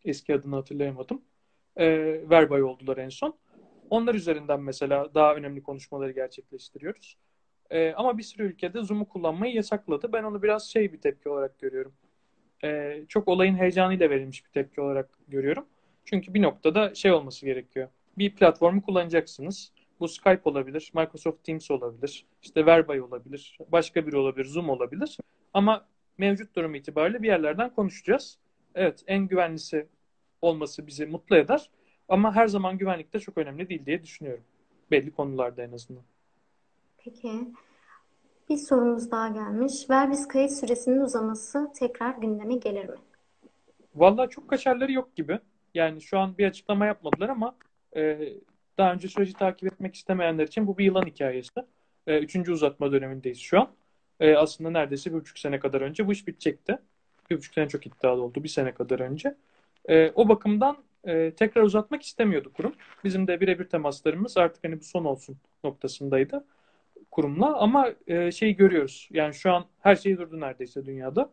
Eski 0.05 0.35
adını 0.35 0.55
hatırlayamadım. 0.55 1.23
E, 1.77 1.87
Verbay 2.31 2.63
oldular 2.63 2.97
en 2.97 3.09
son. 3.09 3.37
Onlar 3.91 4.15
üzerinden 4.15 4.61
mesela 4.61 5.15
daha 5.15 5.35
önemli 5.35 5.63
konuşmaları 5.63 6.13
gerçekleştiriyoruz. 6.13 7.17
E, 7.71 7.93
ama 7.93 8.19
bir 8.19 8.23
sürü 8.23 8.43
ülkede 8.43 8.83
Zoom'u 8.83 9.09
kullanmayı 9.09 9.55
yasakladı. 9.55 10.13
Ben 10.13 10.23
onu 10.23 10.43
biraz 10.43 10.71
şey 10.71 10.93
bir 10.93 11.01
tepki 11.01 11.29
olarak 11.29 11.59
görüyorum. 11.59 11.93
E, 12.65 13.01
çok 13.09 13.29
olayın 13.29 13.55
heyecanıyla 13.55 14.11
verilmiş 14.11 14.45
bir 14.45 14.51
tepki 14.51 14.81
olarak 14.81 15.19
görüyorum. 15.29 15.67
Çünkü 16.05 16.35
bir 16.35 16.43
noktada 16.43 16.95
şey 16.95 17.13
olması 17.13 17.47
gerekiyor. 17.47 17.89
Bir 18.19 18.35
platformu 18.35 18.83
kullanacaksınız. 18.83 19.73
Bu 20.03 20.09
Skype 20.09 20.41
olabilir, 20.45 20.93
Microsoft 20.95 21.45
Teams 21.45 21.71
olabilir, 21.71 22.27
işte 22.43 22.67
Verbay 22.67 23.01
olabilir, 23.01 23.59
başka 23.73 24.07
biri 24.07 24.17
olabilir, 24.17 24.45
Zoom 24.45 24.71
olabilir. 24.71 25.19
Ama 25.55 25.87
mevcut 26.19 26.57
durum 26.57 26.75
itibariyle 26.75 27.23
bir 27.23 27.29
yerlerden 27.29 27.75
konuşacağız. 27.75 28.39
Evet, 28.75 29.05
en 29.07 29.29
güvenlisi 29.29 29.87
olması 30.41 30.87
bizi 30.87 31.07
mutlu 31.07 31.37
eder. 31.37 31.71
Ama 32.09 32.35
her 32.35 32.47
zaman 32.47 32.79
güvenlik 32.79 33.13
de 33.13 33.21
çok 33.21 33.39
önemli 33.39 33.69
değil 33.69 33.87
diye 33.87 34.03
düşünüyorum. 34.03 34.45
Belli 34.91 35.11
konularda 35.11 35.63
en 35.63 35.73
azından. 35.73 36.03
Peki. 36.99 37.31
Bir 38.49 38.57
sorumuz 38.57 39.11
daha 39.11 39.29
gelmiş. 39.29 39.91
Verbis 39.91 40.29
kayıt 40.29 40.53
süresinin 40.53 41.01
uzaması 41.01 41.73
tekrar 41.75 42.15
gündeme 42.15 42.55
gelir 42.55 42.89
mi? 42.89 42.97
Vallahi 43.95 44.31
çok 44.31 44.49
kaçarları 44.49 44.93
yok 44.93 45.17
gibi. 45.17 45.39
Yani 45.75 46.01
şu 46.01 46.19
an 46.19 46.39
bir 46.39 46.47
açıklama 46.47 46.87
yapmadılar 46.87 47.29
ama 47.29 47.55
e, 47.97 48.19
daha 48.79 48.93
önce 48.93 49.09
süreci 49.09 49.33
takip 49.33 49.73
etmek 49.73 49.95
istemeyenler 49.95 50.47
için 50.47 50.67
bu 50.67 50.79
bir 50.79 50.85
yılan 50.85 51.07
hikayesi. 51.07 51.61
E, 52.07 52.19
üçüncü 52.19 52.53
uzatma 52.53 52.93
dönemindeyiz 52.93 53.39
şu 53.39 53.61
an. 53.61 53.71
E, 54.21 54.37
aslında 54.37 54.71
neredeyse 54.71 55.11
bir 55.11 55.17
buçuk 55.17 55.39
sene 55.39 55.61
kadar 55.61 55.81
önce 55.81 56.07
bu 56.07 56.13
iş 56.13 56.27
bitecekti. 56.27 56.79
Bir 57.31 57.37
buçuk 57.37 57.55
sene 57.55 57.69
çok 57.69 57.87
iddialı 57.87 58.23
oldu. 58.23 58.45
Bir 58.45 58.49
sene 58.49 58.75
kadar 58.75 59.01
önce. 59.01 59.37
E, 59.89 60.11
o 60.11 60.29
bakımdan 60.29 60.77
e, 61.05 61.35
tekrar 61.35 61.63
uzatmak 61.63 62.03
istemiyordu 62.03 62.53
kurum. 62.53 62.75
Bizim 63.05 63.27
de 63.27 63.41
birebir 63.41 63.65
temaslarımız 63.65 64.37
artık 64.37 64.65
hani 64.65 64.81
bu 64.81 64.85
son 64.85 65.05
olsun 65.05 65.37
noktasındaydı 65.65 66.45
kurumla 67.11 67.57
ama 67.59 67.93
e, 68.07 68.33
şeyi 68.33 68.57
görüyoruz. 68.57 69.09
Yani 69.13 69.35
şu 69.35 69.53
an 69.53 69.65
her 69.81 69.97
şey 69.97 70.19
durdu 70.19 70.41
neredeyse 70.41 70.87
dünyada. 70.87 71.31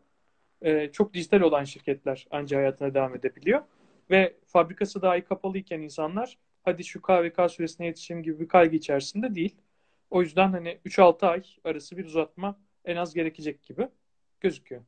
E, 0.62 0.92
çok 0.92 1.14
dijital 1.14 1.40
olan 1.40 1.64
şirketler 1.64 2.26
ancak 2.30 2.58
hayatına 2.58 2.94
devam 2.94 3.14
edebiliyor. 3.16 3.60
Ve 4.10 4.34
fabrikası 4.46 5.02
dahi 5.02 5.22
kapalıyken 5.22 5.80
insanlar 5.80 6.38
hadi 6.62 6.84
şu 6.84 7.02
KVK 7.02 7.50
süresine 7.50 7.86
yetişeyim 7.86 8.22
gibi 8.22 8.40
bir 8.40 8.48
kaygı 8.48 8.76
içerisinde 8.76 9.34
değil. 9.34 9.56
O 10.10 10.22
yüzden 10.22 10.52
hani 10.52 10.78
3-6 10.86 11.26
ay 11.26 11.42
arası 11.64 11.96
bir 11.96 12.04
uzatma 12.04 12.58
en 12.84 12.96
az 12.96 13.14
gerekecek 13.14 13.62
gibi 13.62 13.88
gözüküyor. 14.40 14.82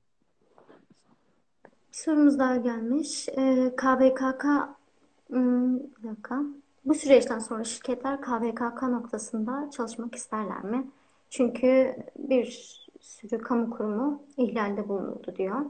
Bir 1.65 1.97
sorumuz 1.97 2.39
daha 2.39 2.57
gelmiş. 2.57 3.29
Ee, 3.29 3.73
KVKK 3.77 4.45
hmm, 5.29 5.79
bir 5.79 6.09
dakika. 6.09 6.43
Bu 6.85 6.95
süreçten 6.95 7.39
sonra 7.39 7.65
şirketler 7.65 8.21
KVKK 8.21 8.83
noktasında 8.83 9.71
çalışmak 9.71 10.15
isterler 10.15 10.65
mi? 10.65 10.91
Çünkü 11.31 11.97
bir 12.19 12.79
sürü 13.01 13.39
kamu 13.39 13.71
kurumu 13.71 14.23
ihlalde 14.37 14.89
bulunuldu 14.89 15.35
diyor. 15.37 15.61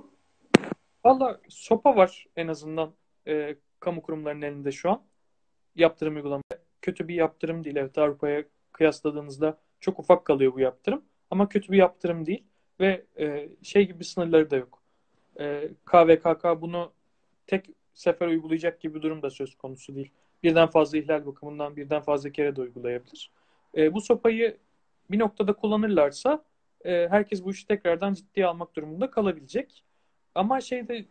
Valla 1.05 1.41
sopa 1.49 1.97
var 1.97 2.27
en 2.37 2.49
azından 2.49 2.93
e, 3.27 3.57
kamu 3.81 4.03
kurumlarının 4.03 4.43
elinde 4.43 4.73
şu 4.73 4.91
an. 4.91 5.03
Yaptırım 5.77 6.17
uygulama. 6.17 6.43
Kötü 6.83 7.09
bir 7.09 7.15
yaptırım 7.15 7.65
değil. 7.65 7.77
Evet 7.77 7.99
Avrupa'ya 7.99 8.45
kıyasladığınızda 8.73 9.59
çok 9.81 9.99
ufak 9.99 10.25
kalıyor 10.25 10.55
bu 10.55 10.61
yaptırım. 10.61 11.05
Ama 11.31 11.49
kötü 11.49 11.73
bir 11.73 11.79
yaptırım 11.79 12.27
değil. 12.27 12.45
Ve 12.81 13.05
e, 13.19 13.49
şey 13.63 13.87
gibi 13.87 14.05
sınırları 14.05 14.51
da 14.51 14.57
yok. 14.57 14.83
E, 15.41 15.69
KVKK 15.85 16.45
bunu 16.61 16.93
tek 17.47 17.67
sefer 17.95 18.27
uygulayacak 18.27 18.81
gibi 18.81 18.95
bir 18.95 19.03
durum 19.03 19.23
da 19.23 19.31
söz 19.31 19.55
konusu 19.55 19.95
değil 19.95 20.11
birden 20.43 20.67
fazla 20.67 20.99
ihlal 20.99 21.27
bakımından 21.27 21.77
birden 21.77 22.03
fazla 22.03 22.31
kere 22.31 22.57
de 22.57 22.61
uygulayabilir. 22.61 23.31
E, 23.77 23.95
bu 23.95 24.01
sopayı 24.01 24.57
bir 25.11 25.19
noktada 25.19 25.53
kullanırlarsa 25.53 26.45
e, 26.85 27.09
herkes 27.11 27.45
bu 27.45 27.51
işi 27.51 27.67
tekrardan 27.67 28.15
ciddiye 28.15 28.47
almak 28.47 28.77
durumunda 28.77 29.11
kalabilecek. 29.11 29.85
Ama 30.35 30.61
şeyde 30.61 31.05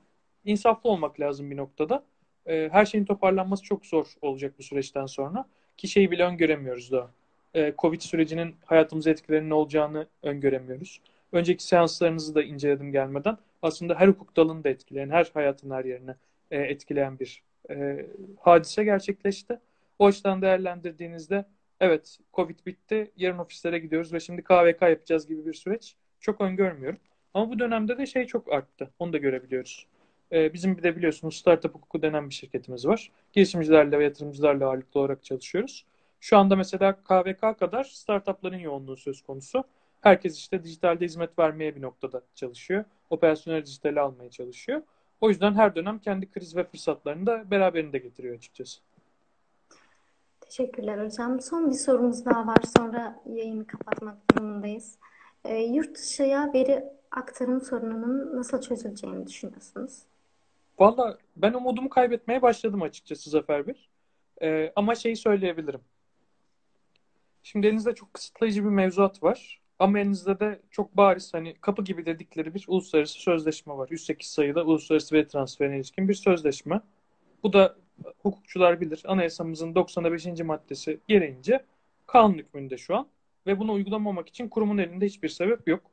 insaflı 0.45 0.89
olmak 0.89 1.19
lazım 1.19 1.51
bir 1.51 1.57
noktada. 1.57 2.03
E, 2.45 2.69
her 2.71 2.85
şeyin 2.85 3.05
toparlanması 3.05 3.63
çok 3.63 3.85
zor 3.85 4.05
olacak 4.21 4.53
bu 4.59 4.63
süreçten 4.63 5.05
sonra. 5.05 5.45
Ki 5.77 5.87
şeyi 5.87 6.11
bile 6.11 6.23
öngöremiyoruz 6.23 6.91
daha. 6.91 7.11
E, 7.53 7.73
Covid 7.77 8.01
sürecinin 8.01 8.55
hayatımıza 8.65 9.09
etkilerinin 9.09 9.49
olacağını 9.49 10.07
öngöremiyoruz. 10.23 11.01
Önceki 11.31 11.63
seanslarınızı 11.63 12.35
da 12.35 12.43
inceledim 12.43 12.91
gelmeden. 12.91 13.37
Aslında 13.61 13.95
her 13.95 14.07
hukuk 14.07 14.35
dalını 14.37 14.63
da 14.63 14.69
etkileyen, 14.69 15.09
her 15.09 15.31
hayatın 15.33 15.71
her 15.71 15.85
yerine 15.85 16.15
e, 16.51 16.59
etkileyen 16.59 17.19
bir 17.19 17.43
e, 17.69 18.05
hadise 18.39 18.83
gerçekleşti. 18.83 19.59
O 19.99 20.05
açıdan 20.05 20.41
değerlendirdiğinizde 20.41 21.45
evet 21.79 22.17
Covid 22.33 22.59
bitti, 22.65 23.11
yarın 23.17 23.37
ofislere 23.37 23.79
gidiyoruz 23.79 24.13
ve 24.13 24.19
şimdi 24.19 24.43
KVK 24.43 24.81
yapacağız 24.81 25.27
gibi 25.27 25.45
bir 25.45 25.53
süreç 25.53 25.95
çok 26.19 26.41
öngörmüyorum. 26.41 26.99
Ama 27.33 27.49
bu 27.51 27.59
dönemde 27.59 27.97
de 27.97 28.05
şey 28.05 28.25
çok 28.25 28.53
arttı. 28.53 28.89
Onu 28.99 29.13
da 29.13 29.17
görebiliyoruz. 29.17 29.87
Ee, 30.31 30.53
bizim 30.53 30.77
bir 30.77 30.83
de 30.83 30.95
biliyorsunuz 30.95 31.37
startup 31.37 31.75
hukuku 31.75 32.01
denen 32.01 32.29
bir 32.29 32.33
şirketimiz 32.33 32.87
var. 32.87 33.11
Girişimcilerle 33.33 33.99
ve 33.99 34.03
yatırımcılarla 34.03 34.67
ağırlıklı 34.67 34.99
olarak 34.99 35.23
çalışıyoruz. 35.23 35.85
Şu 36.19 36.37
anda 36.37 36.55
mesela 36.55 36.95
KVK 37.03 37.59
kadar 37.59 37.83
startupların 37.83 38.59
yoğunluğu 38.59 38.97
söz 38.97 39.21
konusu. 39.21 39.63
Herkes 40.01 40.37
işte 40.37 40.63
dijitalde 40.63 41.05
hizmet 41.05 41.39
vermeye 41.39 41.75
bir 41.75 41.81
noktada 41.81 42.21
çalışıyor. 42.35 42.85
Operasyonel 43.09 43.65
dijitali 43.65 43.99
almaya 43.99 44.29
çalışıyor. 44.29 44.81
O 45.21 45.29
yüzden 45.29 45.53
her 45.53 45.75
dönem 45.75 45.99
kendi 45.99 46.31
kriz 46.31 46.55
ve 46.55 46.63
fırsatlarını 46.63 47.25
da 47.25 47.51
beraberinde 47.51 47.97
getiriyor 47.97 48.35
açıkçası. 48.35 48.81
Teşekkürler 50.41 51.05
hocam. 51.05 51.41
Son 51.41 51.69
bir 51.69 51.75
sorumuz 51.75 52.25
daha 52.25 52.47
var. 52.47 52.57
Sonra 52.77 53.21
yayını 53.25 53.67
kapatmak 53.67 54.17
durumundayız. 54.31 54.97
E, 55.45 55.57
yurt 55.57 55.97
dışıya 55.97 56.53
veri 56.53 56.83
aktarım 57.11 57.61
sorununun 57.61 58.37
nasıl 58.37 58.61
çözüleceğini 58.61 59.27
düşünüyorsunuz? 59.27 60.03
Valla 60.81 61.17
ben 61.35 61.53
umudumu 61.53 61.89
kaybetmeye 61.89 62.41
başladım 62.41 62.81
açıkçası 62.81 63.29
Zafer 63.29 63.67
Bey. 63.67 63.87
E, 64.41 64.73
ama 64.75 64.95
şeyi 64.95 65.15
söyleyebilirim. 65.15 65.81
Şimdi 67.43 67.67
elinizde 67.67 67.95
çok 67.95 68.13
kısıtlayıcı 68.13 68.63
bir 68.63 68.69
mevzuat 68.69 69.23
var. 69.23 69.61
Ama 69.79 69.99
elinizde 69.99 70.39
de 70.39 70.61
çok 70.71 70.97
bariz 70.97 71.33
hani 71.33 71.55
kapı 71.61 71.83
gibi 71.83 72.05
dedikleri 72.05 72.53
bir 72.53 72.65
uluslararası 72.67 73.19
sözleşme 73.19 73.77
var. 73.77 73.87
108 73.91 74.29
sayıda 74.29 74.63
uluslararası 74.63 75.15
veri 75.15 75.27
transferine 75.27 75.75
ilişkin 75.75 76.09
bir 76.09 76.13
sözleşme. 76.13 76.81
Bu 77.43 77.53
da 77.53 77.75
hukukçular 78.21 78.81
bilir. 78.81 79.01
Anayasamızın 79.05 79.75
95. 79.75 80.25
maddesi 80.25 80.99
gereğince 81.07 81.65
kanun 82.07 82.37
hükmünde 82.37 82.77
şu 82.77 82.95
an. 82.95 83.07
Ve 83.47 83.59
bunu 83.59 83.73
uygulamamak 83.73 84.29
için 84.29 84.49
kurumun 84.49 84.77
elinde 84.77 85.05
hiçbir 85.05 85.29
sebep 85.29 85.67
yok. 85.67 85.83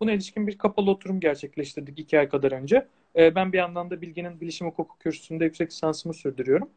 Buna 0.00 0.12
ilişkin 0.12 0.46
bir 0.46 0.58
kapalı 0.58 0.90
oturum 0.90 1.20
gerçekleştirdik 1.20 1.98
iki 1.98 2.18
ay 2.18 2.28
kadar 2.28 2.52
önce. 2.52 2.88
Ee, 3.16 3.34
ben 3.34 3.52
bir 3.52 3.58
yandan 3.58 3.90
da 3.90 4.00
Bilgi'nin 4.00 4.40
bilişim 4.40 4.66
hukuku 4.66 4.98
kürsüsünde 4.98 5.44
yüksek 5.44 5.70
lisansımı 5.70 6.14
sürdürüyorum. 6.14 6.70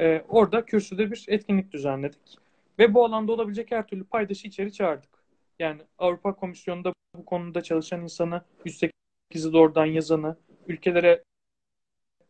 Ee, 0.00 0.24
orada 0.28 0.64
kürsüde 0.64 1.10
bir 1.10 1.24
etkinlik 1.28 1.72
düzenledik. 1.72 2.38
Ve 2.78 2.94
bu 2.94 3.04
alanda 3.04 3.32
olabilecek 3.32 3.70
her 3.70 3.86
türlü 3.86 4.04
paydaşı 4.04 4.48
içeri 4.48 4.72
çağırdık. 4.72 5.10
Yani 5.58 5.82
Avrupa 5.98 6.34
Komisyonu'nda 6.34 6.92
bu 7.16 7.24
konuda 7.24 7.62
çalışan 7.62 8.02
insanı, 8.02 8.42
108'i 8.64 9.52
doğrudan 9.52 9.86
yazanı, 9.86 10.36
ülkelere 10.68 11.24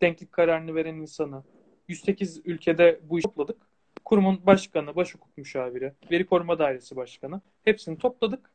denklik 0.03 0.33
kararını 0.33 0.75
veren 0.75 0.95
insanı, 0.95 1.43
108 1.89 2.41
ülkede 2.45 3.01
bu 3.03 3.19
işi 3.19 3.29
topladık. 3.29 3.57
Kurumun 4.05 4.47
başkanı, 4.47 4.97
baş 4.97 5.15
hukuk 5.15 5.39
müşaviri, 5.39 5.93
veri 6.11 6.27
koruma 6.27 6.59
dairesi 6.59 6.97
başkanı 6.97 7.41
hepsini 7.65 7.99
topladık. 7.99 8.51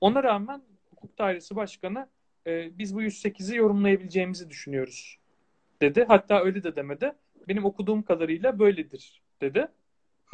Ona 0.00 0.22
rağmen 0.22 0.62
hukuk 0.90 1.18
dairesi 1.18 1.56
başkanı 1.56 2.08
e, 2.46 2.78
biz 2.78 2.94
bu 2.94 3.02
108'i 3.02 3.56
yorumlayabileceğimizi 3.56 4.50
düşünüyoruz 4.50 5.18
dedi. 5.82 6.04
Hatta 6.08 6.40
öyle 6.40 6.62
de 6.62 6.76
demedi. 6.76 7.12
Benim 7.48 7.64
okuduğum 7.64 8.02
kadarıyla 8.02 8.58
böyledir 8.58 9.22
dedi. 9.40 9.68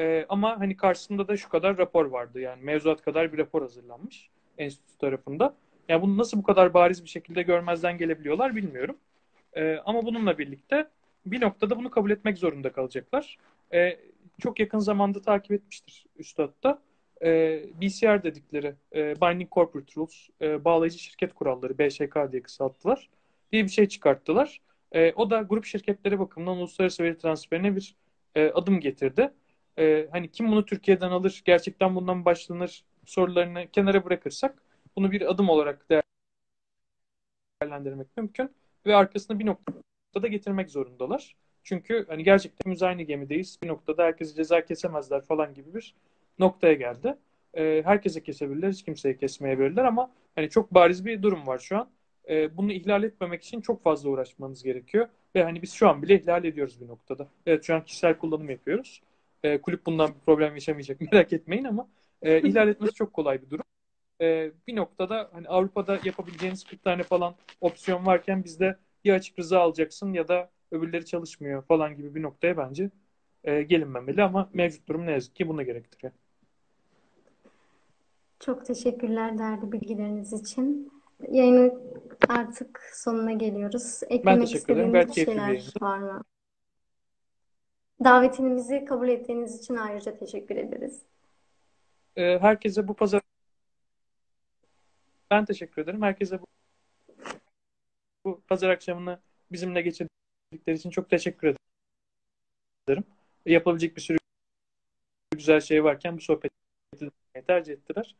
E, 0.00 0.26
ama 0.28 0.60
hani 0.60 0.76
karşısında 0.76 1.28
da 1.28 1.36
şu 1.36 1.48
kadar 1.48 1.78
rapor 1.78 2.06
vardı. 2.06 2.40
Yani 2.40 2.62
mevzuat 2.62 3.02
kadar 3.02 3.32
bir 3.32 3.38
rapor 3.38 3.62
hazırlanmış 3.62 4.30
enstitü 4.58 4.98
tarafında. 4.98 5.54
Yani 5.88 6.02
bunu 6.02 6.18
nasıl 6.18 6.38
bu 6.38 6.42
kadar 6.42 6.74
bariz 6.74 7.04
bir 7.04 7.08
şekilde 7.08 7.42
görmezden 7.42 7.98
gelebiliyorlar 7.98 8.56
bilmiyorum. 8.56 8.96
E, 9.56 9.76
ama 9.84 10.06
bununla 10.06 10.38
birlikte 10.38 10.88
bir 11.26 11.40
noktada 11.40 11.78
bunu 11.78 11.90
kabul 11.90 12.10
etmek 12.10 12.38
zorunda 12.38 12.72
kalacaklar. 12.72 13.38
E, 13.72 13.98
çok 14.40 14.60
yakın 14.60 14.78
zamanda 14.78 15.22
takip 15.22 15.52
etmiştir 15.52 16.06
Üstad 16.16 16.50
da. 16.64 16.78
E, 17.22 17.62
BCR 17.80 18.22
dedikleri 18.22 18.74
e, 18.94 19.20
Binding 19.20 19.52
Corporate 19.52 19.92
Rules, 19.96 20.28
e, 20.40 20.64
bağlayıcı 20.64 20.98
şirket 20.98 21.34
kuralları, 21.34 21.78
BŞK 21.78 22.32
diye 22.32 22.42
kısalttılar, 22.42 23.08
diye 23.52 23.64
bir 23.64 23.68
şey 23.68 23.88
çıkarttılar. 23.88 24.60
E, 24.92 25.12
o 25.12 25.30
da 25.30 25.42
grup 25.42 25.64
şirketleri 25.64 26.18
bakımından 26.18 26.56
uluslararası 26.56 27.02
veri 27.02 27.18
transferine 27.18 27.76
bir 27.76 27.96
e, 28.34 28.50
adım 28.50 28.80
getirdi. 28.80 29.32
E, 29.78 30.08
hani 30.12 30.30
kim 30.30 30.48
bunu 30.52 30.64
Türkiye'den 30.64 31.10
alır, 31.10 31.42
gerçekten 31.44 31.94
bundan 31.94 32.24
başlanır 32.24 32.84
sorularını 33.04 33.70
kenara 33.70 34.04
bırakırsak 34.04 34.62
bunu 34.96 35.12
bir 35.12 35.30
adım 35.30 35.48
olarak 35.48 35.86
değerlendirmek 37.62 38.16
mümkün 38.16 38.50
ve 38.86 38.96
arkasını 38.96 39.38
bir 39.38 39.46
noktada 39.46 40.26
getirmek 40.28 40.70
zorundalar. 40.70 41.36
Çünkü 41.62 42.04
hani 42.08 42.24
gerçekten 42.24 42.86
aynı 42.86 43.02
gemideyiz. 43.02 43.58
Bir 43.62 43.68
noktada 43.68 44.04
herkese 44.04 44.34
ceza 44.34 44.64
kesemezler 44.64 45.22
falan 45.22 45.54
gibi 45.54 45.74
bir 45.74 45.94
noktaya 46.38 46.74
geldi. 46.74 47.16
E, 47.54 47.82
herkese 47.84 48.22
kesebilirler, 48.22 48.70
hiç 48.70 48.84
kimseye 48.84 49.16
kesmeyebilirler 49.16 49.84
ama 49.84 50.10
hani 50.34 50.50
çok 50.50 50.74
bariz 50.74 51.04
bir 51.06 51.22
durum 51.22 51.46
var 51.46 51.58
şu 51.58 51.78
an. 51.78 51.88
E, 52.28 52.56
bunu 52.56 52.72
ihlal 52.72 53.02
etmemek 53.02 53.44
için 53.44 53.60
çok 53.60 53.82
fazla 53.82 54.10
uğraşmanız 54.10 54.62
gerekiyor. 54.62 55.08
Ve 55.34 55.44
hani 55.44 55.62
biz 55.62 55.72
şu 55.72 55.88
an 55.88 56.02
bile 56.02 56.20
ihlal 56.20 56.44
ediyoruz 56.44 56.80
bir 56.80 56.88
noktada. 56.88 57.28
Evet 57.46 57.64
şu 57.64 57.74
an 57.74 57.84
kişisel 57.84 58.18
kullanım 58.18 58.50
yapıyoruz. 58.50 59.02
E, 59.42 59.60
kulüp 59.60 59.86
bundan 59.86 60.08
bir 60.08 60.20
problem 60.26 60.54
yaşamayacak 60.54 61.00
merak 61.12 61.32
etmeyin 61.32 61.64
ama 61.64 61.88
e, 62.22 62.40
ihlal 62.48 62.68
etmesi 62.68 62.94
çok 62.94 63.12
kolay 63.12 63.42
bir 63.42 63.50
durum. 63.50 63.64
E, 64.20 64.50
bir 64.66 64.76
noktada 64.76 65.30
hani 65.32 65.48
Avrupa'da 65.48 65.98
yapabileceğiniz 66.04 66.64
40 66.64 66.82
tane 66.84 67.02
falan 67.02 67.34
opsiyon 67.60 68.06
varken 68.06 68.44
bizde 68.44 68.76
ya 69.04 69.14
açık 69.14 69.38
rıza 69.38 69.60
alacaksın 69.60 70.12
ya 70.12 70.28
da 70.28 70.50
öbürleri 70.70 71.04
çalışmıyor 71.06 71.62
falan 71.62 71.96
gibi 71.96 72.14
bir 72.14 72.22
noktaya 72.22 72.56
bence 72.56 72.90
e, 73.44 73.62
gelinmemeli 73.62 74.22
ama 74.22 74.50
mevcut 74.54 74.88
durum 74.88 75.06
ne 75.06 75.12
yazık 75.12 75.36
ki 75.36 75.48
buna 75.48 75.62
gerektiriyor. 75.62 76.12
Çok 78.40 78.66
teşekkürler 78.66 79.38
değerli 79.38 79.72
bilgileriniz 79.72 80.32
için. 80.32 80.92
Yayının 81.28 81.82
artık 82.28 82.90
sonuna 82.94 83.32
geliyoruz. 83.32 84.00
Ben 84.10 84.16
Eklemek 84.16 84.48
teşekkür 84.48 84.76
ederim. 84.76 84.94
bir 84.94 85.12
şeyler 85.12 85.72
var 85.80 85.98
mı? 85.98 86.22
Davetimizi 88.04 88.84
kabul 88.84 89.08
ettiğiniz 89.08 89.58
için 89.58 89.76
ayrıca 89.76 90.18
teşekkür 90.18 90.56
ederiz. 90.56 91.02
E, 92.16 92.38
herkese 92.38 92.88
bu 92.88 92.94
pazar 92.94 93.22
ben 95.30 95.44
teşekkür 95.44 95.82
ederim. 95.82 96.02
Herkese 96.02 96.40
bu, 96.40 96.46
bu 98.24 98.40
pazar 98.40 98.70
akşamını 98.70 99.20
bizimle 99.52 99.82
geçirdikleri 99.82 100.76
için 100.76 100.90
çok 100.90 101.10
teşekkür 101.10 101.56
ederim. 102.88 103.04
Yapabilecek 103.46 103.96
bir 103.96 104.00
sürü 104.00 104.18
güzel 105.30 105.60
şey 105.60 105.84
varken 105.84 106.16
bu 106.16 106.20
sohbeti 106.20 106.65
tercih 107.44 107.72
ettiler. 107.72 108.16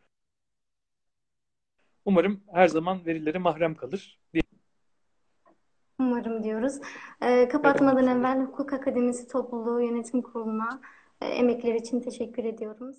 Umarım 2.05 2.41
her 2.53 2.69
zaman 2.69 3.07
verileri 3.07 3.39
mahrem 3.39 3.75
kalır. 3.75 4.21
Umarım 5.99 6.45
diyoruz. 6.45 6.81
Ee, 7.23 7.49
kapatmadan 7.49 8.07
evvel 8.07 8.41
Hukuk 8.41 8.73
Akademisi 8.73 9.29
Topluluğu 9.29 9.83
Yönetim 9.83 10.23
Kurulu'na 10.23 10.81
e, 11.21 11.27
emekleri 11.27 11.77
için 11.77 12.01
teşekkür 12.01 12.45
ediyorum. 12.45 12.95